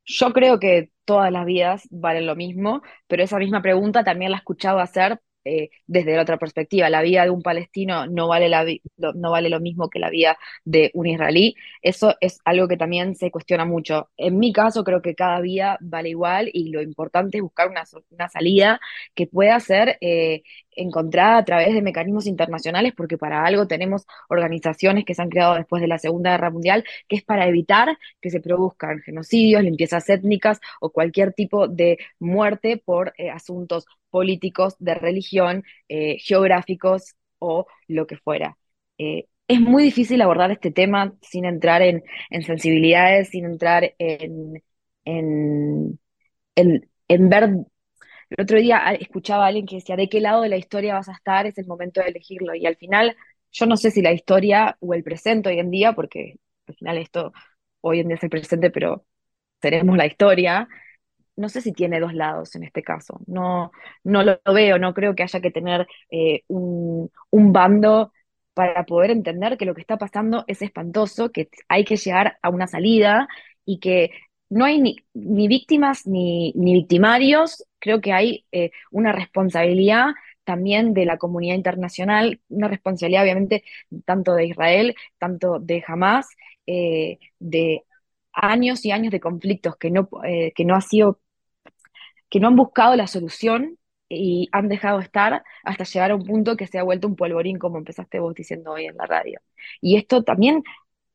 Yo 0.05 0.31
creo 0.33 0.59
que 0.59 0.91
todas 1.05 1.31
las 1.31 1.45
vidas 1.45 1.87
valen 1.91 2.25
lo 2.27 2.35
mismo, 2.35 2.81
pero 3.07 3.23
esa 3.23 3.37
misma 3.39 3.61
pregunta 3.61 4.03
también 4.03 4.31
la 4.31 4.37
he 4.37 4.39
escuchado 4.39 4.79
hacer 4.79 5.19
eh, 5.43 5.69
desde 5.85 6.15
la 6.15 6.21
otra 6.21 6.37
perspectiva. 6.37 6.89
La 6.89 7.01
vida 7.01 7.23
de 7.23 7.29
un 7.29 7.41
palestino 7.41 8.07
no 8.07 8.27
vale, 8.29 8.47
la 8.49 8.65
no 9.15 9.31
vale 9.31 9.49
lo 9.49 9.59
mismo 9.59 9.89
que 9.89 9.99
la 9.99 10.09
vida 10.09 10.37
de 10.65 10.91
un 10.93 11.07
israelí. 11.07 11.55
Eso 11.81 12.15
es 12.21 12.39
algo 12.45 12.67
que 12.69 12.77
también 12.77 13.15
se 13.15 13.31
cuestiona 13.31 13.65
mucho. 13.65 14.09
En 14.17 14.37
mi 14.39 14.53
caso, 14.53 14.83
creo 14.83 15.01
que 15.01 15.15
cada 15.15 15.41
vida 15.41 15.77
vale 15.81 16.09
igual 16.09 16.49
y 16.53 16.69
lo 16.69 16.81
importante 16.81 17.37
es 17.37 17.43
buscar 17.43 17.69
una, 17.69 17.83
una 18.09 18.29
salida 18.29 18.79
que 19.15 19.27
pueda 19.27 19.59
ser 19.59 19.97
eh, 20.01 20.43
encontrada 20.77 21.37
a 21.37 21.45
través 21.45 21.73
de 21.73 21.81
mecanismos 21.81 22.27
internacionales, 22.27 22.93
porque 22.95 23.17
para 23.17 23.43
algo 23.45 23.67
tenemos 23.67 24.05
organizaciones 24.29 25.05
que 25.05 25.13
se 25.15 25.21
han 25.21 25.29
creado 25.29 25.55
después 25.55 25.81
de 25.81 25.87
la 25.87 25.97
Segunda 25.99 26.31
Guerra 26.31 26.49
Mundial, 26.51 26.83
que 27.07 27.17
es 27.17 27.23
para 27.23 27.47
evitar 27.47 27.97
que 28.21 28.29
se 28.29 28.39
produzcan 28.39 28.99
genocidios, 29.01 29.63
limpiezas 29.63 30.09
étnicas 30.09 30.59
o 30.79 30.91
cualquier 30.91 31.33
tipo 31.33 31.67
de 31.67 31.97
muerte 32.19 32.81
por 32.83 33.13
eh, 33.17 33.29
asuntos 33.29 33.85
políticos, 34.09 34.75
de 34.79 34.95
religión, 34.95 35.63
eh, 35.89 36.17
geográficos 36.19 37.15
o 37.39 37.67
lo 37.87 38.07
que 38.07 38.17
fuera. 38.17 38.57
Eh, 38.97 39.25
es 39.47 39.59
muy 39.61 39.83
difícil 39.83 40.21
abordar 40.21 40.51
este 40.51 40.71
tema 40.71 41.13
sin 41.21 41.45
entrar 41.45 41.81
en, 41.81 42.03
en 42.29 42.43
sensibilidades, 42.43 43.29
sin 43.29 43.45
entrar 43.45 43.93
en, 43.97 44.61
en, 45.05 45.99
en, 46.55 46.89
en 47.07 47.29
ver 47.29 47.49
el 48.29 48.43
otro 48.43 48.59
día 48.59 48.85
a- 48.87 48.93
escuchaba 48.93 49.45
a 49.45 49.47
alguien 49.47 49.65
que 49.65 49.75
decía, 49.77 49.95
¿de 49.95 50.09
qué 50.09 50.21
lado 50.21 50.41
de 50.41 50.49
la 50.49 50.57
historia 50.57 50.95
vas 50.95 51.09
a 51.09 51.13
estar? 51.13 51.45
Es 51.47 51.57
el 51.57 51.67
momento 51.67 52.01
de 52.01 52.07
elegirlo. 52.09 52.55
Y 52.55 52.65
al 52.65 52.75
final, 52.77 53.15
yo 53.51 53.65
no 53.65 53.77
sé 53.77 53.91
si 53.91 54.01
la 54.01 54.11
historia 54.13 54.77
o 54.79 54.93
el 54.93 55.03
presente 55.03 55.49
hoy 55.49 55.59
en 55.59 55.71
día, 55.71 55.93
porque 55.93 56.35
al 56.67 56.75
final 56.75 56.97
esto 56.97 57.33
hoy 57.81 57.99
en 58.01 58.07
día 58.07 58.15
es 58.17 58.23
el 58.23 58.29
presente, 58.29 58.69
pero 58.71 59.05
seremos 59.61 59.97
la 59.97 60.05
historia, 60.07 60.67
no 61.35 61.49
sé 61.49 61.61
si 61.61 61.71
tiene 61.73 61.99
dos 61.99 62.13
lados 62.13 62.55
en 62.55 62.63
este 62.63 62.83
caso. 62.83 63.19
No, 63.27 63.71
no 64.03 64.23
lo 64.23 64.39
veo, 64.53 64.79
no 64.79 64.93
creo 64.93 65.15
que 65.15 65.23
haya 65.23 65.41
que 65.41 65.51
tener 65.51 65.87
eh, 66.11 66.43
un 66.49 67.53
bando 67.53 68.11
para 68.53 68.85
poder 68.85 69.11
entender 69.11 69.57
que 69.57 69.65
lo 69.65 69.75
que 69.75 69.81
está 69.81 69.97
pasando 69.97 70.43
es 70.47 70.61
espantoso, 70.61 71.31
que 71.31 71.49
hay 71.67 71.85
que 71.85 71.95
llegar 71.97 72.37
a 72.41 72.49
una 72.49 72.67
salida 72.67 73.27
y 73.65 73.79
que 73.79 74.11
no 74.49 74.65
hay 74.65 74.79
ni, 74.79 74.95
ni 75.13 75.47
víctimas 75.47 76.07
ni, 76.07 76.53
victimarios. 76.55 77.65
Creo 77.79 78.01
que 78.01 78.13
hay 78.13 78.45
eh, 78.51 78.71
una 78.91 79.11
responsabilidad 79.11 80.07
también 80.43 80.93
de 80.93 81.05
la 81.05 81.17
comunidad 81.17 81.55
internacional, 81.55 82.39
una 82.49 82.69
responsabilidad 82.69 83.23
obviamente 83.23 83.63
tanto 84.05 84.33
de 84.33 84.45
Israel, 84.45 84.95
tanto 85.17 85.59
de 85.59 85.83
Hamas, 85.85 86.27
eh, 86.65 87.19
de 87.39 87.83
años 88.33 88.85
y 88.85 88.91
años 88.91 89.11
de 89.11 89.19
conflictos 89.19 89.75
que 89.77 89.91
no, 89.91 90.09
eh, 90.25 90.53
que 90.55 90.65
no 90.65 90.75
ha 90.75 90.81
sido 90.81 91.19
que 92.29 92.39
no 92.39 92.47
han 92.47 92.55
buscado 92.55 92.95
la 92.95 93.07
solución 93.07 93.77
y 94.09 94.49
han 94.51 94.69
dejado 94.69 94.99
estar 94.99 95.43
hasta 95.63 95.83
llegar 95.83 96.11
a 96.11 96.15
un 96.15 96.23
punto 96.25 96.55
que 96.55 96.67
se 96.67 96.79
ha 96.79 96.83
vuelto 96.83 97.07
un 97.07 97.15
polvorín, 97.15 97.57
como 97.59 97.77
empezaste 97.77 98.19
vos 98.19 98.33
diciendo 98.35 98.71
hoy 98.71 98.85
en 98.85 98.97
la 98.97 99.05
radio. 99.05 99.39
Y 99.81 99.97
esto 99.97 100.23
también 100.23 100.63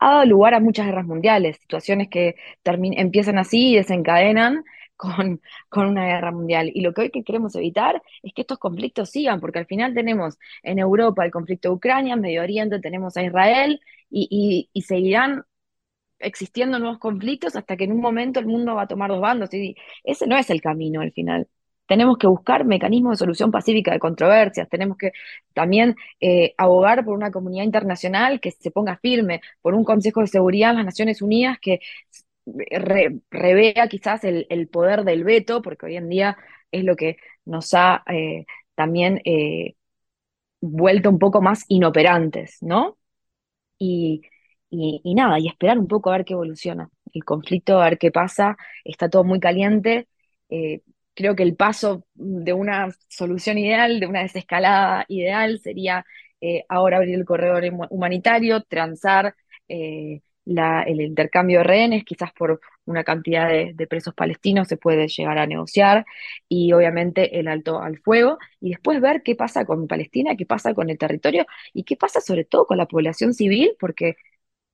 ha 0.07 0.11
dado 0.15 0.25
lugar 0.27 0.55
a 0.55 0.61
muchas 0.61 0.87
guerras 0.87 1.07
mundiales, 1.07 1.59
situaciones 1.59 2.09
que 2.09 2.37
empiezan 2.65 3.39
así 3.39 3.73
y 3.73 3.77
desencadenan 3.77 4.65
con, 4.97 5.41
con 5.69 5.87
una 5.89 6.07
guerra 6.07 6.31
mundial. 6.33 6.71
Y 6.75 6.81
lo 6.83 6.93
que 6.95 7.03
hoy 7.03 7.11
que 7.11 7.25
queremos 7.25 7.55
evitar 7.57 8.03
es 8.23 8.33
que 8.35 8.43
estos 8.43 8.59
conflictos 8.59 9.11
sigan, 9.11 9.41
porque 9.41 9.59
al 9.61 9.67
final 9.67 9.95
tenemos 9.95 10.39
en 10.63 10.79
Europa 10.79 11.25
el 11.25 11.31
conflicto 11.33 11.69
de 11.71 11.75
Ucrania, 11.77 12.15
en 12.15 12.21
Medio 12.21 12.43
Oriente 12.43 12.81
tenemos 12.81 13.17
a 13.17 13.23
Israel 13.25 13.81
y, 14.11 14.69
y- 14.73 14.83
seguirán 14.83 15.45
existiendo 16.21 16.79
nuevos 16.79 16.99
conflictos 16.99 17.57
hasta 17.57 17.77
que 17.77 17.85
en 17.85 17.93
un 17.93 18.01
momento 18.01 18.41
el 18.41 18.47
mundo 18.47 18.75
va 18.75 18.83
a 18.83 18.89
tomar 18.89 19.11
dos 19.11 19.21
bandos. 19.21 19.51
Ese 20.05 20.27
no 20.27 20.37
es 20.39 20.51
el 20.51 20.61
camino 20.63 21.01
al 21.01 21.13
final. 21.13 21.49
Tenemos 21.87 22.17
que 22.19 22.27
buscar 22.27 22.65
mecanismos 22.65 23.13
de 23.13 23.17
solución 23.19 23.51
pacífica 23.51 23.93
de 23.93 23.99
controversias, 23.99 24.69
tenemos 24.69 24.97
que 24.97 25.13
también 25.53 25.97
eh, 26.21 26.55
abogar 26.57 27.05
por 27.05 27.15
una 27.15 27.31
comunidad 27.31 27.65
internacional 27.65 28.41
que 28.41 28.51
se 28.53 28.71
ponga 28.71 28.97
firme, 28.99 29.41
por 29.61 29.75
un 29.75 29.85
Consejo 29.85 30.21
de 30.21 30.29
Seguridad 30.29 30.71
en 30.71 30.77
las 30.79 30.87
Naciones 30.87 31.21
Unidas 31.23 31.59
que 31.61 31.81
re- 32.47 33.21
revea 33.31 33.89
quizás 33.89 34.25
el, 34.25 34.69
poder 34.69 35.05
del 35.05 35.25
veto, 35.25 35.63
porque 35.63 35.87
hoy 35.87 35.97
en 35.97 36.09
día 36.09 36.37
es 36.71 36.85
lo 36.85 36.97
que 36.97 37.17
nos 37.45 37.75
ha 37.75 38.03
eh, 38.09 38.47
también 38.75 39.21
eh, 39.25 39.75
vuelto 40.61 41.11
un 41.11 41.19
poco 41.19 41.43
más 41.43 41.65
inoperantes, 41.69 42.59
¿no? 42.63 42.99
y, 45.05 45.15
nada, 45.15 45.39
y 45.39 45.49
esperar 45.49 45.79
un 45.79 45.87
poco 45.89 46.11
a 46.11 46.17
ver 46.17 46.25
qué 46.25 46.35
evoluciona. 46.35 46.91
El 47.13 47.25
conflicto, 47.25 47.81
a 47.81 47.85
ver 47.85 47.99
qué 47.99 48.11
pasa, 48.11 48.57
está 48.85 49.09
todo 49.11 49.25
muy 49.25 49.41
caliente. 49.41 50.09
Creo 51.15 51.37
que 51.37 51.43
el 51.43 51.57
paso 51.57 52.05
de 52.15 52.53
una 52.53 52.89
solución 53.09 53.59
ideal, 53.59 54.01
de 54.01 54.07
una 54.07 54.23
desescalada 54.23 55.05
ideal, 55.09 55.59
sería 55.61 56.05
eh, 56.41 56.65
ahora 56.69 56.99
abrir 56.99 57.15
el 57.15 57.25
corredor 57.25 57.65
hum- 57.65 57.87
humanitario, 57.91 58.63
transar 58.63 59.35
eh, 59.69 60.21
el 60.45 61.01
intercambio 61.01 61.59
de 61.59 61.65
rehenes, 61.65 62.05
quizás 62.05 62.33
por 62.33 62.61
una 62.85 63.05
cantidad 63.05 63.49
de, 63.49 63.87
presos 63.87 64.13
palestinos 64.15 64.67
se 64.69 64.77
puede 64.77 65.07
llegar 65.09 65.39
a 65.39 65.47
negociar, 65.47 66.05
y 66.49 66.73
obviamente 66.73 67.39
el 67.39 67.47
alto 67.49 67.81
al 67.81 67.99
fuego, 67.99 68.39
y 68.61 68.71
después 68.71 69.01
ver 69.01 69.23
qué 69.23 69.37
pasa 69.37 69.65
con 69.65 69.87
Palestina, 69.87 70.35
qué 70.37 70.47
pasa 70.47 70.75
con 70.75 70.91
el 70.91 70.99
territorio 70.99 71.47
y 71.73 71.85
qué 71.85 71.97
pasa 71.97 72.21
sobre 72.21 72.45
todo 72.45 72.67
con 72.67 72.79
la 72.79 72.87
población 72.87 73.35
civil, 73.35 73.77
porque 73.79 74.17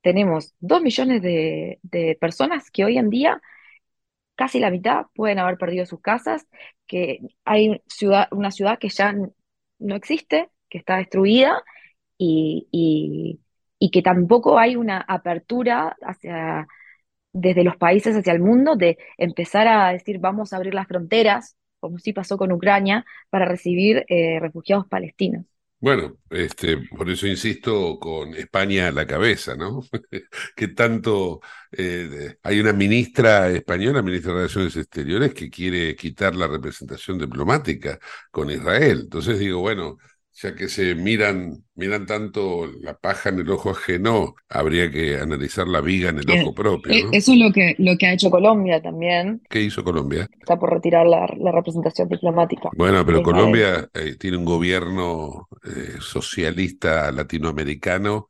tenemos 0.03 0.55
dos 0.61 0.83
millones 0.83 1.23
de 1.23 2.19
personas 2.21 2.71
que 2.71 2.85
hoy 2.85 2.99
en 2.99 3.11
día, 3.11 3.41
casi 4.39 4.61
la 4.61 4.71
mitad, 4.73 5.07
pueden 5.17 5.41
haber 5.41 5.59
perdido 5.59 5.87
sus 5.87 6.01
casas, 6.03 6.49
que 6.89 7.21
hay 7.47 7.83
ciudad, 7.89 8.29
una 8.33 8.53
ciudad 8.53 8.79
que 8.81 8.91
ya 8.91 9.15
no 9.81 9.97
existe, 9.97 10.51
que 10.71 10.79
está 10.79 10.99
destruida 10.99 11.63
y, 12.19 12.69
y- 12.73 13.41
y 13.79 13.91
que 13.93 14.03
tampoco 14.03 14.59
hay 14.59 14.77
una 14.77 15.01
apertura 15.01 15.97
hacia, 16.03 16.69
desde 17.33 17.65
los 17.65 17.77
países 17.77 18.17
hacia 18.17 18.33
el 18.35 18.41
mundo 18.41 18.77
de 18.77 18.99
empezar 19.19 19.69
a 19.69 19.93
decir 19.93 20.19
vamos 20.21 20.53
a 20.53 20.57
abrir 20.59 20.75
las 20.75 20.89
fronteras, 20.89 21.57
como 21.81 21.99
sí 21.99 22.13
pasó 22.15 22.39
con 22.39 22.53
Ucrania, 22.53 23.05
para 23.31 23.47
recibir 23.47 24.05
eh, 24.09 24.39
refugiados 24.41 24.87
palestinos. 24.89 25.47
Bueno, 25.81 26.19
este, 26.31 26.79
por 26.97 27.09
eso 27.09 27.27
insisto 27.29 27.99
con 28.01 28.35
España 28.35 28.89
a 28.89 28.93
la 28.93 29.07
cabeza, 29.07 29.55
¿no? 29.55 29.81
Que 30.57 30.69
tanto 30.69 31.41
eh, 31.71 32.37
hay 32.43 32.59
una 32.61 32.73
ministra 32.73 33.49
española, 33.51 34.03
ministra 34.03 34.33
de 34.33 34.39
Relaciones 34.39 34.77
Exteriores, 34.77 35.33
que 35.35 35.49
quiere 35.51 35.95
quitar 35.95 36.35
la 36.35 36.49
representación 36.49 37.19
diplomática 37.19 37.99
con 38.33 38.51
Israel. 38.51 39.01
Entonces 39.05 39.39
digo, 39.39 39.61
bueno, 39.61 39.99
ya 40.41 40.55
que 40.55 40.69
se 40.69 40.95
miran, 40.95 41.65
miran 41.75 42.07
tanto 42.07 42.67
la 42.83 42.99
paja 42.99 43.29
en 43.31 43.41
el 43.41 43.51
ojo 43.51 43.71
ajeno, 43.71 44.35
habría 44.49 44.91
que 44.91 45.19
analizar 45.19 45.67
la 45.69 45.81
viga 45.81 46.11
en 46.11 46.19
el 46.19 46.31
Eh, 46.31 46.41
ojo 46.41 46.55
propio, 46.55 46.93
eh, 46.95 47.03
¿no? 47.03 47.11
Eso 47.13 47.33
es 47.33 47.39
lo 47.39 47.53
que, 47.53 47.75
lo 47.79 47.97
que 47.99 48.07
ha 48.07 48.13
hecho 48.13 48.31
Colombia 48.31 48.81
también. 48.81 49.43
¿Qué 49.51 49.61
hizo 49.63 49.83
Colombia? 49.85 50.29
Está 50.41 50.59
por 50.59 50.71
retirar 50.73 51.07
la, 51.07 51.27
la 51.39 51.53
representación 51.53 52.09
diplomática 52.09 52.71
Bueno, 52.77 53.05
pero. 53.05 53.23
Colombia 53.23 53.89
eh, 53.95 54.17
tiene 54.19 54.37
un 54.37 54.45
gobierno 54.45 55.49
eh, 55.65 55.97
socialista 56.01 57.11
latinoamericano 57.13 58.29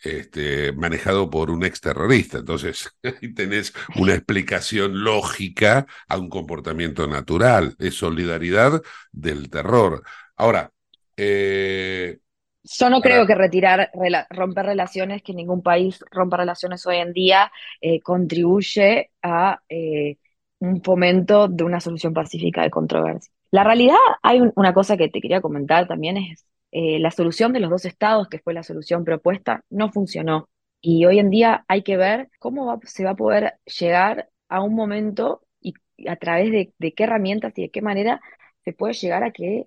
este, 0.00 0.72
manejado 0.72 1.30
por 1.30 1.50
un 1.50 1.64
exterrorista. 1.64 2.38
Entonces, 2.38 2.90
ahí 3.04 3.34
tenés 3.34 3.72
una 3.96 4.14
explicación 4.14 5.04
lógica 5.04 5.86
a 6.08 6.18
un 6.18 6.28
comportamiento 6.28 7.06
natural. 7.06 7.76
Es 7.78 7.94
solidaridad 7.96 8.82
del 9.12 9.50
terror. 9.50 10.02
Ahora, 10.36 10.72
eh, 11.18 12.18
Yo 12.64 12.90
no 12.90 13.00
para- 13.00 13.14
creo 13.14 13.26
que 13.26 13.34
retirar, 13.34 13.90
rela- 13.94 14.26
romper 14.30 14.66
relaciones, 14.66 15.22
que 15.22 15.32
ningún 15.34 15.62
país 15.62 16.04
rompa 16.10 16.36
relaciones 16.36 16.86
hoy 16.86 16.96
en 16.96 17.12
día, 17.12 17.50
eh, 17.80 18.00
contribuye 18.00 19.10
a 19.22 19.62
eh, 19.68 20.18
un 20.60 20.82
fomento 20.82 21.48
de 21.48 21.64
una 21.64 21.80
solución 21.80 22.12
pacífica 22.14 22.62
de 22.62 22.70
controversia. 22.70 23.32
La 23.50 23.64
realidad, 23.64 23.96
hay 24.22 24.40
un- 24.40 24.52
una 24.56 24.74
cosa 24.74 24.96
que 24.96 25.08
te 25.08 25.20
quería 25.20 25.40
comentar 25.40 25.86
también, 25.88 26.16
es 26.18 26.44
la 26.70 27.10
solución 27.10 27.52
de 27.54 27.60
los 27.60 27.70
dos 27.70 27.84
estados, 27.86 28.28
que 28.28 28.40
fue 28.40 28.52
la 28.54 28.62
solución 28.62 29.04
propuesta, 29.04 29.64
no 29.70 29.90
funcionó. 29.90 30.48
Y 30.82 31.06
hoy 31.06 31.18
en 31.18 31.30
día 31.30 31.64
hay 31.68 31.82
que 31.82 31.96
ver 31.96 32.28
cómo 32.38 32.78
se 32.84 33.04
va 33.04 33.10
a 33.12 33.16
poder 33.16 33.54
llegar 33.64 34.28
a 34.48 34.60
un 34.62 34.74
momento 34.74 35.42
y 35.60 35.74
a 36.08 36.16
través 36.16 36.50
de, 36.52 36.74
de 36.78 36.92
qué 36.94 37.04
herramientas 37.04 37.52
y 37.56 37.62
de 37.62 37.70
qué 37.70 37.80
manera 37.82 38.20
se 38.64 38.72
puede 38.74 38.92
llegar 38.94 39.24
a 39.24 39.32
que 39.32 39.66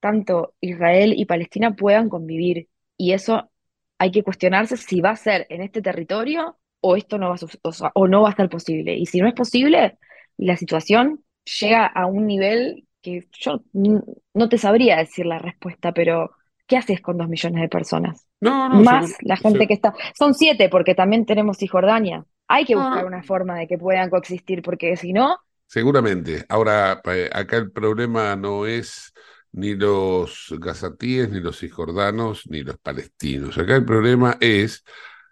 tanto 0.00 0.54
Israel 0.60 1.14
y 1.16 1.24
Palestina 1.24 1.74
puedan 1.74 2.08
convivir. 2.08 2.68
Y 2.96 3.12
eso 3.12 3.50
hay 3.98 4.10
que 4.10 4.22
cuestionarse 4.22 4.76
si 4.76 5.00
va 5.00 5.10
a 5.10 5.16
ser 5.16 5.46
en 5.50 5.62
este 5.62 5.82
territorio 5.82 6.58
o 6.80 6.96
esto 6.96 7.18
no 7.18 7.30
va 7.30 7.34
a, 7.34 7.92
o, 7.94 8.08
no 8.08 8.22
va 8.22 8.30
a 8.30 8.36
ser 8.36 8.48
posible. 8.48 8.94
Y 8.94 9.06
si 9.06 9.20
no 9.20 9.28
es 9.28 9.34
posible, 9.34 9.98
la 10.36 10.56
situación 10.56 11.24
llega 11.60 11.86
a 11.86 12.06
un 12.06 12.26
nivel 12.26 12.86
que 13.02 13.26
yo 13.32 13.62
no 13.74 14.48
te 14.48 14.58
sabría 14.58 14.96
decir 14.96 15.26
la 15.26 15.38
respuesta, 15.38 15.92
pero 15.92 16.32
¿qué 16.66 16.76
haces 16.76 17.00
con 17.00 17.18
dos 17.18 17.28
millones 17.28 17.60
de 17.60 17.68
personas? 17.68 18.26
No, 18.40 18.68
no, 18.68 18.82
Más 18.82 19.16
la 19.22 19.36
gente 19.36 19.66
que 19.66 19.74
está. 19.74 19.94
Son 20.16 20.34
siete, 20.34 20.68
porque 20.68 20.94
también 20.94 21.26
tenemos 21.26 21.58
Cisjordania. 21.58 22.24
Hay 22.46 22.64
que 22.64 22.76
buscar 22.76 23.04
una 23.04 23.22
forma 23.22 23.58
de 23.58 23.66
que 23.66 23.76
puedan 23.78 24.10
coexistir, 24.10 24.62
porque 24.62 24.96
si 24.96 25.12
no. 25.12 25.38
Seguramente. 25.66 26.44
Ahora, 26.48 27.02
acá 27.32 27.56
el 27.56 27.72
problema 27.72 28.36
no 28.36 28.64
es 28.66 29.12
ni 29.52 29.74
los 29.74 30.54
gazatíes, 30.58 31.30
ni 31.30 31.40
los 31.40 31.58
cisjordanos, 31.58 32.42
ni 32.48 32.62
los 32.62 32.78
palestinos. 32.78 33.58
Acá 33.58 33.76
el 33.76 33.84
problema 33.84 34.36
es 34.40 34.84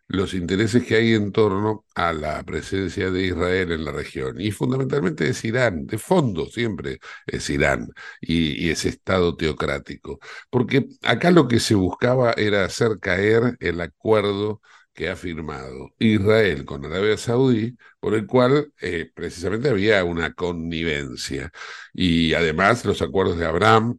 los 0.08 0.34
intereses 0.34 0.84
que 0.86 0.96
hay 0.96 1.14
en 1.14 1.32
torno 1.32 1.84
a 1.94 2.12
la 2.12 2.42
presencia 2.44 3.10
de 3.10 3.26
Israel 3.26 3.72
en 3.72 3.84
la 3.84 3.92
región. 3.92 4.40
Y 4.40 4.50
fundamentalmente 4.52 5.28
es 5.28 5.44
Irán, 5.44 5.86
de 5.86 5.98
fondo 5.98 6.46
siempre 6.46 7.00
es 7.26 7.50
Irán 7.50 7.88
y, 8.20 8.70
ese 8.70 8.88
Estado 8.90 9.36
teocrático. 9.36 10.18
Porque 10.50 10.86
acá 11.02 11.30
lo 11.30 11.48
que 11.48 11.60
se 11.60 11.74
buscaba 11.74 12.32
era 12.36 12.64
hacer 12.64 12.98
caer 13.00 13.56
el 13.60 13.80
acuerdo 13.80 14.60
que 14.92 15.10
ha 15.10 15.16
firmado 15.16 15.90
Israel 15.98 16.64
con 16.64 16.84
Arabia 16.84 17.18
Saudí, 17.18 17.76
por 18.00 18.14
el 18.14 18.26
cual 18.26 18.72
eh, 18.80 19.10
precisamente 19.14 19.68
había 19.68 20.04
una 20.04 20.32
connivencia. 20.34 21.52
Y 21.92 22.32
además 22.34 22.84
los 22.84 23.02
acuerdos 23.02 23.38
de 23.38 23.46
Abraham 23.46 23.98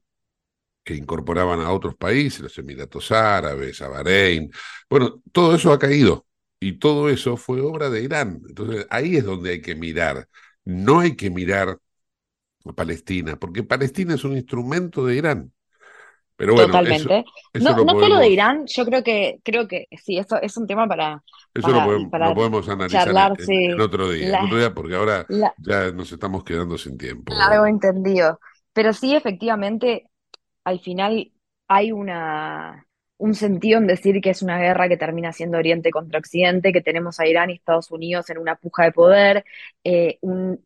que 0.88 0.96
incorporaban 0.96 1.60
a 1.60 1.74
otros 1.74 1.96
países, 1.96 2.40
los 2.40 2.58
Emiratos 2.58 3.12
Árabes, 3.12 3.82
a 3.82 3.90
Bahrein. 3.90 4.50
Bueno, 4.90 5.22
todo 5.34 5.54
eso 5.54 5.74
ha 5.74 5.78
caído 5.78 6.26
y 6.62 6.80
todo 6.80 7.10
eso 7.10 7.36
fue 7.36 7.60
obra 7.60 7.90
de 7.90 8.04
Irán. 8.04 8.42
Entonces 8.48 8.88
ahí 8.90 9.18
es 9.18 9.26
donde 9.26 9.52
hay 9.52 9.62
que 9.62 9.76
mirar. 9.76 10.30
No 10.64 11.02
hay 11.02 11.18
que 11.18 11.30
mirar 11.30 11.78
a 12.66 12.72
Palestina, 12.72 13.36
porque 13.36 13.64
Palestina 13.64 14.16
es 14.16 14.24
un 14.24 14.38
instrumento 14.38 15.06
de 15.06 15.16
Irán. 15.16 15.52
Pero 16.38 16.54
bueno, 16.54 16.68
Totalmente. 16.68 17.26
no, 17.56 17.76
solo 17.76 18.20
de 18.20 18.30
Irán, 18.30 18.64
yo 18.68 18.86
creo 18.86 19.04
que, 19.04 19.40
creo 19.44 19.68
que 19.68 19.88
sí, 20.02 20.18
eso 20.18 20.40
es 20.42 20.56
un 20.56 20.68
tema 20.68 20.88
para. 20.88 21.22
Eso 21.54 21.68
lo, 21.70 22.10
podemos, 22.34 22.70
analizar 22.70 23.10
en, 23.10 23.82
otro 23.82 24.12
día, 24.12 24.40
otro 24.42 24.58
día, 24.58 24.74
porque 24.74 24.96
ahora 24.96 25.26
ya 25.58 25.92
nos 25.92 26.10
estamos 26.14 26.46
quedando 26.46 26.78
sin 26.78 26.98
tiempo. 26.98 27.34
Largo 27.34 27.66
entendido. 27.66 28.40
Pero 28.72 28.94
sí, 28.94 29.16
efectivamente, 29.16 30.06
al 30.68 30.80
final 30.82 31.32
hay 31.70 31.92
una, 31.94 32.86
un 33.18 33.34
sentido 33.36 33.80
en 33.80 33.88
decir 33.88 34.20
que 34.22 34.30
es 34.32 34.42
una 34.42 34.60
guerra 34.60 34.90
que 34.90 34.98
termina 34.98 35.32
siendo 35.34 35.58
Oriente 35.58 35.92
contra 35.92 36.20
Occidente, 36.20 36.74
que 36.74 36.82
tenemos 36.82 37.20
a 37.20 37.28
Irán 37.28 37.50
y 37.50 37.54
Estados 37.54 37.90
Unidos 37.92 38.30
en 38.30 38.38
una 38.38 38.56
puja 38.58 38.84
de 38.86 38.92
poder, 38.92 39.46
eh, 39.86 40.18
un, 40.22 40.62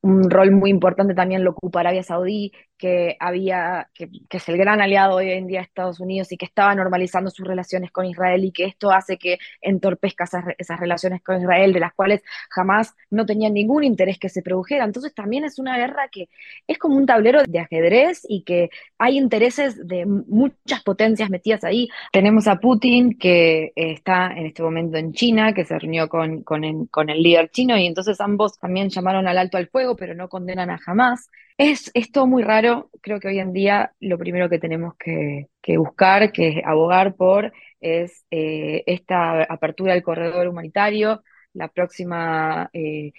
un 0.00 0.30
rol 0.30 0.50
muy 0.52 0.70
importante 0.70 1.14
también 1.14 1.44
lo 1.44 1.50
ocupa 1.52 1.80
Arabia 1.80 2.02
Saudí, 2.02 2.52
que 2.82 3.16
había, 3.20 3.88
que, 3.94 4.10
es 4.28 4.48
el 4.48 4.56
gran 4.58 4.80
aliado 4.80 5.18
hoy 5.18 5.30
en 5.30 5.46
día 5.46 5.60
de 5.60 5.66
Estados 5.66 6.00
Unidos 6.00 6.32
y 6.32 6.36
que 6.36 6.46
estaba 6.46 6.74
normalizando 6.74 7.30
sus 7.30 7.46
relaciones 7.46 7.92
con 7.92 8.06
Israel 8.06 8.44
y 8.44 8.50
que 8.50 8.64
esto 8.64 8.90
hace 8.90 9.18
que 9.18 9.38
entorpezca 9.60 10.24
esas, 10.58 10.80
relaciones 10.80 11.22
con 11.22 11.40
Israel, 11.40 11.72
de 11.72 11.78
las 11.78 11.92
cuales 11.92 12.24
jamás 12.50 12.96
no 13.08 13.24
tenían 13.24 13.54
ningún 13.54 13.84
interés 13.84 14.18
que 14.18 14.28
se 14.28 14.42
produjera. 14.42 14.84
Entonces 14.84 15.14
también 15.14 15.44
es 15.44 15.60
una 15.60 15.76
guerra 15.78 16.08
que 16.10 16.28
es 16.66 16.76
como 16.76 16.96
un 16.96 17.06
tablero 17.06 17.44
de 17.44 17.60
ajedrez 17.60 18.26
y 18.28 18.42
que 18.42 18.70
hay 18.98 19.16
intereses 19.16 19.86
de 19.86 20.04
muchas 20.04 20.82
potencias 20.82 21.30
metidas 21.30 21.62
ahí. 21.62 21.88
Tenemos 22.10 22.48
a 22.48 22.56
Putin, 22.56 23.16
que 23.16 23.66
eh, 23.76 23.92
está 23.92 24.32
en 24.34 24.46
este 24.46 24.64
momento 24.64 24.96
en 24.96 25.12
China, 25.12 25.54
que 25.54 25.64
se 25.64 25.78
reunió 25.78 26.08
con, 26.08 26.42
con, 26.42 26.64
el, 26.64 27.22
líder 27.22 27.48
chino 27.50 27.78
y 27.78 27.86
entonces 27.86 28.20
ambos 28.20 28.58
también 28.58 28.88
llamaron 28.88 29.28
al 29.28 29.38
alto 29.38 29.56
al 29.56 29.68
fuego, 29.68 29.94
pero 29.94 30.16
no 30.16 30.28
condenan 30.28 30.68
a 30.68 30.78
jamás. 30.78 31.30
Es, 31.58 31.90
es 31.94 32.10
todo 32.10 32.26
muy 32.26 32.42
raro. 32.42 32.90
Creo 33.00 33.20
que 33.20 33.28
hoy 33.28 33.38
en 33.38 33.52
día 33.52 33.92
lo 34.00 34.18
primero 34.18 34.48
que 34.48 34.58
tenemos 34.58 34.94
que, 34.96 35.48
buscar, 35.76 36.32
que 36.32 36.62
abogar 36.64 37.14
por, 37.14 37.52
es 37.80 38.24
eh, 38.30 38.82
esta 38.86 39.42
apertura 39.42 39.92
del 39.92 40.02
corredor 40.02 40.48
humanitario, 40.48 41.22
la 41.52 41.68
próxima 41.68 42.70
eh, 42.72 43.12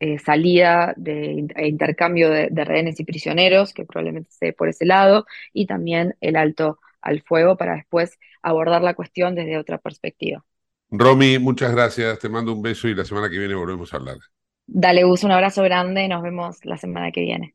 eh, 0.00 0.18
salida 0.18 0.94
de 0.96 1.48
intercambio 1.64 2.30
de, 2.30 2.48
de, 2.50 2.64
rehenes 2.64 3.00
y 3.00 3.04
prisioneros, 3.04 3.72
que 3.72 3.84
probablemente 3.84 4.30
esté 4.30 4.52
por 4.52 4.68
ese 4.68 4.84
lado, 4.84 5.26
y 5.52 5.66
también 5.66 6.14
el 6.20 6.36
alto 6.36 6.78
al 7.00 7.22
fuego 7.22 7.56
para 7.56 7.74
después 7.74 8.18
abordar 8.42 8.82
la 8.82 8.94
cuestión 8.94 9.34
desde 9.34 9.58
otra 9.58 9.78
perspectiva. 9.78 10.44
Romy, 10.90 11.38
muchas 11.38 11.72
gracias, 11.72 12.18
te 12.18 12.28
mando 12.28 12.52
un 12.52 12.62
beso 12.62 12.88
y 12.88 12.94
la 12.94 13.04
semana 13.04 13.28
que 13.28 13.38
viene 13.38 13.54
volvemos 13.54 13.92
a 13.92 13.98
hablar. 13.98 14.16
Dale, 14.66 15.04
Gus, 15.04 15.24
un 15.24 15.32
abrazo 15.32 15.62
grande, 15.62 16.08
nos 16.08 16.22
vemos 16.22 16.64
la 16.64 16.76
semana 16.76 17.10
que 17.10 17.20
viene. 17.20 17.54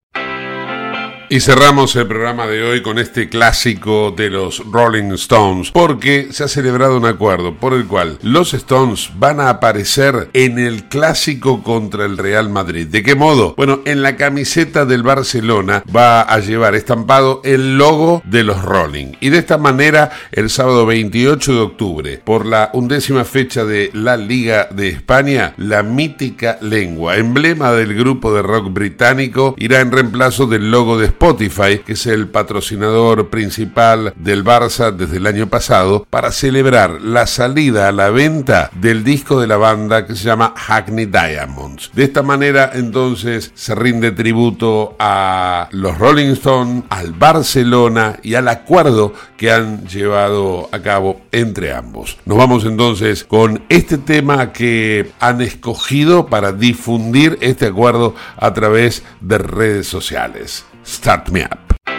Y 1.31 1.39
cerramos 1.39 1.95
el 1.95 2.07
programa 2.07 2.45
de 2.45 2.61
hoy 2.61 2.81
con 2.81 2.99
este 2.99 3.29
clásico 3.29 4.11
de 4.11 4.29
los 4.29 4.61
Rolling 4.69 5.13
Stones, 5.13 5.71
porque 5.71 6.27
se 6.31 6.43
ha 6.43 6.49
celebrado 6.49 6.97
un 6.97 7.05
acuerdo 7.05 7.55
por 7.55 7.73
el 7.73 7.87
cual 7.87 8.19
los 8.21 8.53
Stones 8.53 9.11
van 9.15 9.39
a 9.39 9.49
aparecer 9.49 10.27
en 10.33 10.59
el 10.59 10.89
clásico 10.89 11.63
contra 11.63 12.03
el 12.03 12.17
Real 12.17 12.49
Madrid. 12.49 12.85
¿De 12.85 13.01
qué 13.01 13.15
modo? 13.15 13.53
Bueno, 13.55 13.79
en 13.85 14.01
la 14.01 14.17
camiseta 14.17 14.83
del 14.83 15.03
Barcelona 15.03 15.85
va 15.95 16.19
a 16.19 16.39
llevar 16.39 16.75
estampado 16.75 17.39
el 17.45 17.77
logo 17.77 18.21
de 18.25 18.43
los 18.43 18.61
Rolling. 18.61 19.13
Y 19.21 19.29
de 19.29 19.37
esta 19.37 19.57
manera, 19.57 20.11
el 20.33 20.49
sábado 20.49 20.85
28 20.85 21.53
de 21.53 21.59
octubre, 21.61 22.21
por 22.25 22.45
la 22.45 22.71
undécima 22.73 23.23
fecha 23.23 23.63
de 23.63 23.89
la 23.93 24.17
Liga 24.17 24.67
de 24.69 24.89
España, 24.89 25.53
la 25.55 25.81
mítica 25.81 26.57
lengua, 26.59 27.15
emblema 27.15 27.71
del 27.71 27.93
grupo 27.93 28.33
de 28.33 28.41
rock 28.41 28.73
británico, 28.73 29.55
irá 29.57 29.79
en 29.79 29.93
reemplazo 29.93 30.45
del 30.45 30.69
logo 30.69 30.99
de 30.99 31.20
Spotify, 31.21 31.77
que 31.85 31.93
es 31.93 32.07
el 32.07 32.29
patrocinador 32.29 33.29
principal 33.29 34.11
del 34.15 34.43
Barça 34.43 34.91
desde 34.91 35.17
el 35.17 35.27
año 35.27 35.45
pasado, 35.45 36.07
para 36.09 36.31
celebrar 36.31 36.99
la 36.99 37.27
salida 37.27 37.87
a 37.87 37.91
la 37.91 38.09
venta 38.09 38.71
del 38.73 39.03
disco 39.03 39.39
de 39.39 39.45
la 39.45 39.57
banda 39.57 40.07
que 40.07 40.15
se 40.15 40.23
llama 40.23 40.55
Hackney 40.57 41.05
Diamonds. 41.05 41.91
De 41.93 42.05
esta 42.05 42.23
manera 42.23 42.71
entonces 42.73 43.51
se 43.53 43.75
rinde 43.75 44.11
tributo 44.11 44.95
a 44.97 45.69
los 45.69 45.95
Rolling 45.99 46.31
Stones, 46.31 46.85
al 46.89 47.11
Barcelona 47.11 48.17
y 48.23 48.33
al 48.33 48.47
acuerdo 48.47 49.13
que 49.37 49.51
han 49.51 49.85
llevado 49.85 50.69
a 50.71 50.79
cabo 50.79 51.21
entre 51.31 51.71
ambos. 51.71 52.17
Nos 52.25 52.39
vamos 52.39 52.65
entonces 52.65 53.25
con 53.25 53.61
este 53.69 53.99
tema 53.99 54.51
que 54.51 55.11
han 55.19 55.41
escogido 55.41 56.25
para 56.25 56.51
difundir 56.51 57.37
este 57.41 57.67
acuerdo 57.67 58.15
a 58.37 58.51
través 58.55 59.03
de 59.19 59.37
redes 59.37 59.85
sociales. 59.85 60.65
Start 60.91 61.31
Me 61.31 61.41
Up. 61.41 61.90